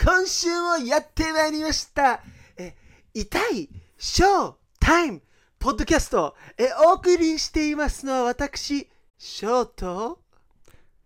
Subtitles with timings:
[0.00, 2.22] 今週もやってまいりました。
[2.56, 2.72] えー
[3.14, 3.68] 痛い
[3.98, 5.22] ショータイム。
[5.58, 8.88] ポッドキャスト、えーお送りしていますのは私、
[9.18, 10.18] ショート。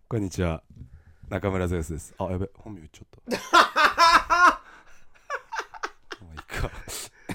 [0.07, 0.63] こんにちは。
[1.29, 2.13] 中村ゼウスです。
[2.17, 3.37] あやべ本名言っちゃった。
[6.23, 6.71] まあいいか。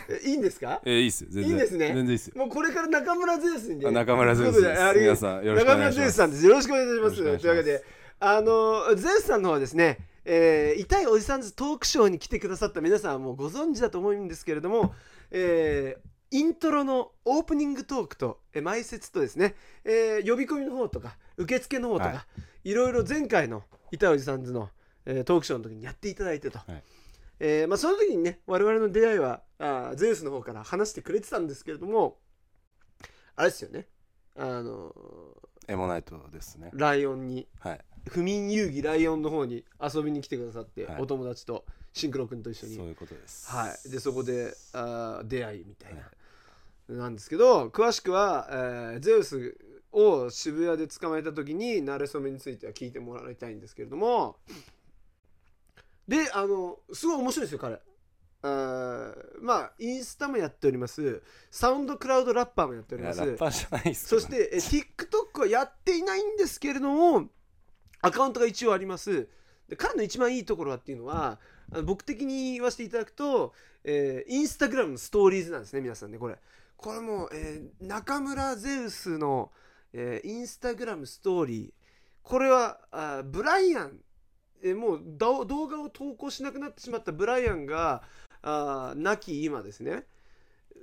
[0.09, 0.81] えいいんですか？
[0.85, 1.31] えーいいっすよ。
[1.31, 1.53] 全然。
[1.53, 1.87] いいですね。
[1.89, 2.35] 全然いいっすよ。
[2.37, 4.99] もうこれから中村ゼウスにねあ中村ゼウスです。
[4.99, 5.45] 皆さん。
[5.45, 6.07] よろしくお願いします。
[6.07, 6.47] 中村ゼウスさんです。
[6.47, 7.01] よろしくお願いします。
[7.01, 7.43] よろしくお願いします。
[7.43, 7.85] というわけで、
[8.21, 14.95] あの、ゼウスさんの方はですね、えー痛いおじさんズトークショーに来てくださった皆さんはもうご存知だと思うんですけれども、
[15.31, 19.55] えーイントロのオープニングトークと、えー前説とですね、
[19.85, 22.27] えー呼び込みの方とか受付の方とか、、は
[22.65, 22.73] い。
[22.73, 24.71] ろいろ前回の痛いおじさんズの、
[25.05, 26.83] えートークショーの時にやっていただいてと、はい。
[27.39, 32.17] えーまあ、その時にね我々の出会いはあーゼウスの方から話してくれてたんですけれども
[33.35, 33.89] あれですよね。
[34.37, 34.95] あの
[35.69, 36.71] エモナイトですね。
[36.73, 37.47] ライオンに。
[37.59, 41.03] はい不眠遊戯ライオンの方に遊びに来てくださって、はい。
[41.03, 42.77] お友達とシンクロ君と一緒に。
[42.77, 43.51] そういうことです。
[43.51, 46.07] はい、でそこであー出会いみたいな、は
[46.91, 46.93] い。
[46.93, 49.57] なんですけど詳しくは、えーゼウス
[49.93, 54.37] を渋谷で捕まえた時に馴れ初めについては聞いてもらいたいんですけれども。
[56.09, 57.81] であのすごい面白いですよ彼。
[58.45, 61.23] あーまあインスタもやっております。
[61.51, 63.21] サウンドクラウドラッパーもやっております。
[63.95, 67.29] そしてえ TikTok はやっていないんですけれども
[68.03, 69.29] アカウントが一応あります。
[69.69, 71.39] で彼の一番いいところはっていうのは
[71.73, 73.55] あの僕的に言わせていただくと、
[73.85, 76.37] えーインスタグラムのストーリーズなんですね皆さんねこれ。
[76.77, 79.51] これも、えー中村ゼウスの、
[79.93, 81.73] えーインスタグラムストーリー。
[82.23, 83.99] これはあブライアン、
[84.63, 88.03] えーもう動画を投稿しなくなってしまったブライアンが
[88.43, 90.05] あ亡き今ですね。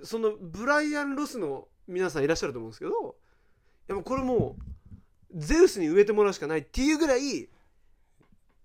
[0.03, 2.93] そのブライアン・ロスの皆さんいらっしゃると思うんですけどい
[3.89, 4.63] やもうこれもう
[5.33, 7.49] ゼウスに植えてもらうしかないっていうぐらい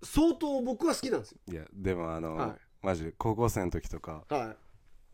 [0.03, 1.37] 相当僕は好きなんですよ。
[1.51, 2.55] いやでもあの、はい。
[2.81, 4.57] マジで高校生の時とかはい、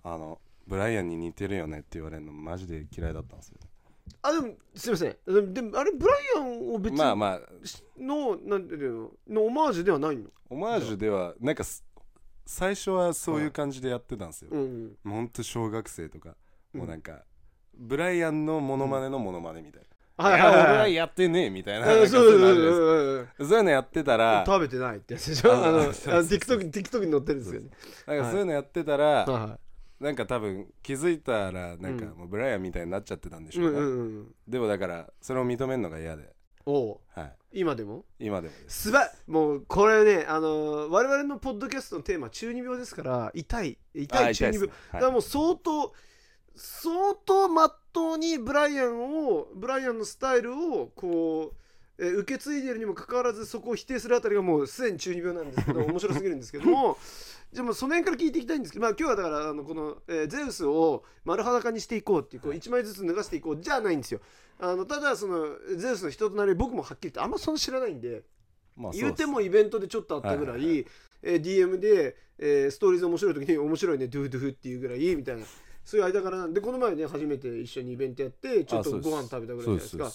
[0.04, 3.58] あのブライアンに似てるよねって言われるのマジで嫌いだったんですよ
[4.24, 5.16] あでもすいません。
[5.26, 7.40] でもでもあれブライアンを別にまあまあ。
[7.98, 11.84] のなんていうののオマージュではないの、オマージュではなんかす
[12.46, 16.36] 最初はそういう感じでやってたんですよ、うん、もうほんと小学生とか、
[16.74, 16.80] うん。
[16.82, 17.24] もうなんか
[17.74, 21.88] ブライアンのモノマネのモノマネみたいな、はいいや俺ははいはいやってねえみたいな。
[21.88, 25.52] うんなんかそういうのあるじゃないですそうかそういうのやってたら食べてないってやつでしょ？
[25.54, 27.62] ああの TikTok, TikTok に載ってるんですよ。
[27.62, 27.70] ね
[28.06, 29.60] なんかそういうのやってたら、はいは
[30.00, 34.36] なんか多分気づいたらなんかうんもうブライアンみたいになっちゃってたんでいうんしょうね、うんうん。
[34.48, 36.34] でもだからそれを認めるのが嫌で、
[36.66, 36.98] おう。
[37.14, 38.06] はい、今でも？
[38.20, 38.84] 今でもです。
[38.84, 43.78] すばもうこれねあの我々のポッドキャストのテーマは中二病ですから痛い。
[43.94, 45.94] 痛い中二病、だはからもう相当
[46.56, 51.54] 相当まっとうにブライアンをブライアンのスタイルをこ
[51.98, 56.98] う、えー受け継いでいるにもかかわらずそこを否定するあたりがもうすでに中二病なんですけど 面白すぎるんですけども
[57.54, 64.22] じゃあもうその辺から聞いていきたいんですけど、まあ、今日はだからあのこの、えーゼウスを丸裸にしていこうっていうこう1枚ずつ脱がしていこうじゃないんですよ。
[64.60, 68.24] あのただそのゼウスの人となり僕もはっきり言ってあんまそんな知らないんで。
[68.78, 70.86] まあ言うてもイベントでちょっとあったぐらい、はいはい
[71.24, 75.46] えー DM で、えーストーリーズ面白い時に面白いねドゥドゥフっていうぐらいみたいな
[75.92, 80.10] そういう間柄なんでこの前ね初めて一緒にイベントやってちょっとご飯食べたぐらいじゃないですか。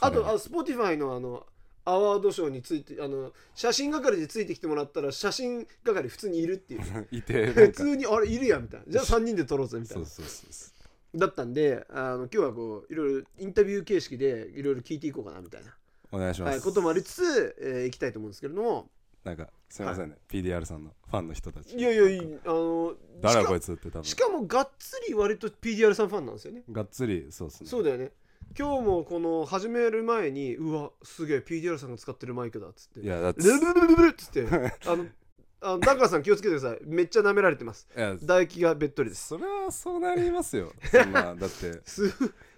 [0.00, 1.44] あとあ Spotify のあの
[1.84, 6.80] アワードショーについてあの写真係でついてきてもらったら写真係普通にいるっていう。
[7.12, 7.72] いて普か。
[7.74, 8.86] 通にあれいるやんみたいな。
[8.88, 10.06] じゃあ3人で撮ろうぜみたいな。
[10.06, 10.72] そうそうそうそ
[11.14, 11.18] う。
[11.18, 15.74] だったんであの今日はこういろいろインタビュー形式でいろいろ聞いていこうかなみたいな、
[16.10, 18.88] お願いします、はい、こともありつつ、えー、いきたいと思うんですけれども
[19.28, 21.76] なんかすいませんね、PDR さんのファンの人たち。
[21.76, 24.04] いやいやいいあのしか誰だこいつって多分。
[24.04, 26.62] しかもがっつり割と PDR さんファンなんですよね。
[26.72, 27.68] がっつりそうですね。
[27.68, 28.12] そうだよね。
[28.58, 33.00] 今日もこの始める前にうわすげえ PDR さんが使ってるマイクだっつって。
[33.00, 34.46] いやだってルルルルルルっつって。
[34.86, 35.06] あの
[35.60, 36.78] あのダッカーさん気をつけてください。
[36.84, 37.88] めっちゃ舐められてます。
[38.20, 39.26] 唾液がべっとりです。
[39.26, 40.72] それはそうなりますよ。
[40.90, 41.80] そんなだって。
[41.84, 42.10] す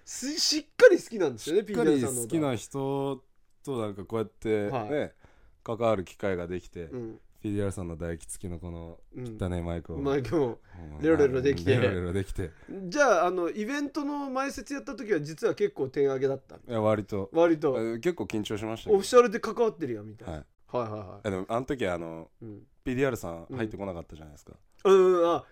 [0.05, 3.23] すしっかり好きなんですよねしっかり PDR さんの好きな人
[3.63, 5.13] となんかこうやってね、はい
[5.63, 7.19] 関わる機会ができて、うん。
[7.43, 9.37] PDR さんの唾液付きのこのうん。
[9.41, 10.59] 汚いマイクを、マイクも
[10.99, 11.71] うんレロレロできて。
[11.71, 12.51] レロレロできて。
[12.87, 17.29] じゃああのイベントの前説やった時は実は結構点上げだったいや割と。
[17.33, 17.75] 割と。
[17.79, 20.43] え結構緊張しましたオよフィシャルで関わってるやんみたいな、はい。
[20.67, 21.19] はい、はいはい。
[21.25, 24.53] えでもあの時あのうん、PDR さん入ってこなかったじゃないですか、
[24.85, 25.43] うんあ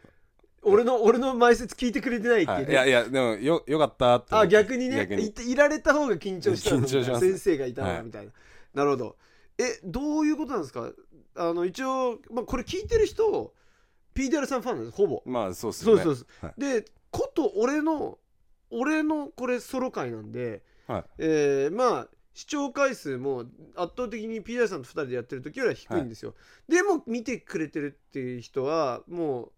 [0.61, 2.75] 俺の俺の前説聞いてくれてないっていう、ね。
[2.75, 4.35] はい、いやいやでもよよかったって。
[4.35, 5.07] 思あ逆にね。
[5.47, 8.31] いられた方が緊張したの緊張します先生がいたみたいな、
[8.73, 9.15] なるほど
[9.59, 10.91] えどういうことなんですか？
[11.35, 13.53] あの一応、まあ、これ聞いてる人
[14.15, 15.21] PDR さんファンなんですほぼ。
[15.25, 16.03] まあそうっすよね。
[16.03, 16.59] そうそうそう、はい。
[16.81, 18.17] でこと俺の
[18.71, 21.03] 俺のこれソロ会なんで、はい。
[21.19, 23.41] えーまあ視聴回数も
[23.75, 26.35] 圧倒的に PDR さんと2人でやってる時よりは低いんですよ、
[26.69, 29.51] でも見てくれてるっていう人はも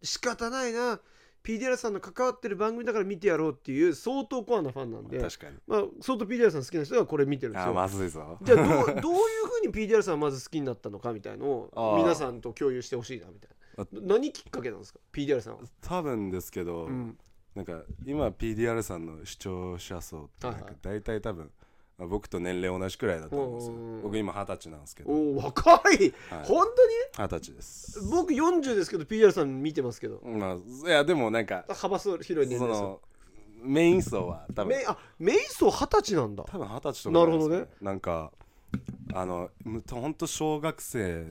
[0.00, 1.00] う仕方ないな
[1.44, 5.56] PDR さんの関わってる番組だから見てやろうっていう相当コアなファンなんで、確かに。
[5.66, 17.18] まあ、相当 PDR さん好きな人がこれ見てるんですあよまずいぞじゃあどうどういうふうに PDR さんがまず好きになったのかみたいのを皆さんと共有してほしいなみたいあな 何きっかけなんですか？PDR さんは、多分ですけど、うん、
[17.54, 20.78] なんか今 PDR さんの視聴者層ってなんかはいはい。
[20.82, 21.61] 大体多分、まあ
[21.98, 23.74] 僕と年齢同じくらいだと思うんですよ。
[23.74, 25.10] うん僕今二十歳なんですけど。
[25.10, 26.12] おお若い、はい。
[26.44, 26.66] 本
[27.18, 27.94] 二十歳です。
[27.94, 30.20] 当に僕40ですけど PDR さん見てますけど。
[30.24, 32.80] まあいやでもなんか幅広い年齢です。
[32.80, 33.00] の
[33.62, 34.76] メイン層は多分。
[34.76, 36.44] メイあメイ層二十歳なんだ。
[36.44, 37.54] 多分二十歳とかじゃいですか。
[37.54, 38.32] なるほなんか
[39.14, 41.26] あのむほんと小学生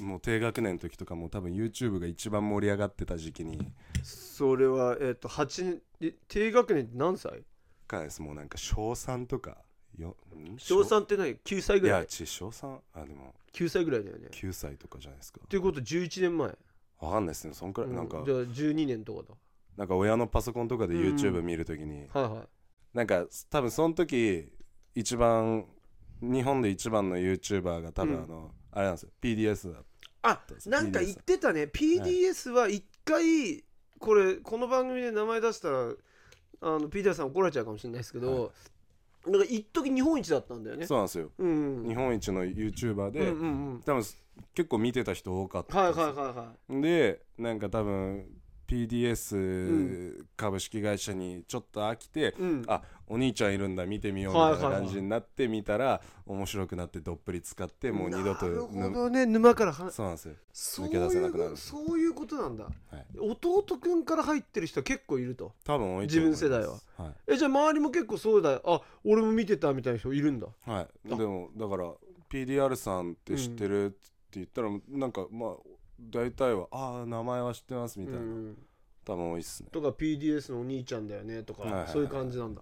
[0.00, 3.58] もう低学年の時とかも多分 YouTube が一番盛り上がってた時期に。
[4.02, 7.44] それはえっ、と8年え低学年って何歳？
[7.86, 8.22] かです。
[8.22, 9.58] もうなんか小3とか
[10.58, 12.00] 小3って何？9歳ぐらい？
[12.00, 13.34] いやち小3あでも。
[13.52, 14.26] 9歳ぐらいだよね。
[14.26, 15.40] っ9歳とかじゃないですか。
[15.48, 16.48] ていうこと11年前、
[17.00, 18.24] わかんないですねそんくらい、なんかうん。
[18.24, 19.34] じゃあ12年とか
[19.76, 21.16] なんか親のパソコンとかでうん。
[21.16, 22.48] YouTube 見るときに、だはいはい。
[22.94, 24.52] なんか多分その時
[24.94, 25.64] 一番
[26.20, 28.22] 日本で一番の YouTuber が多分うん。
[28.24, 29.10] あの、あれなんですよ。
[29.20, 29.80] PDS だ
[30.22, 31.64] あなんか言ってたね。
[31.64, 33.64] PDS は一回
[33.98, 35.78] これこの番組で名前出したら
[36.62, 38.52] あの PDS さん怒られちゃうかもしれないですけど、
[39.26, 40.86] なんか一時日本一だったんだよね。
[40.86, 41.84] そうなんですよ、うん。
[41.86, 43.82] 日本一の YouTuber で、うんうんうん。
[43.84, 44.02] 多分
[44.54, 46.82] 結構見てた人多かったはいはいはいはい。
[46.82, 48.26] でなんか多分う
[48.70, 52.64] PDS 株式会社にちょっと飽きて、うん。
[52.68, 59.26] あお兄ちゃんいるんだ見てみようみたいな感じになってみたら面白くなってどっぷり使ってもう二度となるほぬどね。
[59.26, 60.34] 沼からはそうなんですよ。
[60.52, 61.50] そう抜け出せなくなる。
[61.50, 62.72] いうそういうことなんだ、はい。
[63.18, 65.52] 弟くんから入ってる人は結構いると。
[65.64, 66.74] 多分自分世代は。
[66.96, 67.32] はい。
[67.32, 68.52] えじゃあ周りも結構そうだ。
[68.52, 70.46] よあ俺も見てたみたいな人いるんだ。
[70.64, 71.16] はい、あ。
[71.16, 71.92] でもだから
[72.30, 73.96] PDR さんって知ってるって
[74.34, 75.50] 言ったら、なんかまあ
[76.10, 78.58] 大体はああ名前は知ってますみたいな、うん
[79.02, 79.70] 多分多いっすね。
[79.72, 81.92] とか PDS のお兄ちゃんだよねとか、はいはいはい。
[81.92, 82.60] そういう感じなんだ。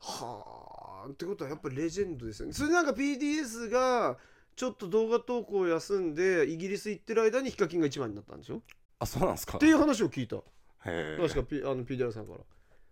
[0.00, 2.52] はあってことはやっぱりレジェンドですよね。
[2.52, 4.18] それなんか PDS が
[4.54, 8.56] ちょっと動画投稿を休んでイギリス行ってる間にヒカキンが一番になったんでしょ？
[8.58, 8.60] っ
[8.98, 9.58] あそうなんですか？
[9.58, 10.36] ていう話を聞いた。
[10.36, 10.40] へ
[10.86, 12.40] え確か、P、あの PDR さんから。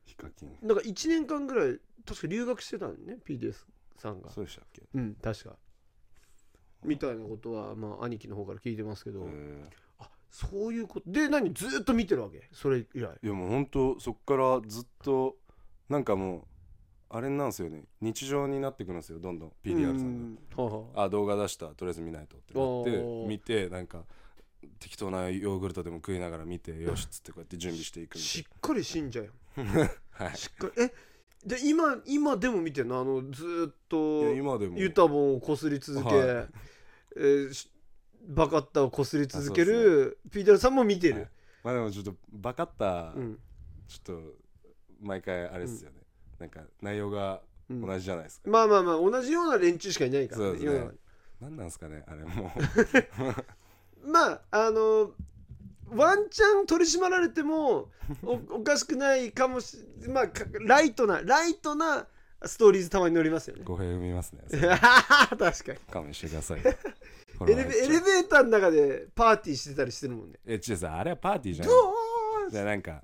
[0.06, 0.56] ヒカキン。
[0.62, 3.54] なんか1年間ぐらい確か留学してたんね PDS
[3.98, 4.30] さんが。
[4.30, 4.82] そうでしたっけ？
[4.94, 5.56] うん確か。
[6.84, 9.70] みたいなことはまあ兄貴の方から聞いてますけど、へえあ
[10.30, 11.10] そういうこと。
[11.10, 11.52] で何？
[11.54, 12.48] ずっと見てるわけ？
[12.52, 13.10] それ以来。
[13.22, 15.36] いやもうほんとそっからずっと
[15.88, 16.42] なんかもう
[17.08, 17.84] あれなんですよね。
[18.00, 19.52] 日常になってくるんですよどんどん。
[19.64, 20.40] PDR さんが。
[20.56, 24.04] がはあ動画出したとりあえず見ないとってなって見てなんか
[24.80, 30.36] 適当なヨーグルトでも食いながら見てよしっつってこうやって準備していくみしっかり信者やんたいなはい。
[30.36, 30.82] しっかり。
[30.82, 30.92] え？
[31.46, 33.00] で今今でも見てるの？
[33.00, 34.76] あのずーっいとや今でも。
[34.76, 36.46] ユタボンをこすり続け、はい。
[37.16, 37.70] えーし
[38.28, 41.28] バカッタをこすり続けるピーターさんも見てる、はい。
[41.64, 43.38] まあでもちょっとバカったうん。
[43.88, 44.20] ちょっと
[45.00, 45.98] 毎回あれですよね、
[46.38, 47.40] なんか内容が
[47.70, 50.72] うん同じじゃないですか、まあまあまあ同じような連中しかいないからそうですね。
[50.72, 50.98] 世の中に
[51.40, 52.52] なんなんですかねあれも。
[54.04, 55.12] まああの
[55.90, 57.90] ワンチャン取り締まられても
[58.22, 62.08] おおかしくないかもしまあかライトなライトな
[62.44, 63.62] ストーリーズたまに乗りますよね。
[63.64, 65.78] 語弊生みますね 確かに。
[65.90, 66.60] 勘弁してください
[67.44, 70.38] エレベエレベーターの中でパーティーしてたりしてるもんね。
[70.46, 71.68] え違うさあれはパーティーじゃん。
[71.68, 73.02] ドーンでなんか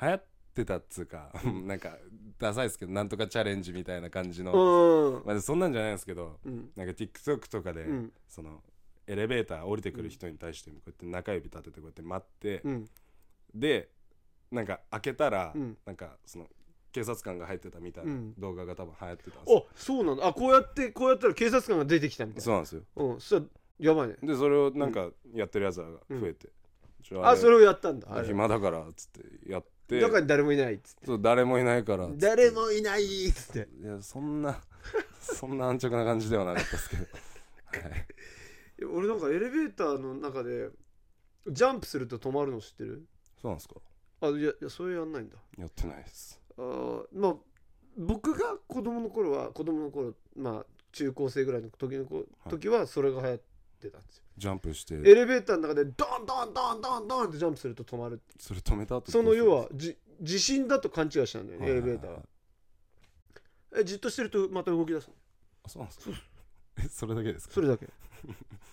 [0.00, 0.24] 流行っ
[0.54, 1.30] てたっつうか
[1.64, 1.96] なんか
[2.38, 5.26] ダサいですけどなんとかチャレンジみたいな感じの、うん。
[5.26, 6.70] まあ、そんなんじゃないんですけどうん。
[6.76, 8.12] なんか TikTok とかで、うん。
[8.28, 8.62] その
[9.06, 12.88] エレベーター降りてくる人に対してこうやって中指立ててこうやって待って、うん。
[13.54, 13.90] で
[14.50, 15.76] なんか開けたら、うん。
[15.84, 16.48] なんかその
[16.92, 18.34] 警察官が入ってたみたいうなん。
[18.38, 20.26] 動画が多分流行ってたんですあよ、そうなんだ。
[20.28, 22.82] あこうやってこうやったら警察官が出てきたみたいそうなんですよ。
[22.96, 23.20] なうん。
[23.20, 23.42] そしたら
[23.78, 26.48] やばいねでそれをなんかやってるやつらが増えて、
[27.02, 28.08] ちょあそれをやったんだ。
[28.10, 28.28] ああれ。
[28.28, 30.00] 暇だからっつってやって。
[30.00, 31.06] だから誰もいないっつって。
[31.06, 32.26] そう誰もいないからっつって。
[32.26, 33.68] 誰もいないっつって。
[33.82, 34.60] いやそんな
[35.20, 37.08] そんな安直な感じではなかったですけど、は
[37.88, 38.06] い、
[38.78, 40.70] いや俺なんかエレベーターの中で
[41.48, 43.06] ジャンプすると止まるの知ってる？
[43.40, 43.74] そうなんですか。
[44.20, 45.36] あいやいやそれやんないんだ。
[45.58, 46.40] やってないです。
[46.56, 47.36] あーまあ
[47.96, 53.40] 僕が子供の頃は子供の頃まあ中高生ぐらいの時の子時はそれが流行っ
[53.84, 54.94] てたんですよ、ジャンプして。
[54.94, 62.18] エレベーターの中でドンドンドンドンドンってジャンプすると止まるそれ止めた後その要はじ地震だと勘違いしたんだよね、エレベーターは。
[63.76, 65.14] えじっとしてるとまた動き出すの？
[65.64, 66.16] あそうなんですか？
[66.84, 67.54] えそれだけですか？
[67.54, 67.86] それだけ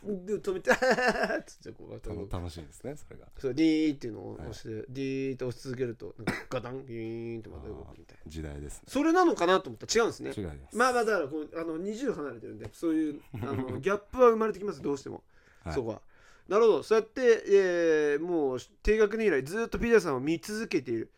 [0.03, 0.72] で止めて
[1.46, 3.27] 「つってこう楽しいですねそれが。
[3.38, 8.31] そうディーっていうのを押して、ディーって押し続けるとなんかガタンギーンってまた動くみたいな。
[8.31, 8.84] 時代ですね。
[8.88, 10.34] それなのかなと思ったら違うんですね。
[10.36, 10.75] 違います。
[10.75, 15.24] まあまあだからこうあの20離れてるんでそういうあの ギャップは生まれてきますどうしても、
[15.63, 15.74] はい。
[15.74, 16.01] そこは。
[16.48, 16.84] なるほど。
[16.84, 21.12] そうやって、えーもう低学年以来ずっと PDR さんを見続けている。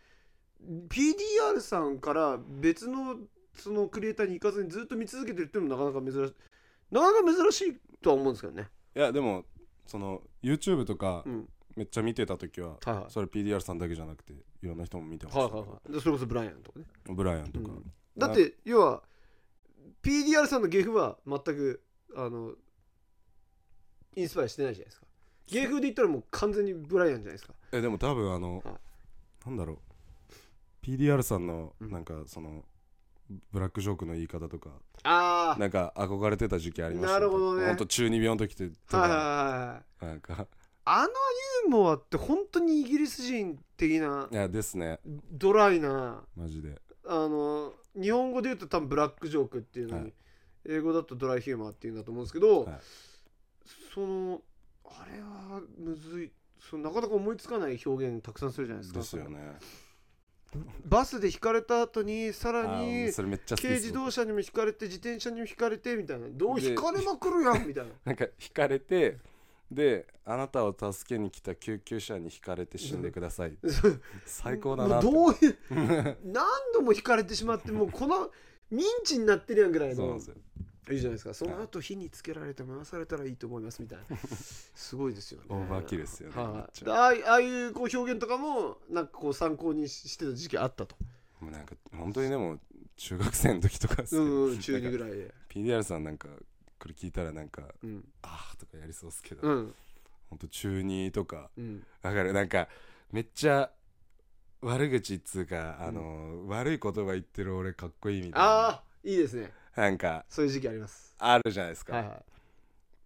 [0.89, 3.17] PDR さんから別の
[3.55, 6.33] そのクリエイターに行かずにずっと見続けてるっていうのもなかなか珍しい。
[6.91, 8.69] なかなか珍しいとは思うんですけどね。
[8.95, 9.45] いやでも
[9.87, 11.49] その YouTube とかうん。
[11.75, 13.05] めっちゃ見てた時は、はいはい。
[13.09, 15.91] それ PDR さんだけじゃなくていろんな人も見てましはいはいはい。
[15.91, 16.85] でそれこそブライアンとかね。
[17.05, 17.91] ブライアンとか、うん。
[18.15, 19.01] だって要は
[20.03, 21.81] PDR さんの芸風は全く
[22.15, 22.51] あの
[24.15, 25.07] インスパイアしてないじゃないですか。
[25.47, 27.53] 芸風で言ったらもう完全にブライアンじゃないですか。
[27.71, 28.75] えでも多分あの、はい。
[29.45, 29.77] なんだろう。
[30.85, 31.89] PDR さんのうん。
[31.91, 32.63] なんかその、
[33.51, 34.69] ブラックジョークの言い方とか。
[35.03, 37.67] あなんか憧れてた時期ありましたなるほどね。
[37.67, 40.05] ほんと中二病の時ってとか、あはいはいはいはい。
[40.07, 40.47] なんか。
[40.85, 41.07] あの
[41.67, 44.99] ユーモアって本当にイギリス人的ないやですね。
[45.31, 46.81] ドライなマジで。
[47.05, 50.13] あの日本語で言うと多分ブラックジョークっていうのに、はい。
[50.65, 52.79] 英語だとドライヒューマーっていうんだと思うんですけど、はい。
[53.93, 54.41] その
[54.85, 56.31] あれはむずい。
[56.59, 58.99] そのなかなか思いつかない表現たくさんするじゃないですか。
[58.99, 59.57] ですよね
[60.85, 66.27] バスで引かれた後にさらにそれめっちゃ好き軽自動車にも引かれて自転車にも引かれてみたいな。
[66.31, 67.91] どうで引かれまくるやんみたいな。
[68.05, 69.17] なんか引かれて
[69.71, 73.57] であなたを助けに来た救急車に引かれて死んでください。
[74.25, 75.57] 最高だなどういう
[76.23, 78.31] 何度も引かれてしまってもうこの
[78.69, 79.95] ミンチになってるやんぐらいの。
[79.95, 80.35] そうなんですよ
[80.91, 81.33] いいじゃないですか。
[81.33, 84.17] その後火につけられて回されたらいいと思いますみたいな。
[84.75, 85.45] すごいですよね。
[85.49, 90.95] オーバーキルですよねはああいああいうこう表現とかもなんかこう参考にししてた時期あったと。
[91.39, 92.59] もうなんか本当にでも
[92.97, 95.33] 中学生の時とかうんうん中2ぐらいで。
[95.49, 96.27] PDR さんなんか
[96.79, 98.05] これ聞いたらなんかうん。
[98.21, 99.75] あーとかやりそうですけど、うん。
[100.29, 101.49] ほんと中2とか。
[101.57, 101.85] うん。
[102.01, 102.67] わかるなんか
[103.11, 103.71] めっちゃ
[104.61, 108.41] 悪口っつうかあの、悪い言葉言ってる俺かっこいいみたいな。
[108.41, 111.15] ああいいですねなんかそういう時期あります。
[111.17, 112.23] あるじゃないですか、はいはい。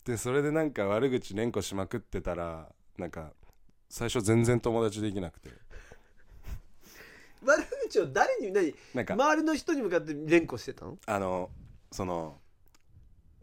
[0.06, 3.32] でそれでなんか悪口連呼しまくってたらなんか
[3.90, 5.50] 最初全然友達できなくて。
[7.46, 8.74] 悪口を誰に何？
[8.94, 10.98] なんか、周りの人に向かって連呼してたの？
[11.06, 11.50] あの
[11.92, 12.40] その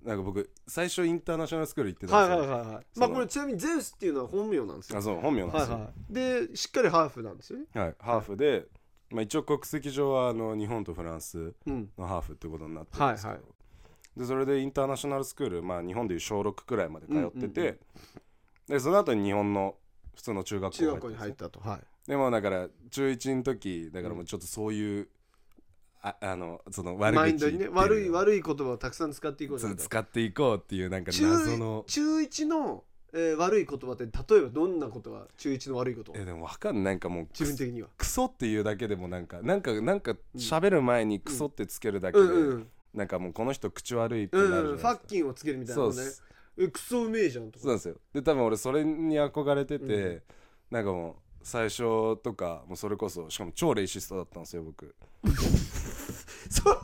[0.04, 2.85] なんか僕最初インターナショナルスクール行ってたんはいですよ、はいはいはい。
[2.93, 4.99] そのまあこれちなみにゼウスっていうのは本名なんですよ。
[4.99, 6.49] あそう本名なんですよ、はいはい。
[6.49, 7.64] でしっかりハーフなんですよね。
[7.73, 8.66] はい、ハーフで、
[9.14, 11.88] まあ、一応国籍上はあの日本とフランスうん。
[11.97, 13.54] のハーフってことになってるんですけど、はいは
[14.16, 17.78] でそれでインターナショナルスクール、まあ、日本でいう小6くらいまで通ってて、うんうんうん
[18.68, 19.75] でその後に日本の
[20.14, 21.61] 普通の中学校に入った入ったと。
[21.61, 21.80] はい。
[22.09, 25.09] でもだから中1の時だからもうちょっとそういう、
[26.02, 31.85] ああのその悪口マインドにね悪い悪い言葉をたくさん使っていこう使っていこうっていうなんか中謎の。
[31.87, 32.85] 中1の、
[33.16, 36.12] えー悪い言葉って例えばどんなことが中1の悪いこと？
[36.16, 37.88] えでもわかんないなんかもう自分的には。
[37.97, 45.97] クソっていうだけでもなんかなんかなんか喋る前にクソってつけるだけで、うんうんなんかもうこの人口悪いってうなるじゃないん、ですか、ファッキンをつけるみたいなのね。
[46.56, 47.62] えクソうめえじゃんとか。
[47.64, 47.97] そうなんですよ。
[48.12, 50.23] で多分俺それに憧れてて、うん。
[50.71, 54.94] なんかもう最初とかもうそれこそしかも超レイシストだったんですよ僕
[56.50, 56.78] そう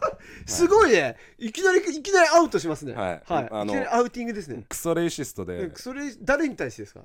[0.47, 1.17] すごいね。
[1.39, 2.95] いきなりいきなりアウトしますね。
[2.95, 3.23] はい。
[3.25, 4.65] はい、あのいきなりアウティングですね。
[4.69, 5.65] クソレイシストで。
[5.65, 7.01] えそれ誰に対してですか？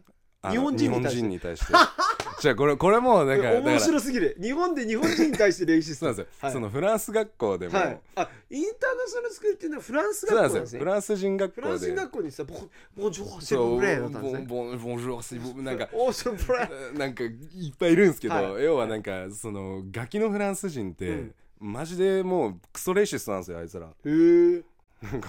[0.51, 1.15] 日本人に対して。
[1.15, 1.73] 日本人に対して。
[2.41, 4.37] じゃあこれこれもなんか面白すぎる。
[4.39, 6.05] 日本で日本人に対してレイシスト。
[6.07, 6.51] なんですよ、 はい。
[6.51, 10.85] そのフランス学校でも、はい、あインターナショナルスクールっていうのはフランス学校なんですすねよ。
[10.85, 11.61] フランス人学校で。
[11.61, 12.55] フランス人学校にさボ
[12.95, 16.35] ボンジョーセブレーだったんですねボンボンボンジュールシブなんかオーシャン。
[16.35, 17.31] ブレーなんかいっ
[17.79, 18.63] ぱいいるんですけど、はい。
[18.63, 23.87] 要はなんかそのガキのフランス人って、うんマジでもうクソレイシストなんですよあいつら。
[23.87, 24.63] へえ。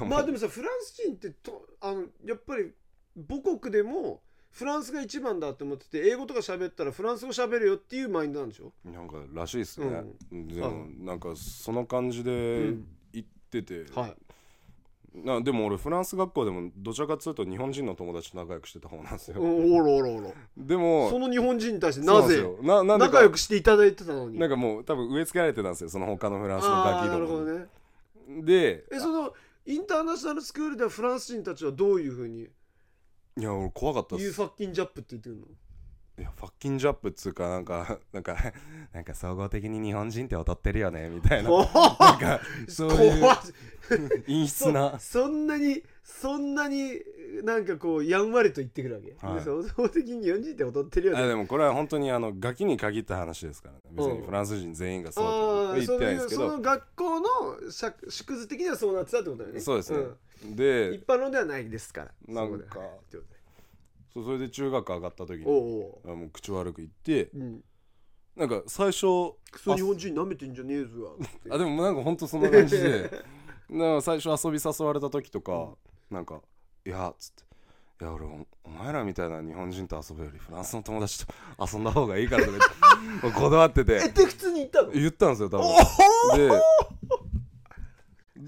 [0.09, 2.73] まあでもさフランス人ってとあのやっぱり
[3.29, 8.73] 母国でもフランスが一番だと思ってて英語とか喋ったらフランス語喋るよっていうマインドなんでしょ？
[8.85, 12.87] なんからしいっすね、ではもなんかその感じでうん。
[13.13, 14.17] 行ってて、はい
[15.25, 24.39] なでも俺フランス学校でもどちらかっつうと日本人の友達と仲良くしてた方なんですよ、おろおろおろでもその日本人に対してなんぜななんでか仲良くしていただいてたのに。
[24.39, 27.67] なんかもう多分植え付けられてたんですよその他のフランスのガああなるほどね。
[28.43, 29.33] でえその
[29.65, 32.43] インターナショナルスクールではフランス人たちはどういうふうに？
[33.39, 34.23] いや俺怖かったっす。
[34.23, 35.43] ユーファッ ckin' Jap って言ってるの？
[36.19, 38.37] いや fuckin' Jap っつうかなんか なんか
[38.93, 41.51] なんか総合的に日本人って踊ってるよねみたいな。
[41.51, 41.67] なん
[42.19, 43.25] かそういう
[44.27, 44.99] 陰湿な。
[44.99, 47.03] そそんなにそんなに
[47.45, 49.35] なんかこうやんわりと言ってくるわけ、はい。
[49.37, 51.23] で総合的に日本人って踊ってるよね。
[51.23, 54.21] あでもこれは本当にあのガキに限った話ですからね別うん。
[54.21, 56.43] にフランス人全員がそう言っあそてないんですけど。
[56.45, 57.27] のその学校の
[57.71, 59.61] 縮縮図的にはそうなってたってことだよね。
[59.61, 59.99] そうですね。
[60.47, 60.57] ん。
[60.57, 62.13] で一般論ではないですから。
[62.27, 63.36] なんかそこではいってことで
[64.17, 67.65] そうそれで中学上がった時おにうおあもう口悪く言ってう、うん、
[68.35, 71.29] なんか最初クソ日本人舐めてんじゃねえぞわって。
[71.51, 73.11] あでもなんか本当そんな感じで
[73.69, 75.75] なんか最初遊び誘われた時とか、
[76.11, 76.41] なんか
[76.87, 77.43] 「いや」っつって
[78.01, 82.59] 「いや俺おお前らみたいな日本人と遊ぶよりフランスの友達と遊んだ方がいいから」とか
[83.21, 83.99] 言って こだわってえて。
[83.99, 84.91] って普通に言ったの？
[84.93, 85.61] 言ったんですよ多お
[86.37, 86.63] 分お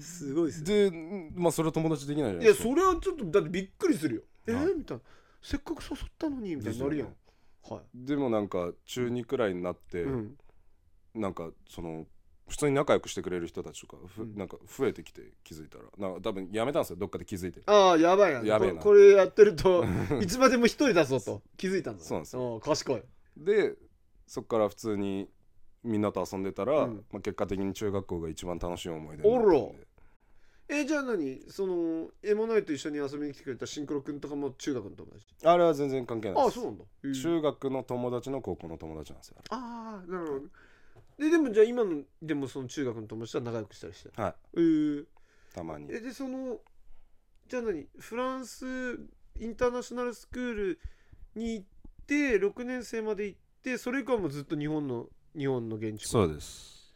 [0.01, 0.65] すごいですね。
[0.65, 2.69] ででまあそれは友達できないじゃないいやですか。
[2.69, 4.21] それはちょっとだってびっくりするよ。
[4.47, 5.03] えはいー、みたいな
[5.41, 7.15] せっかく誘ったのにみたいになるやん。
[7.63, 10.37] はでもなんか中2くらいになって、い、うん、
[11.15, 12.05] なんかその
[12.49, 14.35] 普通に仲良くしてくれる人たちとかふ、うん。
[14.35, 15.85] なんか増えてきて気づいたら。
[15.97, 17.61] なんか多分やめたんですよどっかで気づいて。
[17.67, 18.77] ああやばいなやべえな。
[18.77, 19.85] ここれやってると
[20.19, 21.43] いつまでも一人だぞと。
[21.57, 22.03] 気づいたんだ。
[22.03, 22.41] そうなんですよ。
[22.53, 23.03] よ賢い。
[23.37, 23.75] で
[24.25, 25.29] そっから普通に
[25.83, 26.95] みんなと遊んでたら、うん。
[27.11, 29.57] まあ、結果的に中学校が一番楽しい思い出おら
[30.71, 31.41] えじゃあ何？
[31.49, 35.25] そのエモナイと一緒に遊びに来てくれたシンクロ君とかも中学の友達？
[35.43, 36.59] あれは全然関係ないです。
[36.59, 40.41] ああそうなんだ、へえ中学の友達の高校の友達なんですよあああなるほど
[41.17, 44.33] ででもじゃあ今のでもその中学の友達とは仲良くしたりしてれはい。
[44.53, 45.05] えー、
[45.55, 45.87] たまに。
[45.89, 46.59] えでその
[47.47, 47.87] じゃあ何？
[47.97, 48.65] フランス
[49.39, 50.79] インターナショナルスクール
[51.35, 51.65] に行っ
[52.05, 56.07] て6年生まで行ってそれ以降はもうずっと日本の日本の現地。
[56.07, 56.93] そうです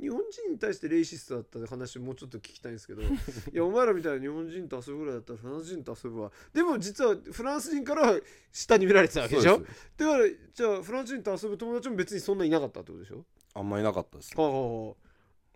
[0.00, 3.06] 日本人に対してレイシストだった話もうちょっと聞きたいんですけど い
[3.52, 6.32] やお前らみたいな日本人と遊ぶぐらいだったらフランス人と遊ぶわ。
[6.52, 8.20] でも実はフランス人からは
[8.52, 9.60] 下に見られてたわけでしょ？
[9.96, 13.24] だからじゃあフランス人と遊ぶ友達も別にそんないなかったってことでしょ？
[13.54, 14.94] あんまいなかったです、は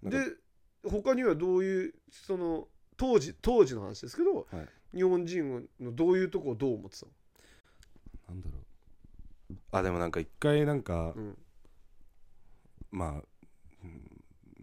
[0.04, 0.37] あで
[0.85, 4.68] 他にはどういうその当時当時の話ですけど、はい。
[4.97, 7.12] 日本人のどういうとこをどう思ってたの？
[8.28, 9.57] なんだろう。
[9.73, 11.38] あでもなんか一回なんか、うん。
[12.90, 13.27] まあ、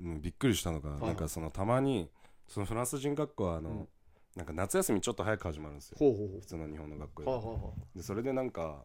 [0.06, 1.02] うんうんびっくりしたのが、い。
[1.02, 2.10] なんかそのたまに
[2.48, 3.88] そのフランス人学校はあの、うん。
[4.36, 5.98] なんか夏休みちょっと早く始まるんですよ。
[5.98, 8.84] 普通の日本の学校でそれでなんか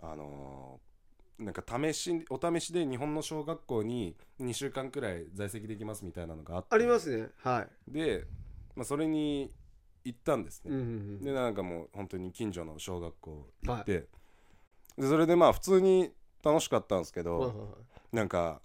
[0.00, 0.92] あのー
[1.38, 6.68] なんか試しお試しで日本の小学校に2週間くらい在籍できますみたいなのがあって。
[6.70, 7.28] あありますね。
[7.38, 7.92] はい。
[7.92, 8.26] で、
[8.76, 9.50] まあ、それに
[10.04, 10.70] 行ったんですね、
[11.20, 14.08] でなんかもう本当に近所の小学校行って、
[14.98, 16.10] でそれでまあ普通に
[16.44, 17.64] 楽しかったんですけど、はいはいは
[18.12, 18.16] い。
[18.16, 18.60] なんか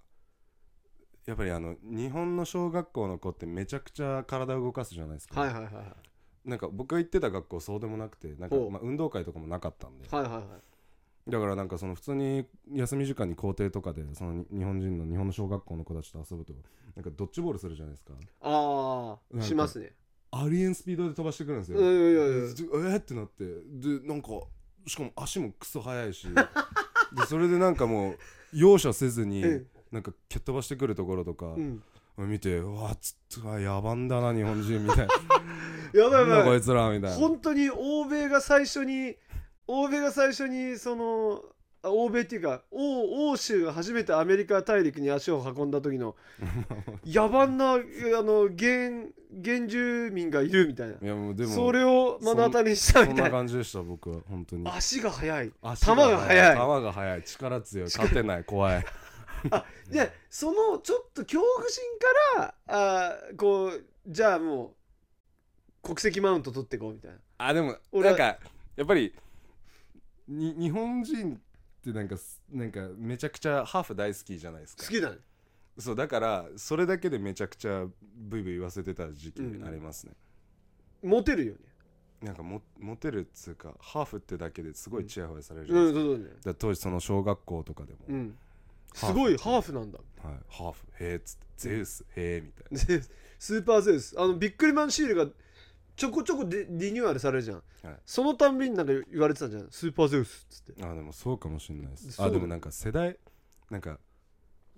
[1.28, 5.84] やっぱりあの日本の小学校の子ってめちゃくちゃ体を動かすじゃないですか、はいはいはいはい。
[6.48, 10.08] なんか僕が行ってた学校そうでもなくてなんかまあ運動会とかもなかったんで。
[10.10, 11.30] はいはいはい。
[11.30, 16.54] だからなんかその普通に休み時間に校庭とかでそのに日本人の日本の小学校の子たちと遊ぶと
[16.96, 18.14] なんかドッジボールするじゃないですか。
[18.40, 19.92] ああしますね。
[20.30, 24.28] ありえんスピードで飛ばしてくるんですよ、いやいやいやいやでえーってなってでなんか
[24.86, 26.26] しかも足もクソ速いし。
[27.12, 28.18] でそれでなんかもう
[28.52, 31.82] 容赦せずにえなんか蹴っ飛ばしてくるところとかうん。
[32.18, 35.08] 見てうわつっと野蛮だな日本人みたいな。
[35.94, 36.44] やばいやばい。
[36.44, 37.16] こいつらみたいな。
[37.16, 39.14] 本当に欧米が最初に
[39.68, 41.42] 欧米が最初にその
[41.82, 46.16] あ欧米っていうか欧欧州が初めてアメリカ大陸に足を運んだ時の
[47.06, 49.06] 野蛮なあの原
[49.44, 50.94] 原住民がいるみたいな。
[50.94, 53.10] いやもうでもそれを目の当たりにしたそんな。
[53.10, 54.68] いみたな感じでした僕は本当に。
[54.68, 55.52] 足が速い。
[55.62, 56.56] 足球が速い。
[56.56, 57.22] 球が速い。
[57.22, 57.84] 力強い。
[57.84, 58.44] 勝てない。
[58.44, 58.84] 怖い
[59.90, 61.84] でそのちょっと恐怖心
[62.36, 64.74] からあーこうじゃあも
[65.82, 67.18] う国籍マウント取っていこうみたいな。
[67.38, 68.16] あでも俺は。
[68.18, 68.38] なんか
[68.76, 69.14] やっぱり
[70.26, 71.38] に日本人っ
[71.82, 74.84] てなんかすなんかめちゃくちゃハーフ大好きじゃないですか。
[74.84, 75.18] 好きだね。
[75.78, 80.12] そうだからそれだけでめちゃくちゃブイブイ言わせてた時期ありますね、
[81.02, 81.60] モテるよね。
[82.20, 86.30] なんかもモテるっつうかハーフってだけですごいチヤホヤされるじうゃないですか,、んそうだね。
[86.30, 88.38] だから当時その小学校とかでも、うん
[88.94, 89.98] すごいハーフなんだ。
[90.22, 90.86] はい、ハーフ。
[91.00, 91.46] へえっつって。
[91.56, 92.04] ゼウス。
[92.16, 92.84] へえみたいな。
[92.84, 93.02] で
[93.38, 93.54] ス。
[93.56, 94.14] ーパーゼウス。
[94.18, 95.26] あのビックリマンシールが
[95.96, 97.96] ちょこちょこでリニューアルされるじゃん、はい。
[98.06, 99.66] そのたんびになんか言われてたんじゃん。
[99.70, 100.84] スーパーゼウスっつって。
[100.84, 102.22] あでもそうかもしれないです。
[102.22, 103.16] あでもなんか世代
[103.70, 103.98] なんか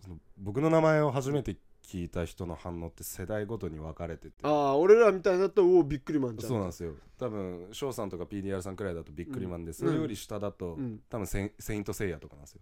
[0.02, 4.34] その僕の名前を初めて聞いた人の反応って世代ごとに分かれてて。
[4.42, 6.48] ああ俺らみたいになったらおおビックリマンじゃん。
[6.48, 6.94] そうなんですよ。
[7.18, 11.00] 多分翔さんとか PDR さんくらいだとビックリマンで、それより下だと、うん。
[11.10, 12.60] 多分セイセイントセイヤとかなんですよ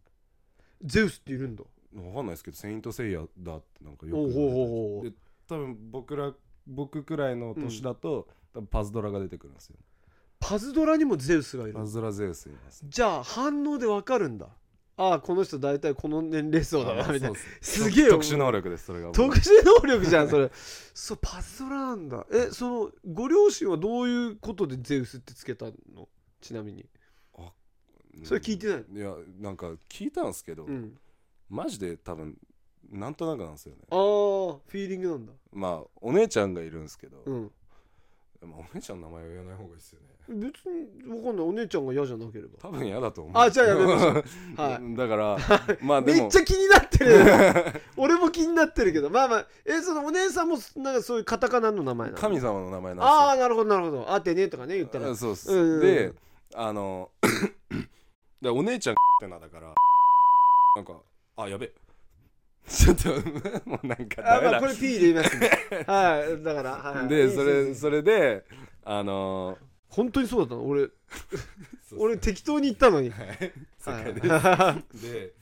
[0.82, 1.64] ゼウスっているんだ。
[1.94, 5.12] 分かんないですけどセイントセイヤだってなんかよくおで
[5.48, 6.32] 多分僕ら
[6.66, 9.76] 僕くらいの年だと、多分パズドラが出てくるんですよ。
[10.38, 11.72] パズドラにもゼウスがいる。
[11.72, 12.84] パズドラゼウスいます。
[12.86, 14.48] じゃあ反応でわかるんだ。
[14.98, 17.38] ああこの人大体この年齢層だなみたいな。
[17.62, 17.88] す。
[17.90, 19.12] げえ特殊能力ですそれが。
[19.12, 20.50] 特殊能力じゃんそれ。
[20.92, 22.26] そうパズドラなんだ。
[22.30, 26.08] えそのご両親はどういうことでゼウスってつけたの？
[26.40, 26.84] ちなみに
[28.24, 28.84] それ聞いてない？
[28.92, 30.96] いやなんか聞いたんですけど、うん。
[31.48, 32.36] マジで多分
[32.90, 33.82] なんとなくなんですよね。
[33.90, 35.32] ああフィーリングなんだ。
[35.52, 37.50] まあお姉ちゃんがいるんですけど、うん。
[38.40, 40.06] まあ、お姉ちゃんの名前は言わない方がいいですよね。
[40.28, 41.46] 別にわかんない。
[41.46, 42.50] お姉ちゃんが嫌じゃなければ。
[42.60, 43.42] 多分嫌だと思う。
[43.42, 44.12] あじゃあやめましょう。
[44.56, 44.96] はい。
[44.96, 45.38] だから
[45.82, 46.20] まあ でも。
[46.20, 47.82] めっちゃ気になってる。
[47.96, 49.10] 俺も気になってるけど。
[49.10, 52.20] まあまあえそのお姉さんもなんかそういうカタカナの名前なの？
[52.20, 53.08] 神様の名前なんですよ。
[53.08, 54.12] ああなるほどなるほど。
[54.12, 55.10] あてねとかね言ったら。
[55.10, 55.80] あそうっす、うんうんうん。
[55.80, 56.12] で
[56.54, 57.10] あの
[58.40, 59.74] でお姉ちゃんってなだから。
[60.76, 61.00] なんか
[61.36, 61.72] あやべ。
[62.68, 63.08] ちょっと
[63.68, 65.50] もうなんかダあまあこれ P で言いますね。
[65.86, 68.44] はいだから、はいでそれそれで
[68.84, 70.66] あの本当にそうだったの？
[70.66, 70.88] 俺
[71.88, 73.10] そう俺適当に言ったのに。
[73.10, 73.52] はい。
[73.78, 75.32] 正解です、はで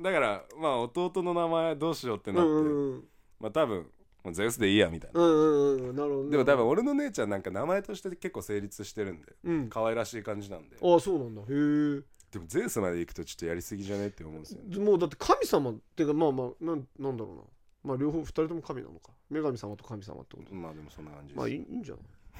[0.00, 3.04] だからまあ弟の名前どうしようっていなって、うんうん
[3.40, 3.86] まあ多分
[4.22, 9.32] もうゼウスでいいやみたいな、うんうんうんなるほどでも多分俺の姉ちゃんなんか名前として結構成立してるんで。
[9.44, 9.68] うん。
[9.68, 10.76] 可愛らしい感じなんで。
[10.80, 11.42] ああそうなんだ。
[11.42, 12.02] へえ
[12.34, 14.76] でもゼウスまで行くとちょっとやりすぎじゃねって思うんですよね。
[14.78, 17.42] もうだって神様っていうかまあまあなんなんだろうな。
[17.84, 20.54] まあ両方二人とも神なのか女神様と神様ってこと。
[20.54, 21.94] まあでもそんな感じです、まあいいんじゃ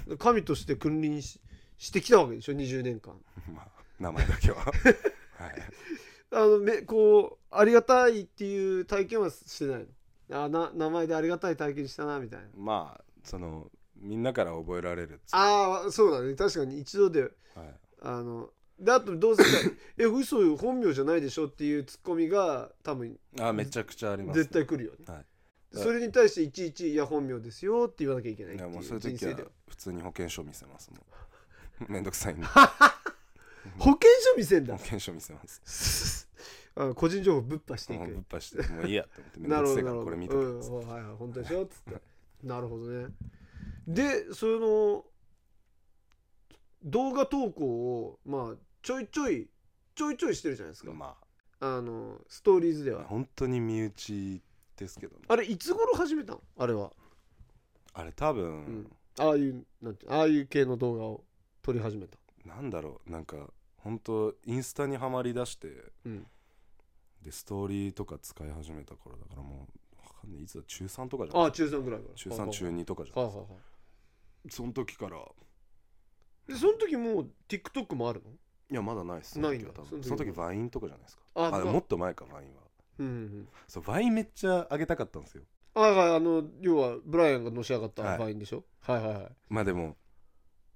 [0.07, 0.19] ない？
[0.19, 1.41] 神として君臨し
[1.79, 3.15] してきたわけでしょ20年間。
[3.55, 3.69] まあ
[4.01, 4.57] 名前だけは。
[4.65, 4.73] はい。
[6.33, 9.87] あのめこうありがたいっていう体験はしてない
[10.29, 10.43] の？
[10.45, 12.47] あな名前でありがたい体験したなみたいな。
[12.57, 16.35] まあそのみんなから覚えられるああそうだね。
[16.35, 17.31] 確かに一度ではい。
[18.03, 19.49] あのであとどうせか
[19.99, 24.99] 「え嘘よ本名じゃないでしょ」っていうツッコミが多分あめちゃくちゃあります、絶対来るよね。
[25.07, 25.27] はい。
[25.73, 29.37] それに対していちいち「いや本名ですよ」って言わなきゃいけないいやもうそういう時は。
[29.69, 30.99] 普通に保険証見せますも
[31.87, 32.47] ん めんどくさいんで。
[33.79, 34.77] 保険証見せんだ。
[34.77, 36.29] 保険証見せます。
[36.77, 42.03] あ個人情報ぶっ破していもうぶっく破してもういいやって思ってめんなどるほどなるほどくせえからこれ見てくうんださいはいはい本当でしょっつって。
[42.43, 43.07] なるほどね。
[43.87, 45.05] でその
[46.85, 49.49] 動画投稿をまあちょいちょい
[49.95, 51.17] ちょいちょいしてるじゃないですか、ま
[51.61, 51.81] あ。
[51.81, 53.05] のストーリーズであは。
[53.05, 54.43] 本当に身内
[54.77, 55.23] ですけどね。
[55.29, 56.41] あれいつ頃始めたの？
[56.59, 56.91] あれは、
[57.95, 61.25] あれ多分、うん、ああいうなんてああいう系の動画を
[61.63, 62.19] 撮り始めた。
[62.45, 63.11] なんだろう。
[63.11, 63.37] なんか
[63.79, 65.69] 本当インスタにはまりだして
[66.05, 66.27] うん。
[67.23, 70.43] でストーリーとか使い始めた頃だからもうわかんない。
[70.43, 70.65] いつだ？
[70.67, 72.15] 中3とかじゃないああ中3ぐらいから。
[72.15, 73.45] 中3中2とかじゃないはいは
[74.51, 75.17] その時から
[76.47, 78.31] でその時もう TikTok もあるの？
[78.71, 79.39] いやまだないっす。
[79.39, 79.71] ないんだ。
[79.75, 81.23] その時その時 Vine とかじゃないですか。
[81.35, 82.63] あまああもっと前か Vine は
[82.99, 83.49] うんうん。
[83.69, 85.43] そう Vine めっちゃ上げたかったんですよ。
[85.75, 88.19] あはいあの要はブライアンがのし上がったはい。
[88.19, 89.29] Vine でしょ、はい、はいはい。
[89.49, 89.97] まあでも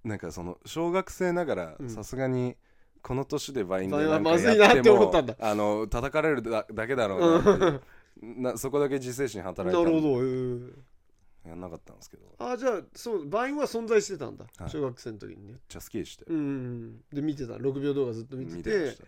[0.04, 1.90] なんかその小学生ながらうん。
[1.90, 2.56] さすがに
[3.02, 5.36] この年で Vine でなんかまずいなって思ったんだ。
[5.38, 7.80] あの叩かれるだだけだろうな
[8.52, 9.96] なそこだけ自制心な働いたんで。
[9.96, 10.72] るほど、えー
[11.48, 12.24] やんなかったんですけど。
[12.26, 14.70] めっあじゃあそうバインは存在してたんだ、はい。
[14.70, 15.54] 小学生の時にね。
[15.68, 17.54] ちゃ好きでしてうんで見てた。
[17.54, 18.56] 6秒動画ずっと見てて。
[18.56, 19.04] 見てました。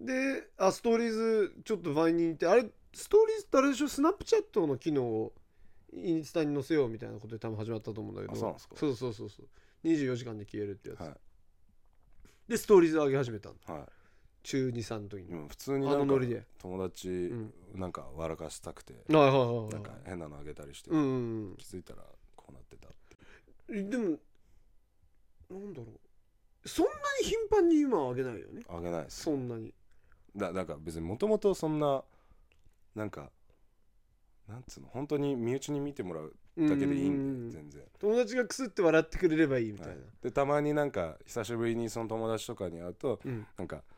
[0.00, 3.88] であストーリーズちょっとバインに行ってあれストーリーズってあれでしょ？
[3.88, 5.32] スナップチャットの機能を
[5.92, 8.32] インスタに載せようみたいなことで多分始まったと思うんだけど。
[8.32, 8.74] あそうなんですか。
[8.76, 9.46] そうそうそうそう。
[9.86, 11.14] 24時間で消えるってやつ、はい。
[12.48, 13.54] でストーリーズ上げ始めたの。
[13.66, 13.88] はい
[14.44, 15.08] 中23の？
[15.08, 16.14] 時に、今普通にあなんか
[16.58, 17.52] 友達ん。
[17.74, 19.68] なんか笑かしたくてはいはいはいはい。
[19.70, 22.02] なんか変なのあげたりしてうんうん気づいたら
[22.36, 22.90] こうなってたっ
[23.68, 24.18] てでも
[25.50, 25.86] なんだろ
[26.64, 26.68] う。
[26.68, 28.62] そんなに頻繁に今は上げないよね？
[28.68, 29.22] あげないです。
[29.24, 29.74] そんなに。
[30.36, 32.02] だだから別にもともとそんな
[32.94, 33.30] なんか
[34.48, 34.88] なんつうの？
[34.88, 37.82] 本当に身内に見てもらうだけでいいんで全然。
[37.98, 40.02] 友達がクスって笑ってくれればいいみたいな、はい。
[40.22, 43.46] でたまになんか久しぶりにその友達とかに会うとうん。
[43.58, 43.82] なんか「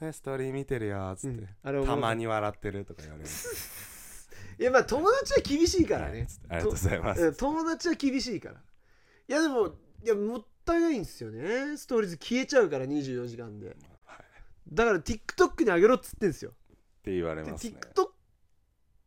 [0.00, 1.48] えストーリー見てるよ」っつって、うん。
[1.62, 3.28] あれたまに笑ってるとか言われる。
[4.58, 6.28] いやまあ友達は厳しいからね。
[6.48, 7.22] ありがとうございます。
[7.22, 8.54] うん友達は厳しいから。
[8.56, 9.68] いやでも
[10.02, 11.76] いやもったいないんですよね。
[11.76, 13.76] ストーリーズ消えちゃうから24時間で。
[14.72, 16.52] だから TikTok に上げろっつってんですよ。
[17.02, 17.76] て言われでますね。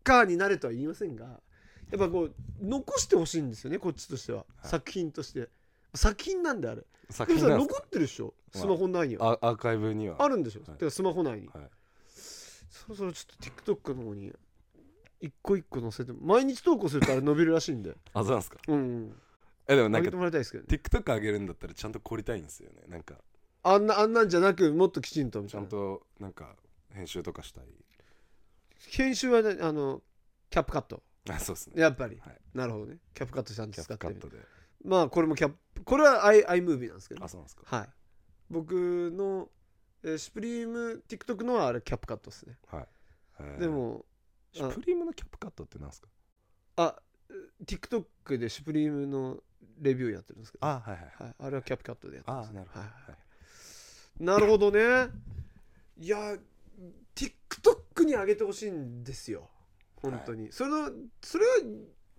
[0.03, 4.67] TikToker になれとは言いませんがやっぱこう残してほしいんですよねこっちとしては、はい。
[4.67, 5.49] 作品として
[5.93, 6.83] 作品なんであれ。
[7.09, 8.33] 作でもさ品なんです残ってるでしょ。
[8.53, 10.15] まあスマホ内には、あアーカイブには。
[10.19, 10.77] あるんでしょ、はい。
[10.77, 11.69] てかスマホ内に、はい。
[12.69, 14.33] そろそろちょっと TikTok の方に
[15.21, 16.11] 一個一個載せて。
[16.19, 17.95] 毎日投稿するとあれ伸びるらしいんで。
[18.13, 18.57] あそうなんですか？
[18.67, 19.15] うん、うん、
[19.67, 20.67] えでもなんげてもらいたいですけどね。
[20.69, 22.83] TikTok 上げるんだったらちゃんと凝りたいんですよね。
[22.87, 23.15] なんか。
[23.63, 25.67] あんなあんなんじゃなくもっときちんとみちゃたいな。
[25.67, 26.55] んとなんか
[26.93, 27.65] 編集とかしたい。
[28.89, 30.01] 編集はねあの
[30.49, 31.01] キャップカット。
[31.29, 31.81] あそうですね。
[31.81, 32.41] やっぱり、はい。
[32.53, 32.97] なるほどね。
[33.13, 34.19] キャップカットちゃんとキャ使ってみる。
[34.19, 34.52] ップカットで
[34.83, 37.63] まあこれもキャップこれは i iMovie なんですけどあそうなんですか。
[37.65, 37.89] はい。
[38.49, 38.73] 僕
[39.11, 39.49] の
[40.03, 42.57] えーシュプリーム TikTok のはあれキャップカットですね。
[42.69, 42.87] はい。
[43.39, 43.59] えー。
[43.61, 44.05] でも
[44.51, 46.07] シュプリームのキャップカットってなんですか？
[46.77, 46.95] あ
[47.65, 49.37] TikTok でシュプリームの
[49.79, 50.67] レビューやってるんですけど。
[50.67, 52.89] あはいはいはい、あれはキャップカットでやってます、あなるほど、はい。
[52.89, 53.17] はい。
[54.23, 55.09] なるほどね。
[55.97, 56.37] いや
[57.15, 59.49] TikTok に上げてほしいんですよ。
[59.95, 60.91] 本当に、それの
[61.21, 61.51] それは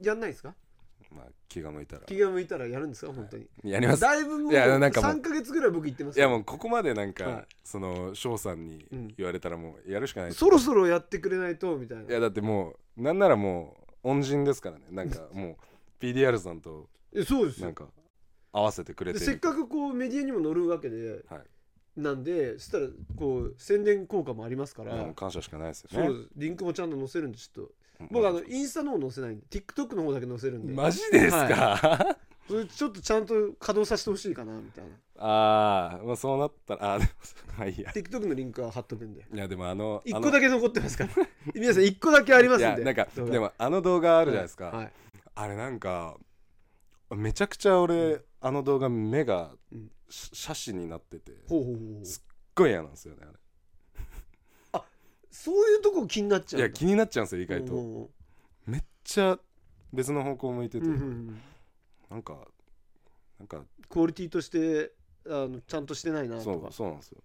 [0.00, 0.54] やんないですか？
[1.10, 2.02] まあ気が向いたら。
[2.06, 3.12] 気が向いたらやるんですか？
[3.12, 4.00] 本当に、やります。
[4.00, 6.18] だいぶもういやなんかもう3ヶ月ぐらい僕言ってます。
[6.18, 7.46] いやもうここまでなんか、はい。
[7.62, 9.14] その翔さんにうん。
[9.16, 12.04] 言われたらもうやるしかない、そろそろやってくれないとみたいな。
[12.04, 14.86] いやだってもうなんならもう恩人ですからね。
[14.90, 17.66] なんか もう PDR さんとえそうですよ。
[17.66, 17.88] なんか
[18.52, 21.42] 合わせてくれてせっかくこうメディアにも載るわけで、はい。
[21.96, 26.28] なんでそしたらこう宣伝効果もありますから、もう感謝しかないですよそうねです。
[26.36, 27.62] リンクもちゃんと載せるんでちょっと。
[27.62, 27.68] うん
[28.10, 30.72] 僕あのインスタの方載せないんで TikTok の方だけ載せるんで。
[30.72, 32.16] マジですか、
[32.48, 34.90] それちょっとちゃんと稼働させてほしいかなみたいな。
[35.16, 37.10] ああまあそうなったらあーでも
[37.58, 37.90] まあいいや。
[37.90, 39.26] TikTok のリンクは貼っとくんで。
[39.32, 41.10] いやでもあの1個だけ残ってますから。
[41.54, 42.64] 皆さん1個だけありますんで。
[42.64, 44.92] いやなんかでもあの動画あるじゃないですか、はい。
[45.34, 46.16] あれなんか
[47.10, 49.90] めちゃくちゃ俺、あの動画目がうん。
[50.10, 51.32] し斜視になってて。
[51.32, 51.84] すっほうほうほう。
[51.94, 52.04] ほう
[52.54, 53.32] ごい嫌なんですよねあ
[55.34, 58.08] そういうとこ気になっちゃれういや気になっちゃうんですよ意外と、うん
[58.66, 59.38] めっちゃ
[59.92, 61.40] 別の方向向いてて、うんうんうん。
[62.08, 62.38] なんか
[63.38, 63.62] なんか。
[63.90, 64.92] クオリティとして
[65.26, 66.72] あのちゃんとしてないなそうとか。
[66.72, 67.18] そうなんですよ。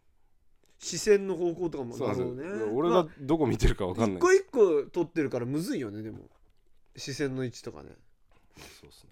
[0.79, 1.95] 視線の方向とかも。
[1.95, 2.71] そうなるほどね。
[2.73, 6.01] 俺がどこ見てるかわかんない、一個一個撮ってるからむずいよね。
[6.01, 6.29] でも
[6.95, 7.89] 視線の位置とかね。
[8.57, 9.05] そうです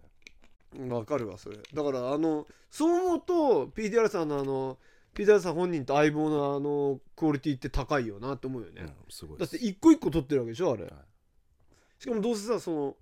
[0.81, 0.89] ね。
[0.89, 1.57] わかるわそれ。
[1.57, 4.77] だからあのそう思うと PDR さんのあの
[5.17, 10.93] PDR さん本人と相棒のあのクオリティって高いよなって思うよね、うんすごいだって一個一個撮ってるわけでしょあれ、はい。
[11.99, 12.95] しかもどうせさその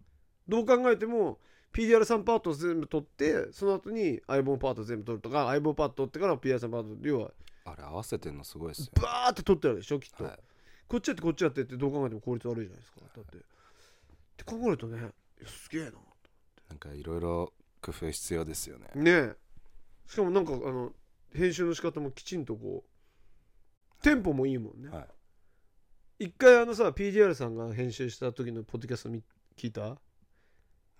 [0.47, 1.39] どう考えても
[1.73, 7.32] PDR さんパート全部撮ってその後に相棒パート全部撮るとか相棒パート撮ってから PDR さんパート要は
[7.65, 10.39] あれ合わせてんのすごいですよ、バーって撮ってるわけでしょきっと、はい
[10.88, 13.01] こっちやってこっちやってってどう考えても効率悪いじゃないですか。
[13.15, 13.39] だってっ
[14.38, 15.91] て考えるとねいやすげえな。
[16.69, 18.89] なんかいろいろ工夫必要ですよね。
[18.93, 19.36] ねえ。
[20.08, 20.91] しかもなんかあの
[21.36, 25.02] 編集の仕方もきちんとこうテンポもいいもんね、は
[26.19, 26.26] い。
[26.26, 29.21] 一回あのさ PDR さんが編集した時のポッドキャスト見
[29.58, 29.82] 聞いた？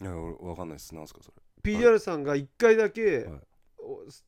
[0.02, 0.94] いや俺わかんないです。
[0.94, 1.32] なんすかそ
[1.64, 1.74] れ。
[1.74, 3.40] PDR さんが一回だけ、はい。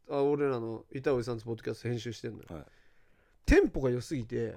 [0.09, 2.65] おあ俺らの板尾さんとポッドキャスト編集してんのよ、はい。
[3.45, 4.55] テンポが良すぎて、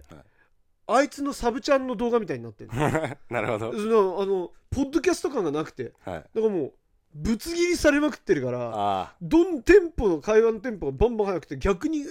[0.86, 2.70] あいつのサブチャンの動画みたいになってる
[3.30, 3.72] なるほど。
[3.72, 5.94] そのあのポッドキャスト感がなくて。
[6.00, 6.20] はい。
[6.20, 6.74] だからもう
[7.14, 12.04] ぶつ切りされまくってるからあどんテンポの会話のテンポがバンバン速くて逆にえ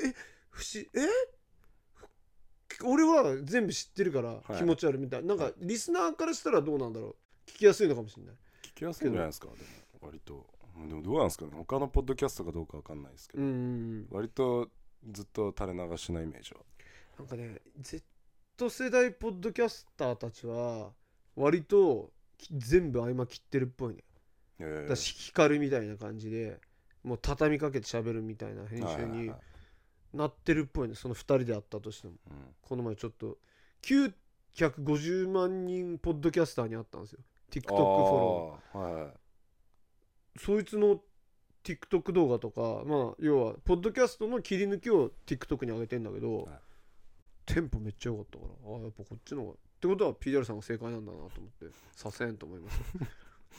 [0.50, 1.08] 不思え？
[2.84, 4.58] 俺は全部知ってるからい。
[4.58, 5.22] 気持ち悪いみたい。
[5.24, 7.16] な、なんかリスナーからしたらどうなんだろう。
[7.50, 8.36] 聞きやすいのかもしれない。
[8.64, 9.48] 聞きやすいんじゃないですか？
[9.48, 10.46] でも割と。
[10.88, 11.52] でもどうなんですかね？
[11.56, 14.08] 他のポッドキャストかどうかわかんないですけど、うんうんうん。
[14.12, 14.70] 割と
[15.12, 16.62] ずっと垂れ流しなイメージは。
[17.18, 20.92] なんかね Z 世代ポッドキャスターたちは
[21.36, 24.04] 割とき全部合間切ってるっぽいね。
[24.04, 24.09] え
[24.88, 26.60] だし光るみたいな感じで
[27.04, 29.32] もう畳みかけて喋るみたいな編集に
[30.14, 32.14] なってるっぽいねその2人であったとしても。
[32.30, 32.38] うん。
[32.62, 33.38] この前ちょっと
[33.84, 37.20] 950万人ポッドキャスターに会ったんですよ。
[37.52, 38.80] TikTok フォロあー。
[38.80, 39.04] はいはい。
[39.04, 39.12] ー
[40.38, 41.02] そいつの
[41.64, 46.60] TikTok 動画とかまあ要はポッドキャストの切り抜きを TikTok に上げてんだけど、はい。
[47.46, 52.80] テンポめっちゃ良かったからああやっぱこっちの方がってことは PDR さんが正解なんだなと思ってさせんと思います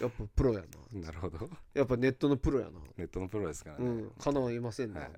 [0.01, 0.61] やっぱプロや
[0.93, 1.01] な。
[1.01, 1.49] なるほど。
[1.75, 2.81] やっぱネットのプロやな。
[2.97, 4.11] ネットのプロですからね、うん。
[4.11, 5.11] かなわいませんね、はい。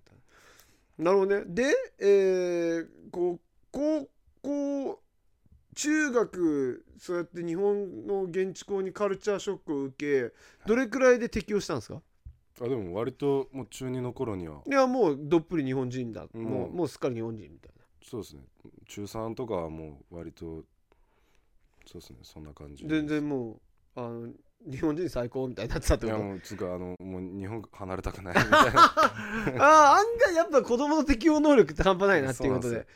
[0.98, 1.04] な。
[1.04, 1.44] なるほどね。
[1.46, 4.08] でえー、こう高
[4.42, 5.02] 校
[5.74, 10.34] 中学そうやって日本の現地校にカルチャーショックを受け
[10.66, 12.02] どれくらいで適応したんですか？
[12.60, 14.62] あでも割ともう中2の頃には。
[14.66, 16.44] いやもうどっぷり日本人だ、うん。
[16.44, 17.72] もうもうすっかり日本人みたい
[18.04, 18.42] そうですね。
[18.88, 20.64] 中3とかはもう割と
[21.86, 22.18] そうですね。
[22.22, 23.60] そんな感じな全然も
[23.96, 24.28] うあの
[24.70, 26.22] 日本人最高みたいになってたっていこと？
[26.22, 28.80] やもうつうかあのもう日本離れたくないみたいな。
[28.84, 28.92] あ
[29.58, 32.74] あ案外やっぱ子供の適応能力って半端ないなっていうことで。
[32.74, 32.86] そうな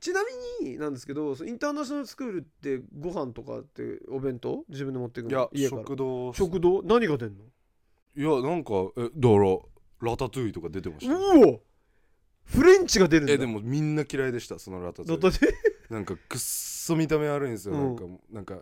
[0.00, 0.20] ちな
[0.62, 4.64] みになんですけどそのインターナショナルスクールってご飯とかってお弁当？
[4.68, 5.82] 自分で持ってくいやの家から？
[5.82, 6.82] 食堂食堂？
[6.82, 7.44] 何が出んの？
[8.16, 11.12] いやなんかえだからラタトゥイとか出てました。
[11.12, 11.60] ようお！
[12.44, 13.32] フレンチが出るんだ。
[13.32, 15.20] えでもみんな嫌いでしたそのラタトゥイ。
[15.20, 15.54] だって？
[15.88, 17.80] なんかくっそ見た目悪いんですよ、うん。
[17.86, 18.58] なんかなんか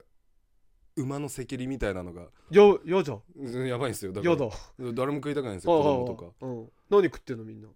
[0.97, 2.23] 馬の赤痢みたいなのが。
[2.51, 4.13] ややじゃんうんやばいんですよ。
[4.13, 4.49] だからやだ
[4.93, 5.79] 誰も食いたくないんですよ。
[5.79, 6.27] 子供とか。
[6.41, 7.69] うん、何食ってんのみんな？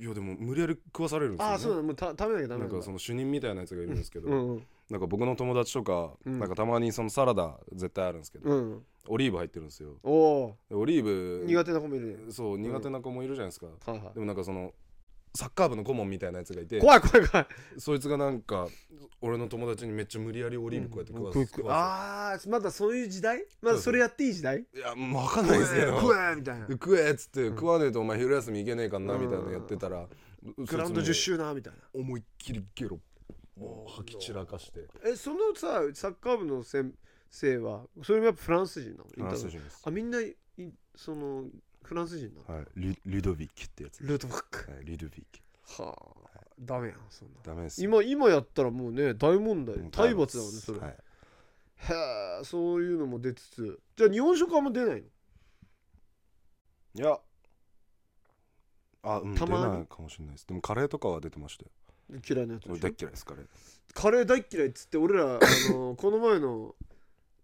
[0.00, 1.82] いやでも無理やり食わされるんですよ、ね、ああそうだ。
[1.82, 2.74] もうた食べなきゃダメなんだ。
[2.74, 4.66] なんかその主任みたいなやつがいるんですけど、うんうん。
[4.90, 6.38] なんか僕の友達とか、うん。
[6.38, 8.82] なんかたまにそのサラダ絶対あるんですけど、うん。
[9.08, 9.96] オリーブ入ってるんですよ。
[10.04, 12.26] オリーブ苦手な子もいる。
[12.26, 14.14] ねそう苦手な子もいるじゃないですか、はいはい。
[14.14, 14.72] でもなんかその
[15.34, 16.80] サッカー部の顧問みたいなやつがいて。
[16.80, 17.46] 怖い怖い怖い。
[17.78, 18.68] そいつがなんか
[19.20, 21.32] 俺の友達にめっちゃ無理やり降りるこうやって食わ。
[21.32, 23.44] す食わああまだそういう時代？
[23.60, 24.64] まだそれやっていい時代？
[24.72, 26.66] すいやもう分かんないですけど食えみたいな。
[26.68, 30.06] 食えっつって食わねえとお前昼休み行けねえかんなみたいなのやってたら
[30.56, 31.78] グラウンド10周なみたいな。
[31.94, 32.98] 思いっきりゲロ
[33.56, 34.86] もう吐き散らかして。
[35.04, 36.92] えそのさサッカー部の先
[37.30, 39.04] 生はそれもやっぱフランス人なの？
[39.10, 39.82] フランス人です。
[39.84, 40.34] あみんない
[40.96, 41.44] その
[41.88, 42.66] フランス人なのはい。
[42.76, 44.70] リリドビッキってやつルートバック。
[44.70, 44.84] はい。
[44.84, 45.40] リドビッキ
[45.82, 46.02] はあ。
[46.60, 47.34] ダメやんそんな。
[47.42, 49.76] ダメです今今やったらもうね大問題。
[49.90, 50.90] 体罰だもんねそれ、はい。
[50.90, 50.94] へ
[52.42, 53.80] えそういうのも出つつ。
[53.96, 55.00] じゃあ日本食あんま出ないの？
[55.00, 55.04] い
[56.98, 57.18] や。
[59.02, 59.72] あうん出たまに？
[59.72, 60.46] ないかもしれないです。
[60.46, 61.70] でもカレーとかは出てましたよ。
[62.28, 63.46] 嫌いなやつ俺大っ嫌いですカレー。
[63.94, 65.38] カレー大っ嫌いっつって俺らあ
[65.70, 66.74] のこの前の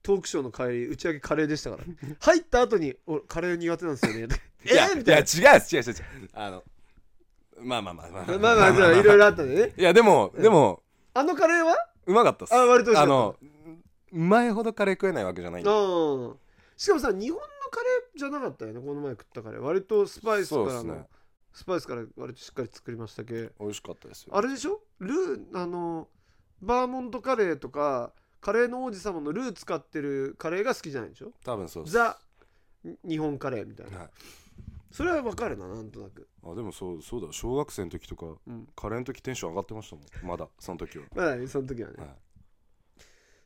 [0.04, 1.84] トークショーの帰り打ち上げカレーでしたから。
[2.20, 4.28] 入った後に「俺カレー苦手なんですよね」
[4.64, 5.94] いやえーみたいいや違う違う違う違う。
[6.34, 6.64] あの
[7.60, 8.26] まあまあまあまあ。
[8.26, 9.74] な まあまあじゃあいろいろあったんでね。
[9.76, 10.82] いやでもでも
[11.14, 11.74] あのカレーは？
[12.06, 12.54] うまかったっす。
[12.54, 13.36] あ割とあの
[14.12, 16.38] うまいほどカレー食えないわけじゃないしかも
[17.00, 19.60] さ日本のカレーじゃなかったよねこの前食ったカレー。
[19.60, 21.08] 割とスパイスからの、
[21.52, 24.36] スパイスから割としっかり作りましたけ美味しかったですよ。
[24.36, 24.80] あれでしょ？
[25.00, 26.08] ルーあの
[26.60, 28.12] バーモントカレーとか
[28.44, 31.32] カレーの王子様のルー使ってるカレーが好きじゃないでしょ？
[31.42, 31.94] 多分そうです。
[31.94, 32.18] ザ
[33.02, 34.08] 日本カレーみたいな、はい。
[34.92, 36.28] それはわかるななんとなく。
[36.44, 37.28] あでもそうそうだ。
[37.32, 38.68] 小学生の時とか、うん。
[38.76, 40.28] カレーの時テンション上がってましたもん。
[40.28, 40.46] まだ。
[40.58, 42.08] その時は、まあねその時はね、はい、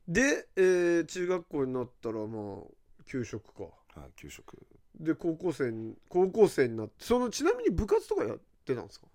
[0.08, 3.62] で、えー中学校になったらまあ給食か。
[4.00, 4.58] はい、給食。
[4.98, 9.06] で高校生に高校生になってそのちなみに部活とかやってたんですか？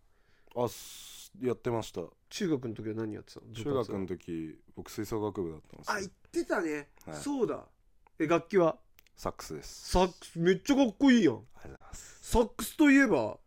[0.56, 2.02] あすやってました。
[2.30, 3.54] 中学の時は何やってたの？
[3.54, 5.94] 中学の時僕吹奏楽部だったんですよ。
[5.96, 7.16] あ言ってたね、はい。
[7.18, 7.66] そうだ。
[8.20, 8.78] え楽器は？
[9.16, 9.90] サックスです。
[9.92, 10.40] サックス。
[10.40, 11.36] めっちゃかっこいいやん。
[11.36, 12.32] ありがとうございます。
[12.32, 13.38] サックスといえば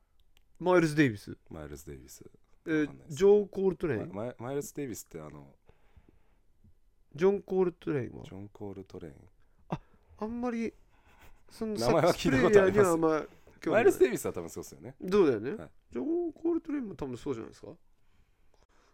[0.61, 2.25] マイルス・デイビス、マイルズ・デイビス。
[2.69, 5.47] えジョー・コールトレイン、マイマイルズ・デイビスってあの
[7.15, 8.25] ジョン・コールトレインは？
[8.25, 9.15] ジョン・コール・トレイン。
[10.19, 10.73] あんまり
[11.51, 13.23] その名前はスプレイヤーにはあんま
[13.67, 14.95] 興味マイルズ・デイビスは多分そうですよね。
[15.11, 15.71] そうだよね、はい。
[15.93, 17.69] ジョン・コールトレインも多分そうじゃないですか？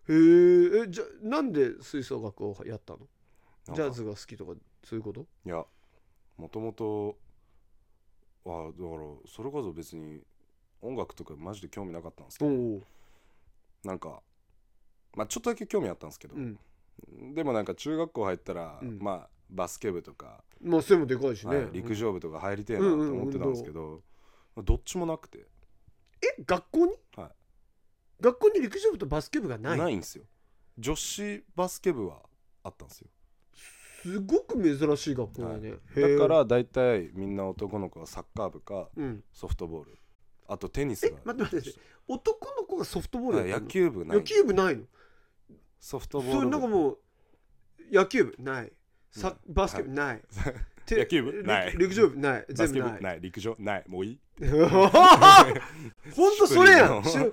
[0.09, 0.85] へー。
[0.85, 3.01] えじゃなんで吹奏楽をやったの？
[3.75, 5.27] ジャズが好きとかそういうこと？
[5.45, 5.65] いや
[6.39, 7.19] もともと
[8.45, 10.21] はだからそれこそ別に
[10.81, 12.81] 音楽とかマジで興味なかったんですけど
[13.85, 14.23] なんか
[15.15, 16.59] まあちょっとだけ興味あったんですけど、うん。
[17.35, 18.99] でもなんか中学校入ったら、うん。
[18.99, 24.01] まあバスケ部とか、まあ背もでかいしね、はい陸上部とか入りてえなと思ってたんですけど、
[24.57, 25.47] どっちもなくて。
[26.21, 27.31] え学校に、はい。
[28.21, 29.79] 学校に陸上部とバスケ部がない？
[29.79, 30.25] ないんですよ。
[30.79, 32.21] 女子バスケ部は
[32.62, 33.09] あったんですよ。
[34.03, 39.23] すごく珍しい学校だね、だから大体みんな男の子はサッカー部かうん。
[39.33, 39.99] ソフトボール。
[40.49, 41.79] あとテニスえが待って待って。
[42.09, 43.88] 男の子がソフトボールはいやってんの？
[43.88, 44.17] 野球部ない。
[44.19, 44.83] 野球部ないの？
[45.79, 46.51] ソフトボそれール部。
[46.51, 46.99] なんかもう
[47.93, 48.73] 野球部ない。
[49.12, 49.55] さうん。
[49.55, 50.25] バスケ部ない、て
[50.90, 51.42] 野球部？
[51.42, 51.73] ない。
[51.73, 52.16] 陸陸上部？
[52.18, 52.47] ない。
[52.49, 53.01] バ全部？
[53.01, 53.21] ない。
[53.21, 53.57] 陸上？
[53.59, 53.85] ない。
[53.88, 54.18] もういい？
[54.40, 57.05] ほんとそれやん。
[57.05, 57.33] シシュ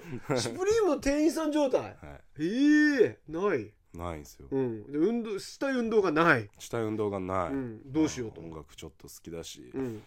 [0.58, 1.82] プリームの店員さん状態？
[2.02, 3.62] はええない。
[3.64, 4.48] いないんですよ。
[4.52, 4.92] うん。
[4.92, 10.04] で運動したい運動がない、したい運動がない、うん、どうしようと音楽ちょっと好きだし、まうん。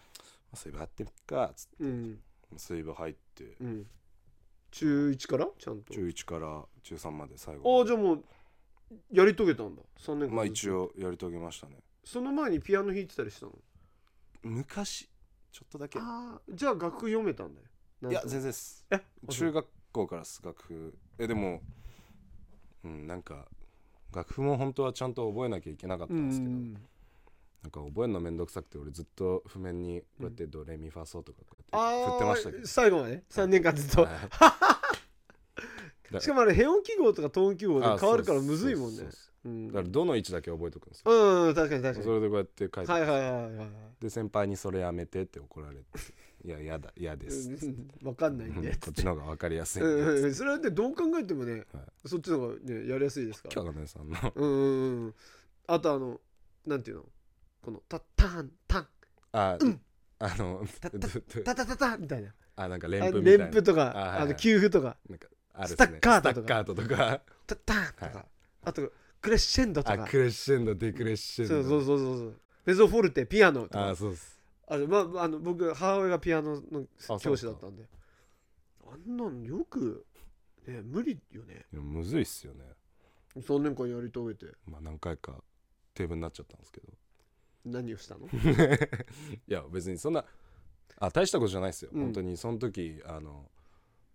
[0.53, 1.77] あ水部入ってみっかっつって。
[1.81, 2.21] うん。
[2.57, 3.57] 水部入って。
[3.61, 3.87] うん。
[4.71, 5.49] 中1から？
[5.59, 5.93] ちゃんと。
[5.93, 8.25] 中1から中3まで最あ後あじゃあもう
[9.11, 9.83] やり遂げたんだ。
[9.99, 13.53] 3年間まあ一応やり遂げましたねその前にピアノ弾いてたりしたの？
[14.43, 15.09] 昔
[15.53, 15.99] ちょっとだけ。
[15.99, 17.67] いああじゃあ楽譜読めたんだよ。
[18.01, 18.85] なんや全然です。
[18.91, 19.01] え？
[19.29, 21.61] 中学校からす楽譜えでも
[22.85, 23.47] うんなんか
[24.15, 26.73] 楽譜も本当はちゃんと覚えなきゃいけなかったうんですけど、ん。
[26.75, 32.67] なんか覚えるのめんどくさくて俺ずっと譜面にこうやってドレミファソとかこうあやって振ってましたけあど。
[32.67, 34.13] 最後まで？3年間ずっと、はい。
[36.21, 39.07] しかもあれヘ音記号とかトーン記号であ変わるからむずいもんね。
[39.11, 39.67] そうん。
[39.69, 42.05] だからどの位置だけ覚えとくんですようん確かに確かに。
[42.05, 43.69] それでこうやって書いて、はいはいはいはいはい。
[44.01, 45.83] で先輩にそれやめてって怒られて。
[46.45, 47.51] いややだ嫌です。
[47.51, 48.71] う んわかんないんで。
[48.73, 53.63] こっちの方が分かりやすいんうでんうんそれはねどう考えてもね、はそっちの方がねやりやすいですから。
[53.63, 54.17] 今日さんの。
[54.35, 55.15] うんうんうん。
[55.67, 56.21] あとあの
[56.67, 57.05] なんていうの？
[57.63, 58.89] このタッタンタン。
[59.35, 59.59] あ、
[60.23, 68.27] あのたたずっとタタタタみたいなあなんかあ連符みたいな連符とかあはいはいあの給付とかなんかあるねスタッカートとかスタッカートとかタッタンとか、はい
[68.65, 70.05] あとクレッシェンドとか。
[70.05, 71.63] あクレッシェンドデクレッシェンド。
[71.63, 72.19] そうそうそうそう。
[72.19, 73.91] そうメゾフォルテピアノとか。
[73.91, 74.41] あそうです。
[74.67, 76.85] あれ、まあ、あの僕母親がピアノの
[77.19, 77.85] 教師だったんで。
[78.85, 80.05] あんなんよく
[80.67, 81.65] ね無理よね。
[81.73, 82.65] むずいっすよね。
[83.37, 84.47] 3年間やり遂げて。
[84.67, 85.43] まあ何回か
[85.95, 86.89] テーブルになっちゃったんですけど。
[87.65, 88.27] 何をしたの？
[89.47, 90.25] いや別にそんな
[90.99, 92.03] あ大したことじゃないですよ、うん。
[92.03, 93.49] 本当にその時あの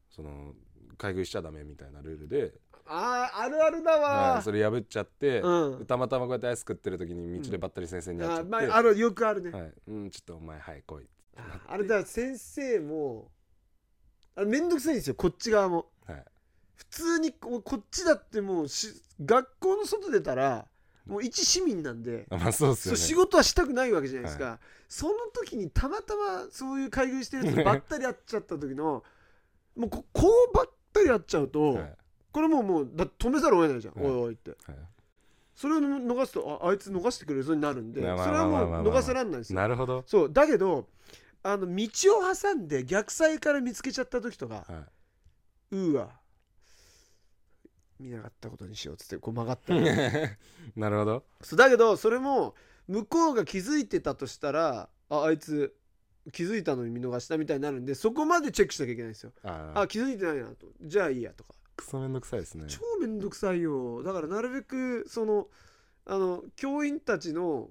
[0.09, 0.53] その
[0.97, 2.53] 買い食いしちゃダメみたいなルールで、
[2.87, 4.33] あーあるあるだわ。
[4.33, 5.85] はいそれ破っちゃって、うん。
[5.85, 11.05] たまたまこうやってアイス食ってる時に道でばったり先生に会っちゃあって、まああるよくあるね、はい、うんちょっとお前はい来い
[11.37, 13.29] ああれだ先生も
[14.35, 15.87] あれめんどくさいんですよこっち側も。
[16.05, 16.25] はい。
[16.75, 18.89] 普通にここっちだってもうし
[19.23, 20.67] 学校の外出たら
[21.07, 22.99] もう一市民なんで、あまあそうっすよね。
[22.99, 24.59] 仕事はしたくないわけじゃないですか、
[24.89, 29.03] その時にたまたまそういう買い食いしてるやつ ばったり会っちゃった時の
[29.75, 31.97] もうここうばったり会っちゃうと、はい
[32.37, 34.11] これもうもうだ止めざるを得ないじゃん、はい。
[34.11, 34.51] おいおいって。
[34.51, 34.59] はい。
[35.55, 39.59] それを逃すとああいつ逃してくれるぞになるんでそれはもう逃せらんないですよ。
[39.59, 40.87] なるほど、そうだけど
[41.41, 41.87] あの道
[42.19, 44.65] を挟んで逆サイから見つけちゃった時とかは
[45.71, 46.09] うーわ
[47.99, 49.73] 見なかったことにしようっつってこう曲がった。
[50.79, 51.23] なるほど。
[51.41, 52.53] そうだけどそれも
[52.87, 55.75] 向こうが気づいてたとしたらああいつ
[56.31, 59.31] 気づいたのに見逃したみたいになるんでそこまでチェックしなきゃいけないんですよ。
[59.41, 60.67] ああ気づいてないなと。
[60.83, 62.65] じゃあいいやとかクソめんどくさいですね。
[62.67, 64.03] 超めんどくさいよ。
[64.03, 65.47] だからなるべくその
[66.05, 67.69] あの教員たちの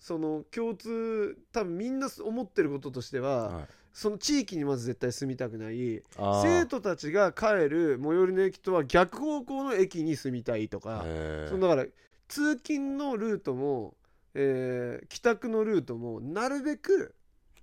[0.00, 3.64] その共通多分みんな思ってることとしては、はい。
[3.92, 6.02] その地域にまず絶対住みたくない。
[6.42, 11.04] 生徒たちが帰る最寄りの駅とは逆方向の駅に住みたいとか、
[11.48, 11.86] そのだから
[12.26, 13.94] 通勤のルートも、
[14.34, 17.14] えー帰宅のルートもなるべく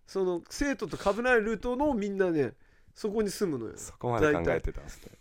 [0.07, 2.53] その生徒と被らないルートのみんなね
[2.95, 3.73] そこに住むのよ。
[3.75, 5.11] そこまで考えてたんですね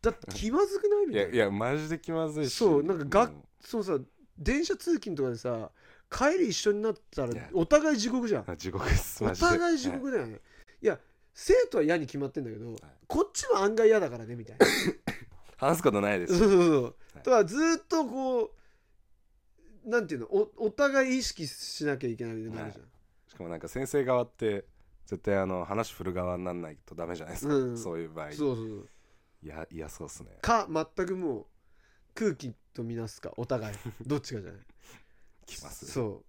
[0.00, 1.34] だって気まずくないみいたいな。
[1.34, 2.54] いややマジで気まずいし。
[2.54, 3.44] そうなんかがうん。
[3.60, 3.98] そのさ
[4.38, 5.70] 電車通勤とかでさ
[6.10, 8.44] 帰り一緒になったらお互い地獄じゃん。
[8.50, 10.40] あ地獄ですお互い地獄だよね。
[10.80, 10.86] い。
[10.86, 10.98] や
[11.34, 12.74] 生徒は嫌に決まってんだけど
[13.06, 14.66] こっちも案外嫌だからねみたいな。
[15.56, 16.38] 話すことないです。
[16.38, 16.82] そうそうそう。
[16.84, 16.94] はい。
[17.16, 22.84] だからずっとこうなんていうのおお互い意識しなきゃいけないみたいになるじゃん、
[23.26, 24.66] しかもなんか先生側って
[25.06, 27.78] 絶対あの話振る側になんないとダメじゃないですか、うん。
[27.78, 28.32] そういう場合。
[28.32, 28.88] そうそうそう
[29.42, 30.30] いやいやそうっすね。
[30.42, 31.46] か全くもう
[32.14, 33.32] 空気とみなすか？
[33.36, 33.76] お互い。
[34.06, 34.60] どっちかじゃない。
[35.46, 36.24] きますそう。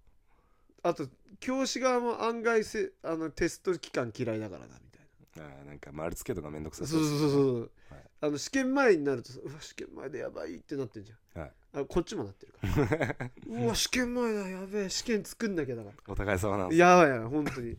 [0.83, 1.07] あと
[1.39, 5.45] 教師側も案外せあのテスト期間嫌いだからなみたいな。
[5.45, 7.03] あーなんか丸つけとかめんどくさそう。
[7.03, 8.03] そうそうそう、はい。
[8.21, 11.41] あの試験前になるとさうわ試験前でやばいってなってんじゃん。
[11.41, 11.51] はい。
[11.73, 13.29] あこっちもなってるから。
[13.47, 15.95] うわ試験前だやべえ試験作んなきゃだから。
[16.07, 17.77] お互い様なんですやばいやばい本当に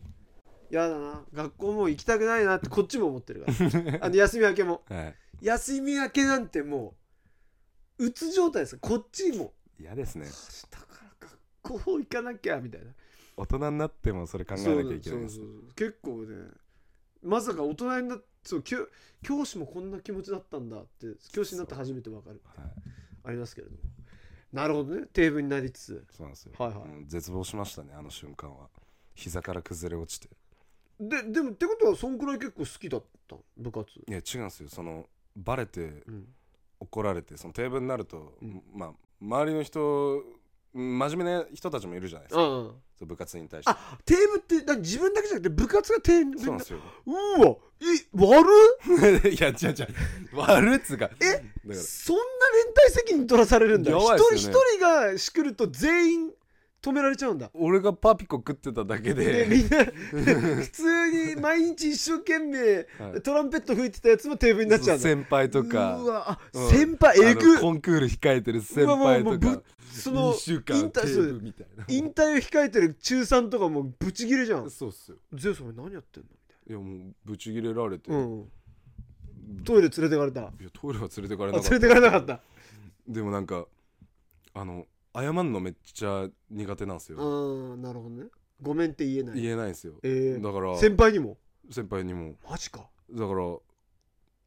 [0.71, 1.21] やだな。
[1.33, 3.99] 学校もう行きたくないなってこっちも思ってるから。
[4.05, 4.83] あの休み明けも。
[4.87, 5.15] はい。
[5.41, 6.95] 休み明けなんても
[7.97, 8.73] ううつ状態です。
[8.73, 9.53] よこっちも。
[9.79, 10.25] 嫌ですね。
[10.25, 11.27] 明日から
[11.67, 12.93] 学校行かなきゃみたいな。
[13.35, 15.73] 大人になってもそれ考えなきゃいけないですそうそうそう。
[15.75, 16.51] 結構ね
[17.21, 18.87] まさか大人になってそう教
[19.21, 22.73] 教師もこんな気持ちだったんだって教師になって初めて分かるはい。
[23.23, 23.79] ありますけれども。
[24.53, 25.05] なるほどね。
[25.07, 26.05] テーブルになりつつ。
[26.11, 26.89] そうなんですよ、はいはい。
[26.89, 28.69] うん絶望しましたねあの瞬間は。
[29.13, 30.29] 膝から崩れ落ちて
[31.09, 33.41] ででもってことはそんくらい結構好きだったの？
[33.57, 33.89] 部活。
[34.07, 34.69] いや違うんですよ。
[34.69, 36.27] そのバレてうん。
[36.79, 38.63] 怒られてそのテーブルになると、うん。
[38.73, 38.91] まあ
[39.21, 40.23] 周りの人
[40.73, 43.71] 真面目な人たちもいるじゃないですか、ああそう部活に対して。
[43.71, 46.39] あテーブルって何自分だけじゃなくて部活がテーブル？
[46.39, 46.79] そうなんですよ。
[47.05, 47.11] う
[47.43, 47.85] わえ
[48.15, 48.47] 悪
[49.29, 49.29] っ？
[49.31, 49.87] いや違う違う。
[50.33, 51.11] 悪っつうか。
[51.19, 51.75] えだから。
[51.75, 52.23] そんな
[52.63, 53.91] 連帯責任取らされるんだ。
[53.91, 54.37] や一ばいっすよね。
[54.37, 56.31] 人一人がしくると全員
[56.81, 57.51] 止められちゃうんだ。
[57.53, 59.45] 俺がパピコ食ってただけで。
[59.45, 62.59] でみんな普通に毎日一生懸命
[62.99, 63.21] はい。
[63.21, 65.97] トランペット吹いてたやつもテーブルになっちゃう先輩とか。
[65.97, 66.69] うわあ、うん。
[66.69, 69.61] 先輩えぐコンクール控えてる先輩とか。
[69.91, 71.85] その2週イン間テターブルみたいな。
[71.87, 74.71] 引退を控えてる中3とかもうブチギレじゃん。
[74.71, 76.29] そうっすよゼウスお前何やってんの？
[76.67, 78.49] みいやもうブチギレられて、たいな、うん、
[79.65, 80.39] トイレ連れてかれた。
[80.41, 81.73] いやトイレは連れてかれなかった。
[81.73, 82.39] れてかれなかった。
[83.07, 83.65] でもなんか
[84.53, 88.25] あの謝るのめっちゃ苦手なんですあよーなるほどね。
[88.61, 89.41] ごめんって言えない。
[89.41, 89.93] 言えないんですよ。
[90.03, 90.43] えー。
[90.43, 91.37] だから先輩にも？
[91.69, 92.35] 先輩にも。
[92.49, 92.87] マジか。
[93.11, 93.57] だから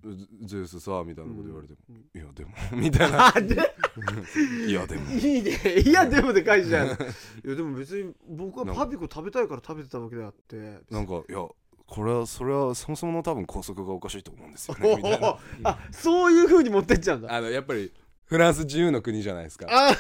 [0.05, 3.33] ゼゼウスさみたいなこと言われても、うんいやでも みたいな。
[4.69, 5.11] いやでも。
[5.11, 5.51] いいね。
[5.85, 10.81] いやでもでかいじゃんいやでも別に僕はパピコ食べたいから食べてたわけであって。
[10.91, 11.47] なんかいや
[11.87, 15.39] これはそれはそもそもの多分校則がおかしいと思うんですよねみたいな。
[15.65, 17.35] あそういう風に持ってっちゃうんだ。
[17.35, 17.93] あのやっぱり
[18.35, 19.69] フランス自由の国じゃないですか。
[19.71, 19.97] あ。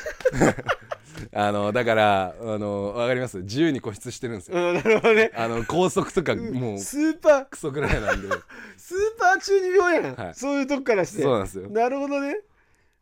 [1.32, 3.38] あのだからあのわかります？
[3.38, 4.58] 自由に固執してるんですよ。
[4.58, 5.30] うんなるほどね。
[5.36, 7.44] あの校則とかもうスーパー。
[7.44, 8.28] クソぐらいなんで。
[8.76, 10.34] スーパー中二病やん、はい。
[10.34, 11.22] そういうとこからして。
[11.22, 12.40] そうなんですよ、なるほどね、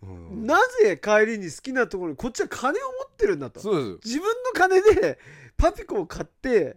[0.02, 0.46] うん。
[0.46, 3.60] なぜ帰りに好きなところにこっちは金を持ってるんだと。
[3.60, 3.88] そうです。
[4.04, 5.18] 自分の金で
[5.56, 6.76] パピコを買って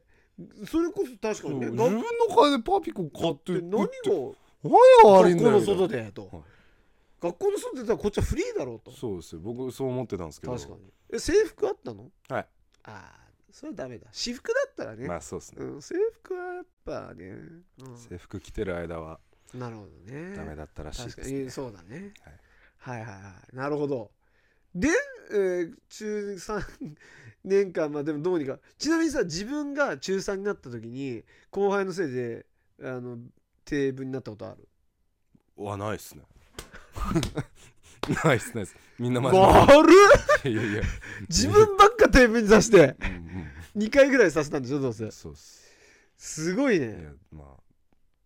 [0.66, 2.04] それこそ確かにね自分の
[2.34, 3.90] 金でパピコ買ってで何が
[4.64, 4.72] 何
[5.04, 5.60] が悪いんだよ。
[5.60, 6.55] みたいな外でと、はい
[7.26, 8.92] 学校の外でたらこっちはフリーだろうと。
[8.92, 9.42] そうですよ。
[9.42, 10.54] 僕そう思ってたんですけど。
[10.54, 10.82] 確かに。
[11.14, 12.12] え制服あったの？
[12.30, 12.42] はい。
[12.42, 12.46] あ
[12.84, 13.20] あ
[13.52, 14.08] それはダメだ。
[14.12, 17.26] 私服だったらね、まあそうですね、うん、制服はやっぱね、
[17.80, 17.98] うん。
[17.98, 19.20] 制服着てる間は
[19.54, 20.36] なるほどね。
[20.36, 21.44] ダメだったらしい確かです、ね。
[21.44, 21.52] に。
[21.52, 22.14] そうだね、
[22.84, 23.56] はい、はいはいはい。
[23.56, 24.12] なるほど。
[24.76, 24.90] で、
[25.32, 26.96] えー中3
[27.44, 28.60] 年間まあでもどうにか。
[28.78, 32.46] ちなみにさ自分が中3になった時に後輩のせいで
[32.84, 33.18] あの
[33.64, 34.68] テーブルになったことある？
[35.56, 36.24] わないっすね
[38.24, 40.82] ないっすないっすみんなマいやいや。
[41.30, 42.96] 自分ばっかテーブルに刺して。
[43.00, 43.26] うん
[43.76, 45.04] 2回ぐらい刺したんでしょどうせ。
[45.04, 45.66] うんそうっす。
[46.18, 47.48] すごいいやねまあ。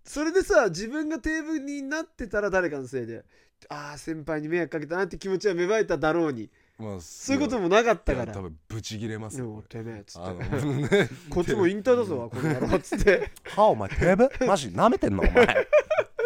[0.03, 3.23] それでさ自分がテーブルになってたら誰かのせいで。
[3.67, 6.49] ああ先輩に迷惑かけたなって気持ちは芽生えただろうに。
[6.77, 8.33] まあそういうこともなかったから。
[8.33, 10.97] 多分ブチギレますでもよてめえっつって。
[11.03, 11.09] ね。
[11.29, 13.31] こっちもインターだぞこの野郎っつって。
[13.55, 14.47] はお前テーブル？
[14.47, 15.67] マジ舐めてんのお前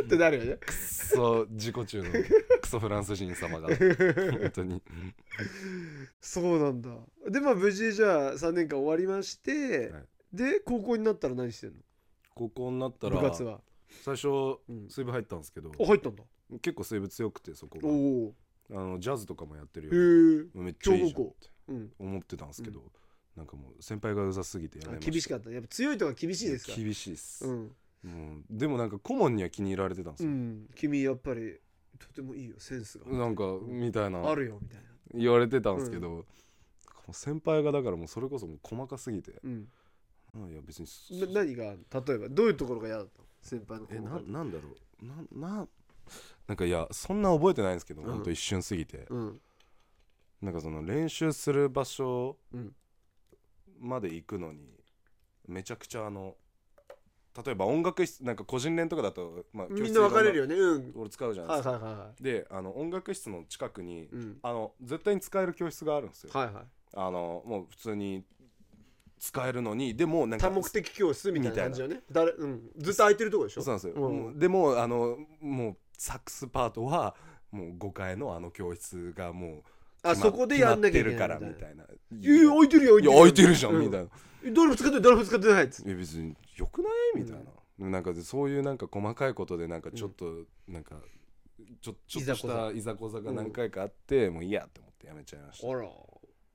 [0.06, 0.58] ってなるよね。
[0.58, 2.10] クソ自己中の
[2.62, 3.68] クソフランス人様が。
[3.76, 4.82] 本当に。
[6.22, 6.90] そうなんだ。
[7.30, 10.06] でまあ無事じゃあ3年間終わりまして、はい。
[10.34, 11.76] で高校になったら何してんの？
[12.36, 13.62] 高校になったら部活は。
[14.04, 14.88] 最初うん。
[14.90, 16.24] 水部入ったんですけどあ入ったんだ。
[16.62, 18.34] 結構水部強くてそこお
[18.72, 21.50] がおあのジャズとかもやってるへよえめっちゃいいじゃんって。
[21.68, 21.92] うん。
[22.00, 22.92] 思ってたんですけど、
[23.36, 25.12] なんかもう先輩がうざすぎてやました。
[25.12, 25.50] 厳しかった。
[25.50, 26.76] ねやっぱ強いとか厳しいですか？
[26.76, 31.58] 厳しいっす、うん、もうでもなんか顧問には気に入られてたんですよ、うん、君やっぱり
[32.00, 33.12] とてもいいよセンスが。
[33.12, 34.30] なんかみたいな。
[34.30, 34.84] あるよみたいな。
[35.14, 36.20] 言われてたんですけど、も
[37.10, 39.68] う先輩がだからもうそれこそもう細かすぎて、うん。
[40.36, 41.76] あいや別にそな何が例
[42.16, 44.70] えばどういうところが嫌だったの先輩のえななんだろ
[45.02, 45.06] う。
[45.42, 45.68] なな
[46.48, 48.12] なんかいやそんな覚えてないんですけど、うん。
[48.12, 49.06] ほんと一瞬すぎて。
[49.10, 49.42] うん。
[50.42, 52.76] なんかその練習する場所うん。
[53.80, 54.62] まで行くのに
[55.48, 56.36] めちゃくちゃあの
[57.46, 60.56] 例えば音楽室なんか個人練とかだと、まあ、みんな分かれるよよね。
[60.56, 60.92] うん。
[60.96, 64.38] 俺使うじゃないはいですか、はいはいはであの音楽室の近くにいうん。
[64.44, 66.54] あの絶対に使える教室があるんですよ、はいはい。
[66.96, 68.24] あのもう普通に
[69.20, 72.02] 使えるのにでもなんか多目的教室みたいな感じよね。
[72.12, 72.70] 誰うん。
[72.78, 73.62] ずっと空いてるとこでしょ？
[73.62, 74.40] そうなんですよ、うん。
[74.40, 77.16] でもあのもうサックスパートは
[77.52, 79.64] もう5階のあの教室がもう
[80.04, 81.84] あそこでやんなきゃいけない決まってるからみたいな。
[81.84, 84.08] いや空いてるよいや空いてるじゃん、うみたいな
[84.52, 85.90] 誰も使ってない誰も使ってないっつって。
[85.90, 87.22] いや別によくない？
[87.22, 87.40] みたい
[87.80, 90.96] な、なんかそういうなんか細かいことでなんかちょっとなんか
[91.82, 93.22] ちょちょっとしたいざこざ。
[93.22, 95.88] が何回かあって、もういいやって思ってやめちゃいましあら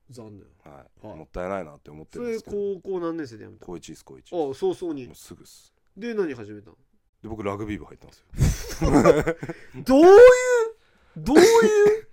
[0.09, 0.45] 残念。
[0.63, 1.07] た、はい。
[1.07, 1.17] はい。
[1.17, 2.57] もったいないなって思ってそれるんですけど。
[2.81, 4.25] 高校何年生でやめた高一です高一。
[4.33, 5.05] あ早々に。
[5.07, 5.73] もうすぐっす。
[5.95, 6.75] で何始めたの？
[7.21, 8.91] で僕ラグビー部入ったんですよ。
[9.83, 10.15] どういう？
[11.17, 12.07] どういう？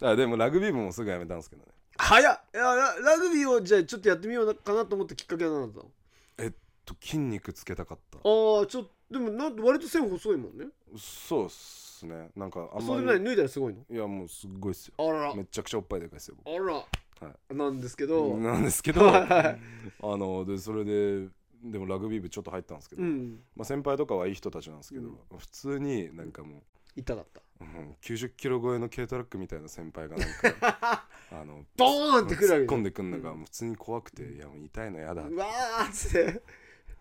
[0.06, 1.68] あでもラグビー部もすぐやめたんですけどね
[1.98, 2.40] 早っ。
[2.54, 6.50] いやララグビーをじゃあちょっとやってみようかなと思ったきっかけは何だったの？
[6.84, 8.18] と筋肉つけたかった。
[8.18, 10.66] ああちょっとでもなん割と線細いもんね。
[10.96, 12.30] そうっすね。
[12.36, 13.80] なんかあんまりそれで何脱いだらすごいの？
[13.90, 14.94] いやもうすっごいっすよ。
[14.98, 15.34] あら。
[15.34, 16.86] めちゃくちゃおっぱいでかいですよあら、は
[17.50, 19.04] なんですけど、なんですけど。
[19.04, 19.60] はいはい。
[20.02, 21.26] あのでそれで
[21.64, 23.40] でもラグビー部ちょっと入ったんですけど、うん。
[23.56, 25.38] まあ、先輩とかはいい人たちなんですけど、うん。
[25.38, 26.62] 普通になんかも
[26.96, 27.40] 痛かった。
[27.60, 36.42] う、うん、90キロ超えの軽トラックみたいな先輩がなんか あのドーンってくるわけ突っ込んでくんのが普通に怖くて、いやもう痛いの嫌だうわーっつって。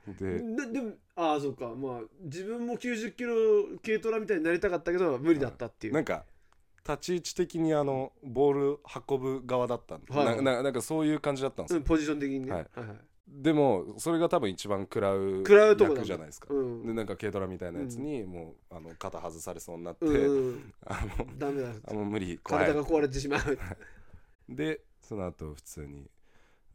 [0.07, 1.73] でででもああそうか。
[1.75, 3.33] まあ自分も90キロ
[3.83, 6.25] 軽トラみたいになりたかったけど無理だったっていう、なんか
[6.87, 8.79] 立ち位置的にあのボール
[9.09, 10.35] 運ぶ側だったんはい。
[10.37, 12.67] なななんかそういう感じだったんですよ、うん、ポジション的にね、はい。
[12.75, 15.99] はいはいでもそれが多分一番食らう食らうとこだ。
[16.01, 16.85] 役じゃないですか、うん。
[16.85, 21.69] でなんか軽トラみたいなやつにもうあの肩外されそうになって、うんうん、 あのダメだ。
[21.87, 22.65] あもう無理怖い。
[22.65, 23.57] 体が壊れてしまう。
[24.47, 26.09] でその後普通に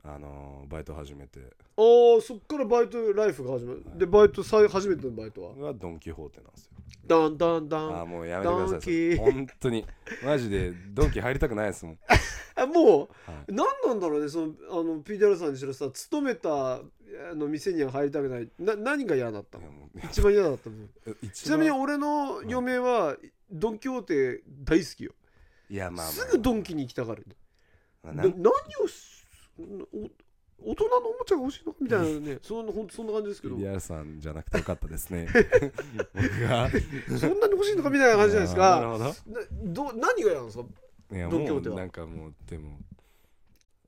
[0.03, 1.41] あのバイト始めて。
[1.77, 5.55] おーそっからバイトライフが始まる、でバイトさい初めてのバイトは？
[5.55, 6.70] がドン・キホーテなんですよ
[7.07, 8.01] ダンダンダン。
[8.01, 8.71] あーもうやめてください。
[8.71, 9.87] ドンキ本当に。
[10.25, 11.99] マジでドンキ入りたくないですもん、
[12.57, 16.83] あ もはう何なんだろうねそのあの PDR さんにしろさ勤めたあ
[17.35, 18.51] の店には入りたくない。
[18.59, 19.71] な何が嫌だったい、いの
[20.11, 20.77] 一番嫌だったの
[21.23, 23.17] 一ちなみに番俺の嫁は
[23.51, 25.13] ドン・キホーテ大好きよ、
[25.69, 26.13] いやまあまあ。
[26.13, 27.27] すぐドンキに行きたがる、
[28.03, 28.51] まあ何を
[30.65, 32.39] 大人のおもちゃが欲しいのかみたいなね。
[32.43, 33.57] そんなほんとそんな感じですけど。
[33.57, 35.27] PDR さんじゃなくてよかったですね。
[36.15, 36.71] 僕が。
[37.19, 38.77] そんなに欲しいのかみたいな感じじゃないですか。
[38.77, 39.05] なるほど。
[39.05, 39.13] な
[39.65, 40.65] ど何が嫌なんですか？
[41.13, 41.75] いやドンキホーテは。
[41.75, 42.79] もうなんかもうでも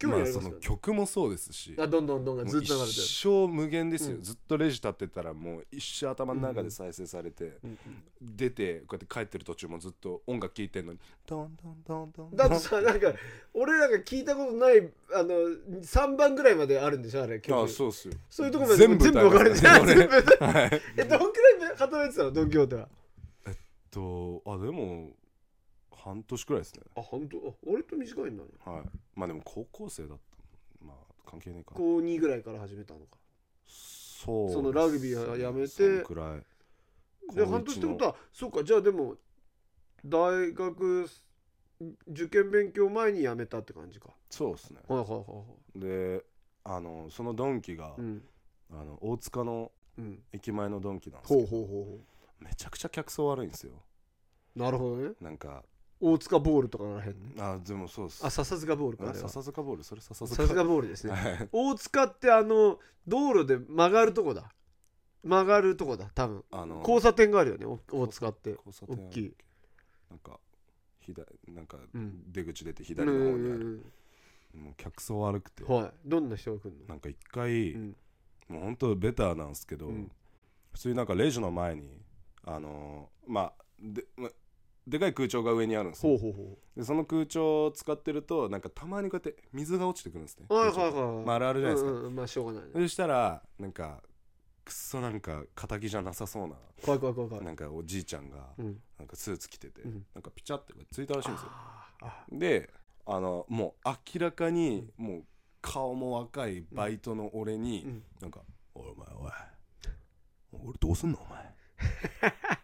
[0.02, 2.90] 興味まあその曲もそうですしあどんどんどんがずっと流れてる。
[2.90, 4.22] 一生無限ですよ、うん。
[4.22, 7.78] ずっとレジ立ってたらもう一生頭の中で再生されて、うん
[8.24, 13.12] 出てこうやって帰ってる途中もずっと音楽聴いてんのにドンドンドンドンだとさなんか
[13.52, 14.78] 俺らが聞いたことない
[15.12, 15.34] あの
[15.80, 17.60] 3番ぐらいまであるんでしょあれ曲。
[17.60, 18.14] あそうっすよ。
[18.30, 20.14] そういうとこまで全部全部分かれて歌いますね全部。
[20.40, 20.82] 俺はい。
[20.98, 22.88] えどんくらい働いてたのドン・キホーテは
[23.90, 25.10] とあでも
[26.04, 26.82] 半年くらいですね。
[26.96, 28.48] あ本当あ割と短いんだね。
[28.64, 28.82] はい。
[29.14, 31.76] まあでも高校生だったまあ関係ねえかな。
[31.76, 33.18] 高2ぐらいから始めたのか。
[33.66, 34.52] そう。
[34.52, 36.02] そのラグビーはやめて。
[36.02, 37.34] くらい。
[37.36, 38.64] で半年ってことはそうか。
[38.64, 39.14] じゃあでも
[40.04, 41.08] 大学
[42.08, 44.08] 受験勉強前に辞めたって感じか。
[44.28, 44.80] そうですね。
[44.88, 45.24] はいはいはいは
[45.76, 45.80] い。
[45.80, 46.24] で
[46.64, 48.22] あのそのドンキが、うん。
[48.72, 50.22] あの大塚のうん。
[50.32, 51.46] 駅前のドンキなんですほけど。
[51.46, 51.98] うほうほうほ
[52.40, 53.74] めちゃくちゃ客層悪いんですよ。
[54.56, 55.12] うなるほどね。
[55.20, 55.62] なんか
[56.04, 57.16] 大塚ボールとかならへんね。
[57.38, 58.26] あでもそうです。
[58.26, 60.34] あ笹塚ボールか笹塚ボールそれ笹塚。
[60.34, 61.12] 笹塚ボールですね。
[61.12, 61.48] はい。
[61.52, 64.52] 大塚ってあの道路で曲がるとこだ。
[65.22, 66.44] 曲がるとこだ多分。
[66.50, 68.50] あの交差点があるよねお大塚って。
[68.50, 68.96] 交差点。
[69.06, 69.34] 大きい。
[70.10, 70.40] なんか
[70.98, 72.32] 左なんかうん。
[72.32, 73.82] 出口出てうん左の方にある、
[74.54, 75.62] うんもう客層悪くて。
[75.62, 75.92] うんはい。
[76.04, 76.86] どんな人が来るの？
[76.88, 77.96] なんか一回、うん。
[78.48, 80.10] もう本当ベターなんですけど、うん。
[80.72, 82.02] 普通になんかレジの前に
[82.44, 84.28] あのーまあで,、ま、
[84.86, 86.16] でかい空調が上にあるんですよ。
[86.18, 90.46] ほうほうほでその空調を使ってるとなんかたまにこうやって水が落ちてくるんですね。
[90.48, 91.24] うはいはいはいはい。
[91.24, 92.70] まああるあるじゃないですか、うんうんまあしょうがないね。
[92.74, 94.02] そしたらなんか
[94.64, 97.44] くっそなんか敵じゃなさそうな怖い怖い怖い怖い。
[97.44, 98.80] なんかおじいちゃんがうん。
[98.98, 100.06] なんかスーツ着てて、うん。
[100.14, 101.48] なんかピチャってついたらしいんですよ。
[101.52, 102.70] あーあで
[103.06, 105.24] あのもう明らかにもう
[105.60, 108.02] 顔も若いバイトの俺に、うん。
[108.20, 108.40] なんか
[108.74, 109.32] 「おいお前おい
[110.64, 111.54] 俺どうすんのお前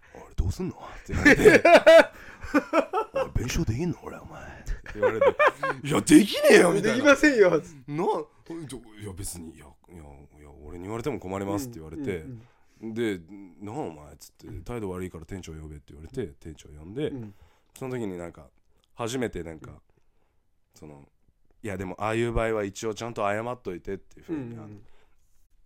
[0.49, 1.43] うすんの?」って言われて
[3.15, 3.99] 「おい弁償できんの？
[4.03, 5.27] 俺お前」って言われて
[5.87, 7.51] 「いやできねえよ」みたできいなませんよ。
[7.51, 7.57] な
[9.01, 12.27] 「いや別にいやいやいや俺に言われても困ります」って言われて、う
[12.87, 13.21] んで
[13.61, 17.17] 「なあお前」っつって「態度悪いから店長呼べ」って言われて店長呼んで、うん。
[17.17, 17.35] うん
[17.79, 18.49] その時になんか
[18.97, 19.81] 初めてなんか
[20.75, 21.09] その
[21.63, 24.83] いやでもああいう場合は一応ちゃんと謝っといてっていうふううんにあのうん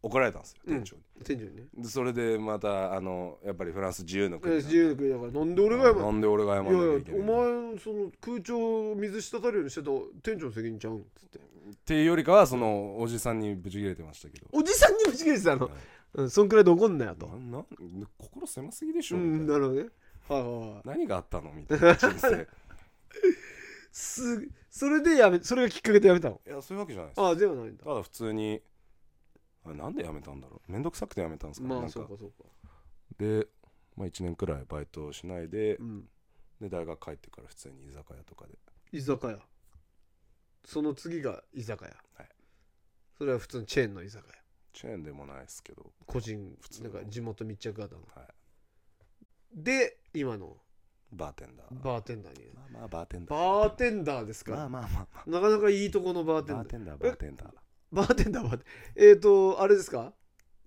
[0.03, 0.75] 怒られたんですようん。
[0.79, 1.63] 店長に、店長にね。
[1.79, 5.33] でそれでまたあのやっぱりフランス自由のえ国なんで自由の国だから。
[5.33, 7.25] なんで俺が謝るなんで俺が謝いやいやんなきゃいけないお
[7.71, 9.91] 前その空調水滴るようにしてた
[10.23, 10.97] 店長の責任ちゃうん？
[10.99, 11.39] っつって。
[11.39, 11.41] っ
[11.85, 14.47] ていうよりかはそのおじさんにブチ切れてましたけど。
[14.53, 15.67] おじさんにぶち切れてたの？
[15.67, 15.75] はい。
[16.15, 17.27] うんそんくらいで怒んなよと。
[17.27, 17.65] なな
[18.19, 19.53] 心狭すぎでしょ、うんみたいな。
[19.55, 19.89] なるほどね。
[20.29, 20.81] はいはいはい。
[20.85, 21.53] 何があったの？
[21.53, 22.49] みたいな人生。
[23.93, 26.41] すそれでやめそれがきっかけでやめたの？
[26.47, 27.21] いやそういうわけじゃないです。
[27.21, 27.85] ああではないんだ。
[27.85, 28.61] ただ普通に
[29.65, 30.73] あなんで辞めたんだろう？
[30.73, 31.93] めんどくさくて辞めたんですかね、まあなんか。
[31.93, 32.35] そうかそうか。
[33.19, 33.47] で、
[33.97, 36.09] まあ、1年くらいバイトをしないでうん。
[36.61, 38.53] で大学帰ってから普通に居酒屋とかで。
[38.93, 39.39] 居酒屋。
[40.65, 41.91] その次が居酒屋。
[42.17, 42.29] はい。
[43.19, 44.35] それは普通のチェーンの居酒屋。
[44.73, 46.91] チェーンでもないですけど、個人普通の。
[46.91, 48.03] なんか地元密着型の。
[48.15, 48.27] はい、
[49.55, 50.57] で今の。
[51.15, 51.85] バーテンダー。
[51.85, 52.47] バーテンダーに。
[52.55, 53.39] まあまあバーテンダー。
[53.39, 55.31] バーテンダーですかまあまあまあまあ。
[55.31, 56.65] なかなかいいとこのバーテンダー。
[56.65, 57.49] バーテンダーバーテンダー
[57.93, 58.59] バーテンダーは
[58.97, 60.13] えっ、ー、とあれですか？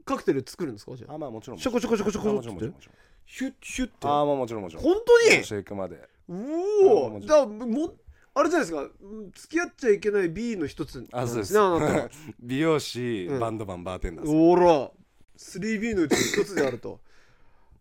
[0.05, 0.95] カクテル作るんですか？
[0.95, 1.15] じゃあ。
[1.15, 1.59] あまあもちろん。
[1.59, 2.95] ショコショコショコショコあもちろんもちろんもちろん。
[3.25, 3.93] ヒュッヒュッて？
[4.07, 4.83] ああまあもちろんもちろん。
[4.83, 5.43] 本当に？
[5.43, 5.95] シェイクまで。
[6.29, 6.37] うあ
[6.85, 7.93] おおもちだからも
[8.35, 8.81] あれじゃないですか？
[8.81, 11.53] うん付き合っちゃいけない B の一つあそうです。
[12.39, 13.39] 美容師、うん。
[13.39, 14.91] バンドマンバーテンダーおら。
[15.37, 17.01] 3B のうちの一つであると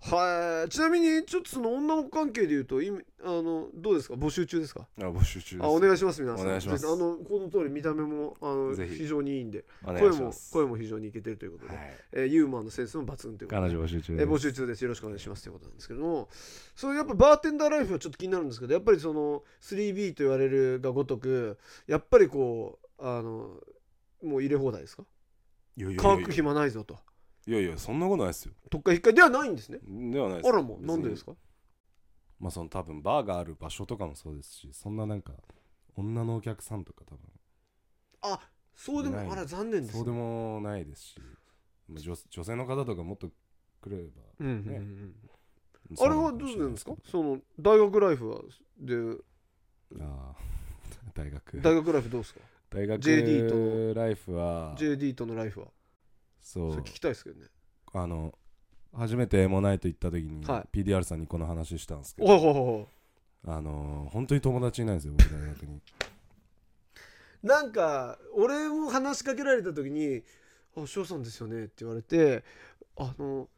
[0.06, 0.68] はい。
[0.68, 4.14] ちなみにちょっとその女の子関係で言うと今あのどうですか？
[4.14, 4.86] 募集中ですか？
[4.98, 5.66] あ募集中です。
[5.66, 6.46] あお願いします皆さん。
[6.46, 6.82] お願いします。
[6.82, 8.96] ぜひあのこの通り見た目もあのぜひ。
[8.96, 11.94] 非常にいいんでお願声も声も非常にいけてるということで、はい。
[12.12, 13.68] えーユーモアのセンスも抜群ということで。
[13.68, 14.28] 彼女募集中えです。
[14.28, 14.82] ー募集中です。
[14.82, 16.28] よろしくお願いしますということなんですけども。
[16.76, 23.48] そうやっぱバーテンダーライフはちょっと気になるんですけどやっぱりその 3B と言われるがごとくやっぱりこうあの
[24.22, 25.04] もう入れ放題ですか？
[25.76, 26.02] いやいやいや。
[26.02, 26.98] 乾く暇ないぞと
[27.46, 28.54] いやいやそんなことないですよ。
[28.70, 29.78] 特化引っかではないんですね。
[29.86, 30.48] ではないです。
[30.48, 31.32] あらもうなんでですか？
[31.32, 31.38] か
[32.40, 35.32] まあその多分バーがある場所とかもそうですしそんななんか
[35.96, 37.20] 女のお客さんとか多分
[38.22, 38.40] あ
[38.74, 39.28] そうでもない。
[39.30, 41.16] あら残念ですそうでもないですし
[41.88, 43.30] まあ女女性の方とかもっと
[43.80, 45.14] くれればうんうんうんねうん。
[46.00, 46.92] あれはどうなんですか？
[47.04, 48.40] その大学ライフは
[48.80, 48.94] で
[50.00, 50.34] ああ
[51.14, 51.60] 大学。
[51.60, 52.40] 大学ライフどうですか？
[52.70, 54.74] 大学 JD とライフは。
[54.78, 55.66] JD とのライフは
[56.44, 57.46] そそうれ聞きたいですけどね。
[57.92, 58.32] あの
[58.92, 62.86] 初めてエモナイト行った時には PDR さんにこの話したんですけどおいおい
[63.46, 65.80] あの本当に友達いないんですよ僕大学に。
[67.42, 70.22] なんか俺も話しかけられた時に
[70.76, 72.44] 「あ翔さんですよね」って言われて
[72.96, 73.48] あの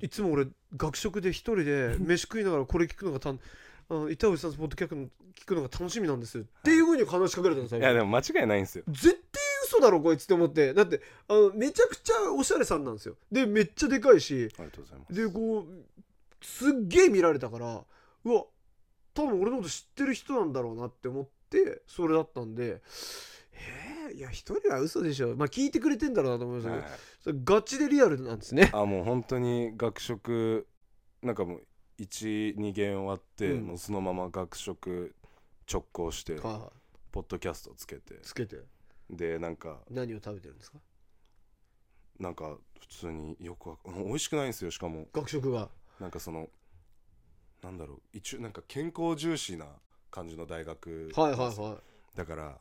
[0.00, 3.40] いつも俺学食で一人で 飯食いながらこれ聞くのがたん
[3.88, 8.84] あの板内さんのポッドキャスト聞くのが楽しみなんですっていうふうに話しかけられたんですよいやでも間違いないんですよ。
[8.88, 10.74] 絶対嘘だろこいつって思って。
[10.74, 13.16] だってあのめちゃくちゃおしゃれさんなんですよ。
[13.30, 14.48] でめっちゃでかいし。
[14.58, 15.14] ありがとうございます。
[15.14, 17.84] でこうすっげえ見られたから
[18.24, 18.44] うわ
[19.14, 22.82] 多分俺のこと知ってる人なんだろうなって思ってそれだったんで
[23.52, 25.36] えー、いや一人は嘘でしょ。
[25.36, 28.70] まあ聞いてくれてんだろうなと思いましたけど、はいそれガチでリアルなんですね。
[28.74, 30.66] あもう本当に学食
[31.22, 31.62] なんかもう
[31.98, 33.66] 12限終わって、うん。
[33.68, 35.14] もうそのまま学食
[35.72, 36.70] 直行しては
[37.12, 38.14] ポッドキャストつけて。
[38.14, 38.56] いつけて
[39.16, 40.78] でなんか何を食べてるんですか？
[42.18, 45.08] なんか普通によくわ 美味しくないんですよしかも。
[45.12, 45.68] 学食が。
[46.00, 46.48] なんかその
[47.62, 49.66] なんだろう一応なんか健康重視な
[50.10, 51.80] 感じの大学はいはいは
[52.14, 52.60] だから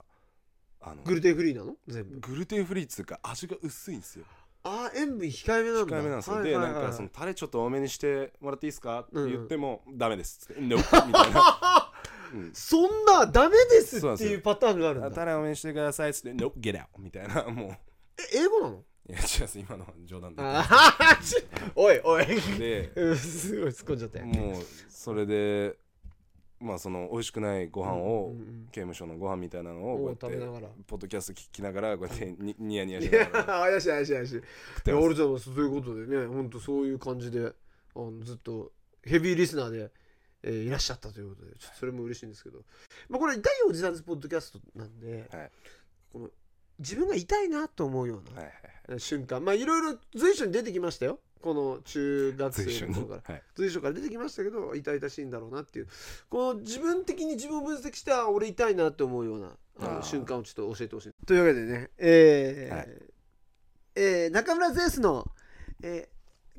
[0.82, 1.76] あのいグルテンフリーなの？
[1.88, 2.20] 全部。
[2.20, 4.26] グルテンフリーっつうか味が薄いんですよ。
[4.66, 5.98] あー塩分控えめなんだ。
[5.98, 6.74] 控えめなんですよ、はいはいはい。
[6.74, 9.02] でなんかそのタレちょっと多めにしてもらっていいですか？
[9.02, 10.50] ってうんうん言っても、ダメです。
[10.52, 11.12] っつって「No」みたいな、
[12.34, 12.52] うん。
[12.54, 15.12] そんなダメですってそうなんですよいうパターンがあるんだ。
[15.12, 17.44] タレ多めにしてくださいっつって「No get out」みたいな。
[17.52, 17.70] もう。
[18.34, 18.84] え英語なの？
[19.10, 19.60] いや違うです。
[19.60, 22.26] 今のは冗談であーちおいおい。
[22.26, 24.26] てでうんすごい突っ込んじゃったよ。
[24.26, 25.78] もうそれで
[26.62, 30.70] まあその美味しくないご飯を、うんうん刑務所のご飯みたいなのをこうやっ食べながら。
[30.88, 33.46] ポッドキャスト聞きながらこうやってにニヤニヤしいやながら。
[33.72, 34.36] 怪しい怪しい怪しい。
[34.38, 34.42] い
[34.90, 37.52] や俺じゃあそういうことでね本当そういう感じであ
[38.00, 38.72] のずっと
[39.04, 39.92] ヘビーリスナーで、
[40.44, 42.60] えーいらっしゃったということでちょっとそれも嬉しいんですけど、
[43.10, 45.52] まあ、これ痛いおじさんズポッドキャストなんで、はい。
[46.12, 46.30] この
[46.80, 49.00] 自分が痛いなと思うような、はいはいはい。
[49.00, 49.44] 瞬間。
[49.44, 51.20] まあいろいろ随所に出てきましたよ。
[51.42, 53.34] この中学生の頃から。
[53.36, 53.44] はい。
[53.56, 55.88] 随所から出てきましたけど痛々しいんだろうなっていう。
[56.30, 61.12] この自分的に自分を分析してあ俺痛いなって思うようなあの瞬間をちょっと教えてほしい。
[61.26, 62.90] というわけでねえーはい。
[63.96, 65.30] えー中村ゼウスの、
[65.82, 66.13] えー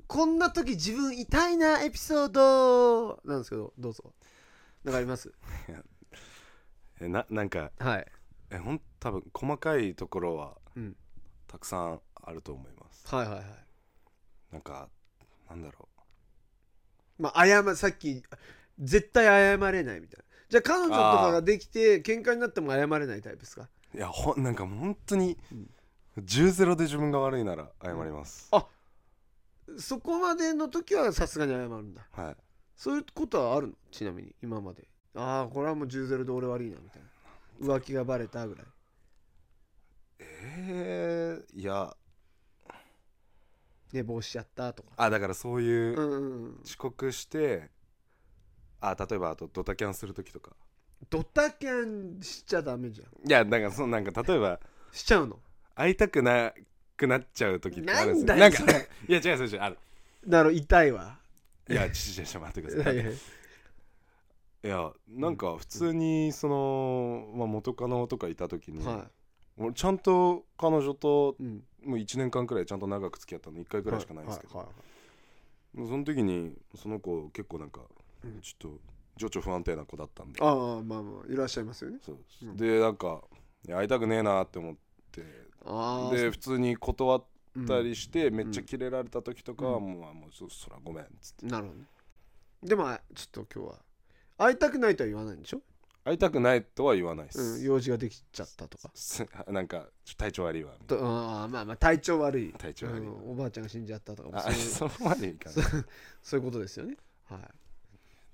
[0.07, 4.13] こんな時自分痛いなエピソードなんですけどどうぞ。
[4.85, 5.33] なんかあります？
[7.01, 8.07] えななんかはい、
[8.51, 10.97] えほん多分細かいところはうん、
[11.47, 13.07] たくさんあると思います。
[13.15, 13.45] はいはいはい。
[14.53, 14.89] なんか
[15.49, 15.89] なんだろ
[17.19, 18.23] まあ謝さっき
[18.79, 20.25] 絶対謝れないみたいな。
[20.49, 23.69] じゃあ彼女とかができて喧嘩になっても謝れないタイプですか？
[23.95, 25.71] ういやほんなんか本当にうん。
[26.19, 28.49] 10ゼロで自分が悪いなら謝ります、
[29.79, 32.07] そこまでの時はさすがに謝るんだ。
[32.13, 32.37] はい。
[32.77, 33.75] そういうことはあるの？
[33.91, 34.87] ちなみに今まで。
[35.15, 37.03] ああこれはもう10ゼロで俺悪いなみたい
[37.61, 37.75] な。
[37.77, 38.67] 浮気がバレたぐらい。
[40.19, 41.95] えー、いや。
[43.93, 44.91] 寝坊しちゃったとか。
[44.97, 46.61] あだからそういううんうんうん。
[46.65, 47.71] 遅刻して
[48.81, 50.51] あ例えばあとドタキャンする時とか。
[51.11, 53.29] ドタキャンしちゃダメじゃん。
[53.29, 54.59] いやなんかそのなんか例えば
[54.91, 55.39] しちゃうの？
[55.77, 56.53] 会いたくな
[56.97, 58.37] くなっちゃう時ってあるんですよ。
[58.37, 58.63] なんか
[59.09, 59.79] いや違う違う違うある。
[60.27, 61.19] なる痛いわ。
[61.69, 63.15] いやちちちち待ってくださはいいはい。
[63.15, 69.11] いやなんか普通にその、まあ、元カノとかいた時に、は
[69.59, 74.75] 俺ちゃんと彼女とい、うん、もう1年間くらいちゃんと長く付き合ったの1回くらいしかないんですけど、はいはい
[75.75, 77.81] もうその時にその子結構なんか
[78.23, 78.41] うん。
[78.41, 78.81] ちょっと
[79.17, 81.99] 情緒不安定な子だったんで、ああまあまあいらっしゃいますよね。
[82.03, 82.57] そううん。
[82.57, 83.23] でなんか
[83.69, 84.75] 会いたくねえなって思っ
[85.13, 85.23] て
[86.13, 87.25] で普通に断っ
[87.67, 88.35] たりして、ん。
[88.35, 89.85] めっちゃキレられた時とかはうん。
[89.85, 91.47] もう,、もうそそらごめんっつって。
[91.47, 91.79] なるほど。
[91.79, 91.87] ね
[92.63, 92.85] でも
[93.15, 93.79] ちょっと今日は
[94.39, 95.61] 会いたくないとは言わないんでしょ、
[96.03, 98.91] 会いたくないとは言わないでうん、す、用事ができちゃったとか。
[99.53, 99.87] なんか
[100.17, 102.53] 体調悪いわとあーまあまあ体調悪い。
[102.53, 103.07] な体調悪い。
[103.07, 104.59] わ、うんおばあちゃんが死んじゃったとかあそういう。
[104.61, 105.65] そこまでいかない。
[106.23, 106.97] そういうことですよね。
[107.25, 107.41] はい。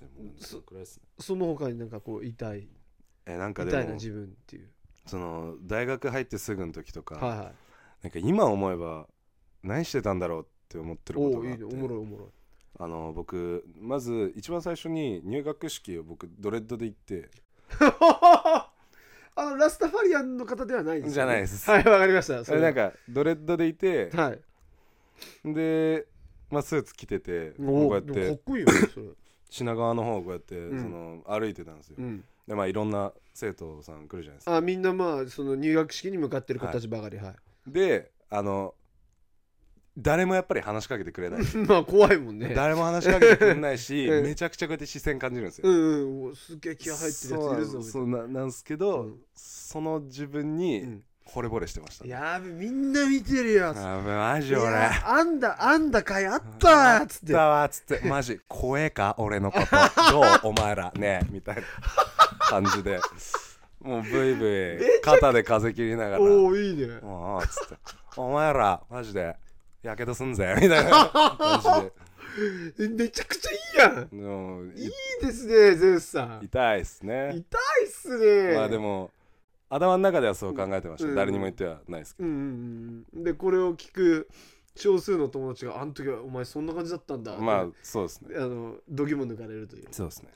[0.00, 0.62] でもそ
[1.18, 2.68] その他になんかこう痛い。
[3.26, 4.70] えなんかでも痛いな自分っていう
[5.10, 7.52] その大学入ってすぐの時とか、はいはい。
[8.02, 9.08] なんか今思えば
[9.64, 11.64] 何してたんだろうって思ってることがあって。
[11.64, 11.64] ね。
[11.64, 12.28] おもろいおもろい。
[12.78, 17.28] あの僕まず一番最初に入学式を僕ドレッドで行って。
[17.80, 18.70] あ
[19.36, 21.14] のラスタファリアンの方ではないですよね。
[21.14, 21.68] じゃないです。
[21.68, 22.44] はいわかりました。
[22.44, 24.32] それなんかドレッドでいては
[25.44, 25.52] い。
[25.52, 26.06] で、
[26.50, 29.06] まあ、スーツ着てておこうやっおでもかてっこいいよねそれ。
[29.50, 30.80] 品川の方をこうやって、うん。
[30.80, 34.56] その歩いてたんですよ、うんでまあいろんな生徒さん来るじゃないですか。
[34.56, 37.34] あみんなまあその入学式に向かってる子たちばかりはい。
[37.66, 38.74] であの
[39.98, 41.40] 誰もやっぱり話しかけてくれない。
[41.66, 42.54] まあ怖いもんね。
[42.54, 49.18] 誰も話しかけてくれないし、う んめちゃくちゃこうやって視線感じるんですよ、うんうんおすげえ気合入ってるやついるぞみたいそうななんですけど、うん。
[49.34, 51.04] その自分なにうん。
[51.26, 57.32] 惚れ惚れしてました、やべみんな見てるやつあべマジい俺やあんだあんだかいあったっつって。
[57.32, 58.08] だわっつって。
[58.08, 59.66] マジ怖えか俺のこと。
[60.10, 60.92] どうお前ら。
[60.96, 61.62] ねみたいな
[62.50, 62.98] 感じで。
[63.80, 66.20] もうブイブイ肩で風切りながら。
[66.20, 66.98] おおいいね。
[67.02, 67.76] おうっつって。
[68.16, 69.36] お前らマジで
[69.82, 70.54] やけどすんぜ。
[70.60, 71.90] みたいな感
[72.78, 74.72] えめちゃくちゃいいやん。
[74.76, 74.90] いい
[75.22, 76.44] ですねゼウスさん。
[76.44, 77.30] 痛いっすね。
[77.34, 78.54] 痛いっすね。
[78.54, 79.10] まあでも
[79.70, 81.14] 頭の中ではそう考えてました、うん。
[81.14, 83.24] 誰にも言ってはないですけど、うんうんうん。
[83.24, 84.28] でこれを聞く
[84.76, 87.36] 少数の友達があの時はお前そんな感じだったんだ。
[87.38, 88.34] まあそうですね。
[88.36, 89.88] あの度肝抜かれるという。
[89.90, 90.28] そうですね。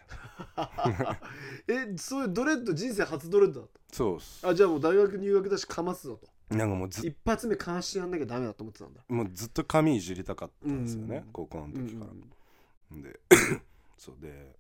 [1.68, 4.43] えそういうドレッド人生初ドレッドだっそうっす。
[4.43, 6.28] たあじゃあもう大学入学だしかますぞと。
[6.55, 9.01] なんかもうず一発目かましてやんなきゃダメだと思ってたんだ。
[9.09, 11.32] もうずっと髪いじりたかったんですよね、うん。
[11.32, 13.20] 高校のうん時から、で
[13.97, 14.55] そうで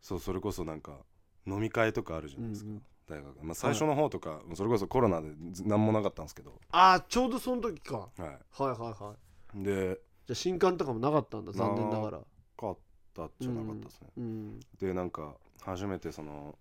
[0.00, 1.04] そうそれこそなんか
[1.46, 7.96] 飲み会とかあるじゃないですか、うんうん大学、まあ、最初の方とか、それこそコロナでず何もなかったんですけど、あちょうどその時か。
[7.96, 9.16] ははいはいは
[9.54, 9.60] い。
[9.60, 12.20] い、でじゃあ新刊とかもなかったんだ残念ながら。
[12.56, 12.78] かっ
[13.26, 16.56] ったじゃなかったですね、うんでなんか初めてその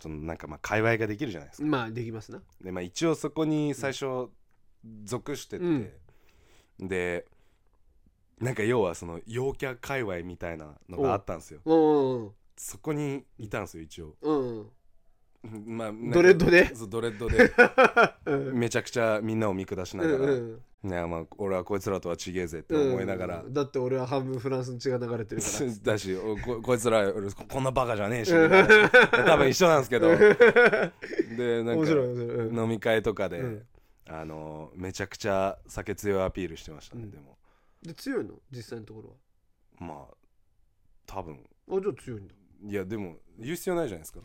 [0.00, 1.68] そのなんかまあ界隈ができるじゃないですか。
[1.68, 2.40] まあできますな。
[2.62, 4.30] で、まあ、一応そこに最初
[5.04, 6.88] 属してて、うん。
[6.88, 7.26] で
[8.40, 11.60] なんか要はその陽キャ界隈みたいなのがあったんですよ。
[11.66, 14.16] うんうんそこにいたんですよ一応。
[14.22, 14.70] うん
[15.42, 16.74] まあドレッドで？
[16.74, 17.52] そうドレッドで。
[18.26, 18.58] うん。
[18.58, 25.72] めちゃくちゃみんなを見下しながら、うんねまあ、俺はこいつらとは違えぜって思いながら、うんだって俺は半分フランスの血が流れてるから。
[25.92, 28.32] だしおここいつら俺こんなバカじゃねえし。
[28.32, 28.88] みたいな。
[29.24, 30.08] 多分一緒なんですけど。
[31.36, 32.46] でなん面か白い面白い。
[32.48, 32.58] うん。
[32.58, 33.66] 飲み会とかで、うん。
[34.08, 37.10] あのめちゃくちゃ酒強いアピールしてましたね、うん。
[37.10, 37.38] でも。
[37.82, 38.34] で強いの？
[38.50, 39.16] 実際のところ
[39.78, 40.14] まあ
[41.06, 41.34] 多分。
[41.66, 42.34] はあじゃあ強いんだ。
[42.62, 44.20] いやでも言う必要ないじゃないですか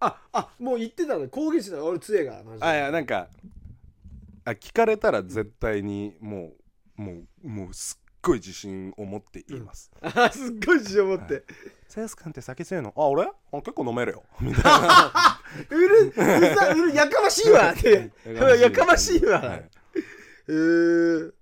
[0.00, 2.66] ああもう言ってたんだ攻撃してた俺強いからマジで。
[2.66, 3.28] あいやなんか
[4.44, 6.52] あ聞かれたら絶対にも
[6.98, 7.12] うも
[7.44, 11.40] うもうすっごい自信を持って言います、あ すっごい自信を持って、は
[11.88, 12.92] セース君って酒強いの？
[12.94, 13.24] あ俺？
[13.24, 14.24] あ結構飲めるよ。
[14.40, 15.40] みたいな。
[15.70, 17.72] うるうざうるやかましいわ。
[17.72, 18.10] って
[18.60, 19.70] やかましいわ、はい。
[20.48, 21.32] えー、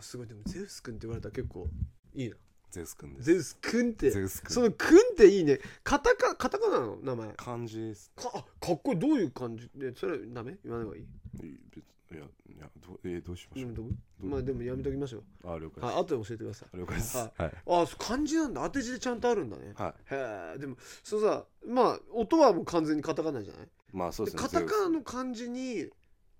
[0.00, 1.68] すごいでもゼウス君って言われたら結構
[2.14, 2.36] いいな
[2.74, 3.24] ゼウス君です。
[3.24, 4.10] ゼウス君って。
[4.10, 5.60] ゼウス君その君っていいね。
[5.84, 6.96] カタカカタカナの？
[7.02, 7.28] 名前。
[7.28, 8.98] か感じですあかっこいい。
[8.98, 10.56] どういう感じでそれダメ？
[10.64, 11.02] 言わない方がいい？
[11.46, 13.86] いい別いやいやどうえーどうしましょめとう？
[14.20, 16.76] まあでもやめときましょあ了う解はい後で教えてください。
[16.76, 17.16] 了解です。
[17.16, 17.48] ははい。
[17.48, 18.62] あそう漢字なんだ。
[18.62, 19.72] 当て字でちゃんとあるんだね。
[19.76, 23.62] はへえでもそうさまあ音はもう完全にカタカナじゃない？
[23.62, 24.42] いまあそうですね。
[24.42, 25.86] カタカナの漢字に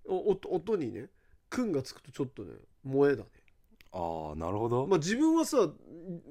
[0.05, 1.11] お音音にね
[1.49, 2.55] 「くん」がつくとちょっとね
[2.85, 3.29] 萌えだね
[3.97, 5.69] ああなるほど、まあ自分はさ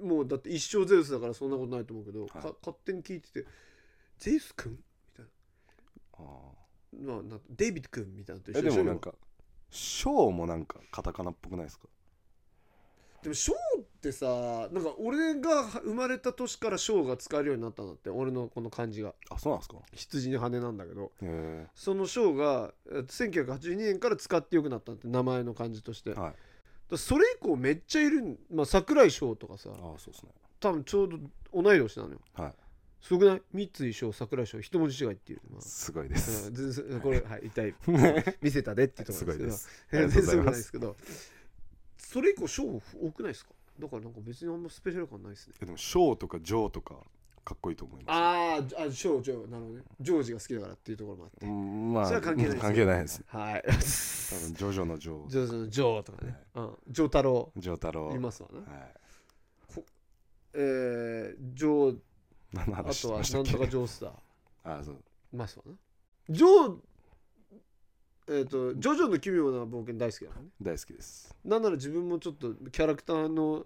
[0.03, 2.29] もうだって一生ゼウスだからそんなことないと思うけど、はい。
[2.29, 3.45] か勝手に聞いてて
[4.19, 4.77] 「ゼウスくん?」み
[5.15, 5.25] たい
[6.19, 6.21] あ
[6.93, 9.15] な,、まあ、なデイビッドくんみたいなのと一緒でもなんか
[9.71, 11.87] ショーもなんかカタカナっぽくないですか？
[13.23, 14.27] でもショーってさ
[14.73, 19.15] なんか俺が生まれた年からショーが使えるようになったんだって俺のこの漢字が。
[19.29, 19.77] あそうなんですか？
[19.93, 21.13] 羊に羽なんだけど。
[21.21, 26.31] へそのショーがえっと1982年から使ってよくなったって名前の漢字として、えはい。
[26.31, 26.37] だ
[26.97, 30.31] それ以降めっちゃいるんまあ桜井翔とかさああそうですね。
[30.59, 31.17] 多分ちょうど
[31.61, 32.19] 同い年なのよ。
[32.33, 32.53] はい。
[33.01, 33.41] すごくない？
[33.53, 36.47] 三井翔桜井翔一文字違いっていう、まあすごいです。
[36.47, 37.75] うん全然これはい痛い。
[38.41, 39.69] 見せたでっていうとこすろです。
[39.91, 40.95] けど全然すごないですけど。
[41.97, 42.81] それ以降賞多
[43.11, 43.51] くないですか？
[43.79, 45.53] だからなんか別にあんまスペシャル感ないですね。
[45.61, 46.95] えでもショーとかジョーとか
[47.43, 48.15] かっこいいと思います。
[48.15, 49.83] あーあジョージョーなるほどね。
[49.99, 51.45] ジョージが好きだからっていうところもあって。
[51.45, 53.23] うんまあそれは関係ないです関係ないです。
[53.27, 53.63] はい。
[53.63, 57.51] 多分ジョジョのジョジョージのジョーとかね、うん、ジョー太郎。
[57.57, 58.11] ジョー太郎。
[58.15, 58.93] いますわな、はい。
[60.55, 61.97] えー、ジョー
[62.53, 63.49] 何のあ話しとはてましたっけ？
[63.51, 64.11] なんとかジョースター。
[64.79, 64.95] あそう。
[65.33, 65.73] いますわな。
[66.29, 66.77] ジョー
[68.29, 70.49] えっ、とジョジョの奇妙な冒険大好きだからね。
[70.61, 71.35] 大好きです。
[71.43, 73.65] なんなら自分もちょっとキャラクターの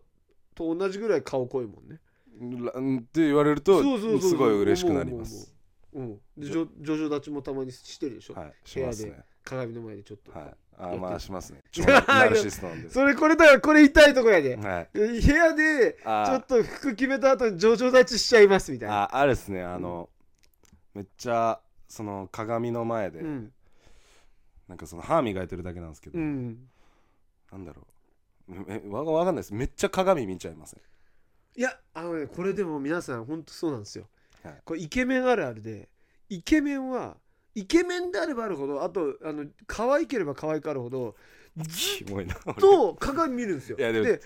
[0.56, 1.92] と同じぐらい顔濃いもんね。
[1.92, 1.98] ら
[2.38, 3.82] って言われると
[4.20, 5.54] すごい嬉しくなります。
[5.94, 8.54] 思うんでジョジョジョ立ちもたまにしてるでしょ、はい。
[8.64, 9.20] しますね。
[9.44, 10.56] 鏡の前でちょっと、はい。
[10.80, 11.64] あまあしますね。
[12.90, 14.90] それこれだからこれ痛いとこやで、はい。
[14.94, 19.04] 部屋でちょあっと服決めた後にジョジョ立ちしちゃいますみたいな。
[19.04, 19.64] ああるっすね。
[19.64, 20.10] あの
[20.94, 23.52] めっちゃその鏡の前でうん。
[24.68, 26.58] なんかその歯磨いてるだけなんですけどうん。
[27.52, 27.88] なんだろ
[28.50, 28.54] う。
[28.68, 29.54] えわわかんないです。
[29.54, 30.82] めっちゃ鏡見ちゃいません？
[31.58, 34.06] いやあのねこれでも皆さん本当そうなんですよ、
[34.44, 34.54] はい。
[34.64, 35.90] これイケメンあるあるで
[36.30, 37.18] イケメンは
[37.56, 41.16] イケメンであればあるほどあとあの可愛ければ可愛くあるほど
[41.58, 43.78] ずっと鏡見るんですよ。
[43.80, 44.22] いやで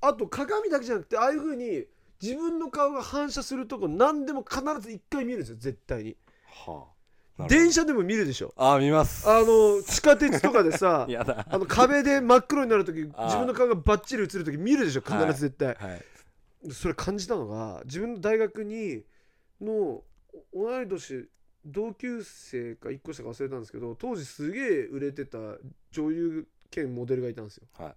[0.00, 1.84] あと鏡だけじゃなくてああいう風に
[2.22, 6.16] 自分の顔が反射するとこ何でも必ず一回見るんですよ絶対に。
[6.46, 6.84] は
[7.40, 7.46] あ。
[7.48, 8.52] 電車でも見るでしょ。
[8.56, 9.28] あー見ます。
[9.28, 11.06] あの地下鉄とかでさ
[11.50, 16.04] あの壁で真っ黒になる時自分の顔がバッチリ映る時見るでしょ必ず絶対、はい
[16.72, 19.04] それ感じたのが自分の大学に
[19.60, 20.02] の
[20.52, 21.28] お同い年
[21.64, 25.38] 同級生か1個下か忘れたんですけど当時すげえ売れてた
[25.90, 27.66] 女優兼モデルがいたんですよ。
[27.78, 27.94] はい。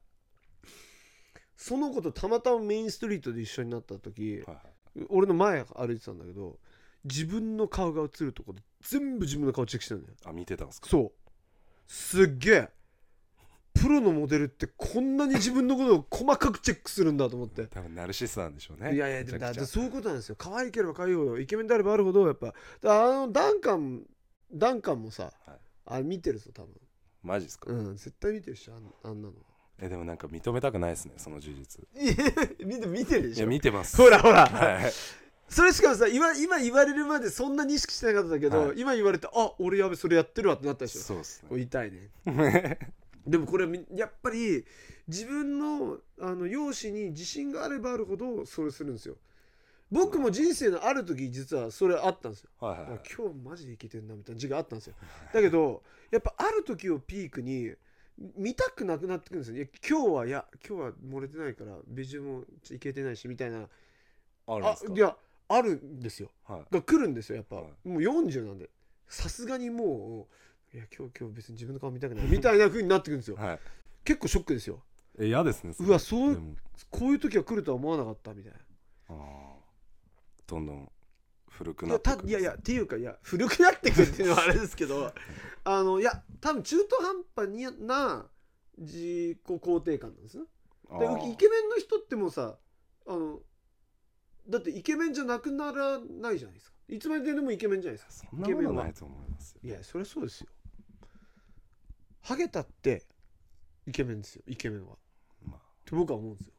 [1.56, 4.54] その子とたまたまメインストリートで一緒になった時は
[4.96, 6.58] い俺の前歩いてたんだけど
[7.06, 10.16] 自分の顔が映るとこで全部自分の顔チェックしてるんだよ。
[10.26, 10.90] あ見てたんですか？
[10.90, 11.12] そう。
[11.88, 12.70] すっげえ
[13.82, 17.66] プロのモデルってこんなに自分のことを細かくチェックするんだと思って。
[17.68, 18.94] 多分ナルシストなんでしょうね。
[18.94, 19.74] いやいやでもだめちゃくちゃ。
[19.74, 20.36] そういうことなんですよ。
[20.38, 22.54] 可愛ければ可愛いほどイケメンであればあるほどやっぱ
[22.86, 24.04] あのダンカン
[24.54, 25.58] ダンカンもさ、はい。
[25.86, 26.70] あれ見てるぞ多分。
[27.24, 27.72] マジですか？
[27.72, 29.34] うん絶対見てるしあんなの。
[29.80, 31.84] えでもなんか認めたくないですねその事実。
[31.96, 32.14] い や
[32.66, 33.98] 見て見てるでいやしょ見てます。
[33.98, 34.92] ほらほら、はい。
[35.50, 38.80] それしかもさ今今言われるまでそんなに意識してなかったけど、はい。
[38.80, 41.02] 今言われてあ俺やべそれやってるわってなったでしょ？
[41.02, 42.80] そうですこれ痛いねね
[43.26, 44.66] でもこれみやっぱり
[45.08, 49.18] 自分のあの容姿に自信があればあるほどそれするんですよ。
[49.92, 52.50] 僕も人生のある時実はそれあったんですよ。
[52.60, 53.00] はいはいはい。
[53.00, 54.96] あ今日マジでいけてんなみたいな時があったんですよ。
[55.34, 57.74] だけどやっぱある時をピークに
[58.38, 59.58] 見たくなくなってくるんですよ。
[59.58, 63.68] いや今日はいや今日は漏れてないからビジュもいけてないしみたいな。
[64.48, 64.94] ああるんですか？
[64.94, 65.18] いや
[65.50, 66.32] あるんですよ。
[66.46, 66.74] はい。
[66.74, 68.70] が来るんですよやっぱ、はもう40なんで。
[69.08, 70.36] さすがにもう
[70.74, 72.26] いや今日今日別に自分の顔見たくない。
[72.32, 73.36] みたいな風になってくるんですよ。
[73.36, 73.60] はい。
[74.06, 74.82] 結構ショックですよ。
[75.20, 76.56] え嫌ですねうわそう
[76.90, 78.60] こういう時は来るとは思わなかったみたいな。
[79.10, 79.62] あー。
[80.48, 80.92] どんどん
[81.50, 82.22] 古くなってくる。
[82.22, 85.14] たいやいやっていうかいや古くなってくるっていうのはあれですけど
[85.66, 88.30] あのいや多分中途半端にな
[88.78, 90.46] 自己肯定感なんですね。
[90.90, 92.58] でイケメンの人ってもうさ
[93.06, 93.42] あの
[94.48, 96.78] だってイケメンじゃなくならないじゃないですか。
[96.88, 98.28] いつまででもイケメンじゃないですか。
[98.30, 99.60] そんなことないと思いますよ。
[99.64, 100.48] いやそれはそうですよ
[102.22, 103.04] ハゲたって
[103.88, 104.44] イケメンですよ。
[104.48, 104.94] イケメンは。
[104.94, 104.98] っ
[105.46, 105.60] まあ。
[105.90, 106.54] て僕は思うんですよ。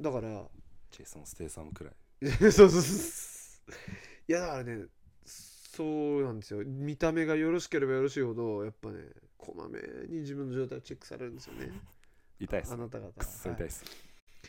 [0.00, 0.28] だから
[0.90, 1.94] ジェイソン・ステイサムくらい。
[2.40, 2.78] そうそうそ
[3.68, 3.72] う。
[4.28, 4.86] いやだからね
[5.24, 6.64] そうなんですよ。
[6.64, 9.04] 見た目がよろしければよろしいほどやっぱね
[9.36, 11.70] こまめに自分の状態をチェックされるんですよね。
[12.40, 12.72] 痛いっす。
[12.72, 13.84] あなた方くっそ痛いはいっす。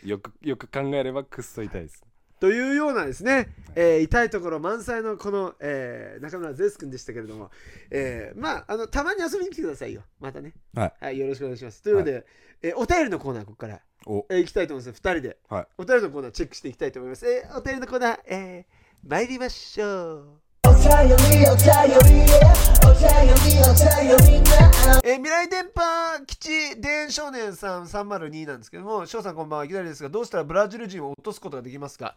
[0.03, 2.05] よくよく考えればくっそ痛いです
[2.39, 7.51] というようなですね、えー痛いところ満載のこの、えー中村ゼウス君でしたけれども、
[7.91, 10.03] えーまああのたまに遊びに来てくださいよ。
[10.19, 10.53] またね。
[10.73, 11.17] はい。
[11.17, 11.81] よろしくお願いします。
[11.81, 12.25] ということで、
[12.61, 13.81] えーお便りのコーナーここから。
[14.05, 14.25] お。
[14.29, 14.99] えー、行きたいと思います。
[15.01, 15.67] 2人で、はい。
[15.77, 20.48] お便りのコーナーチェックしていきたいと思います、えーお便りのコーナー、えー、参りましょう
[25.03, 32.15] えー未来電波基地電少年さん302なんですけども翔さんこんばんはいきなりですがどうしたらブラジル人を落とすことができますか？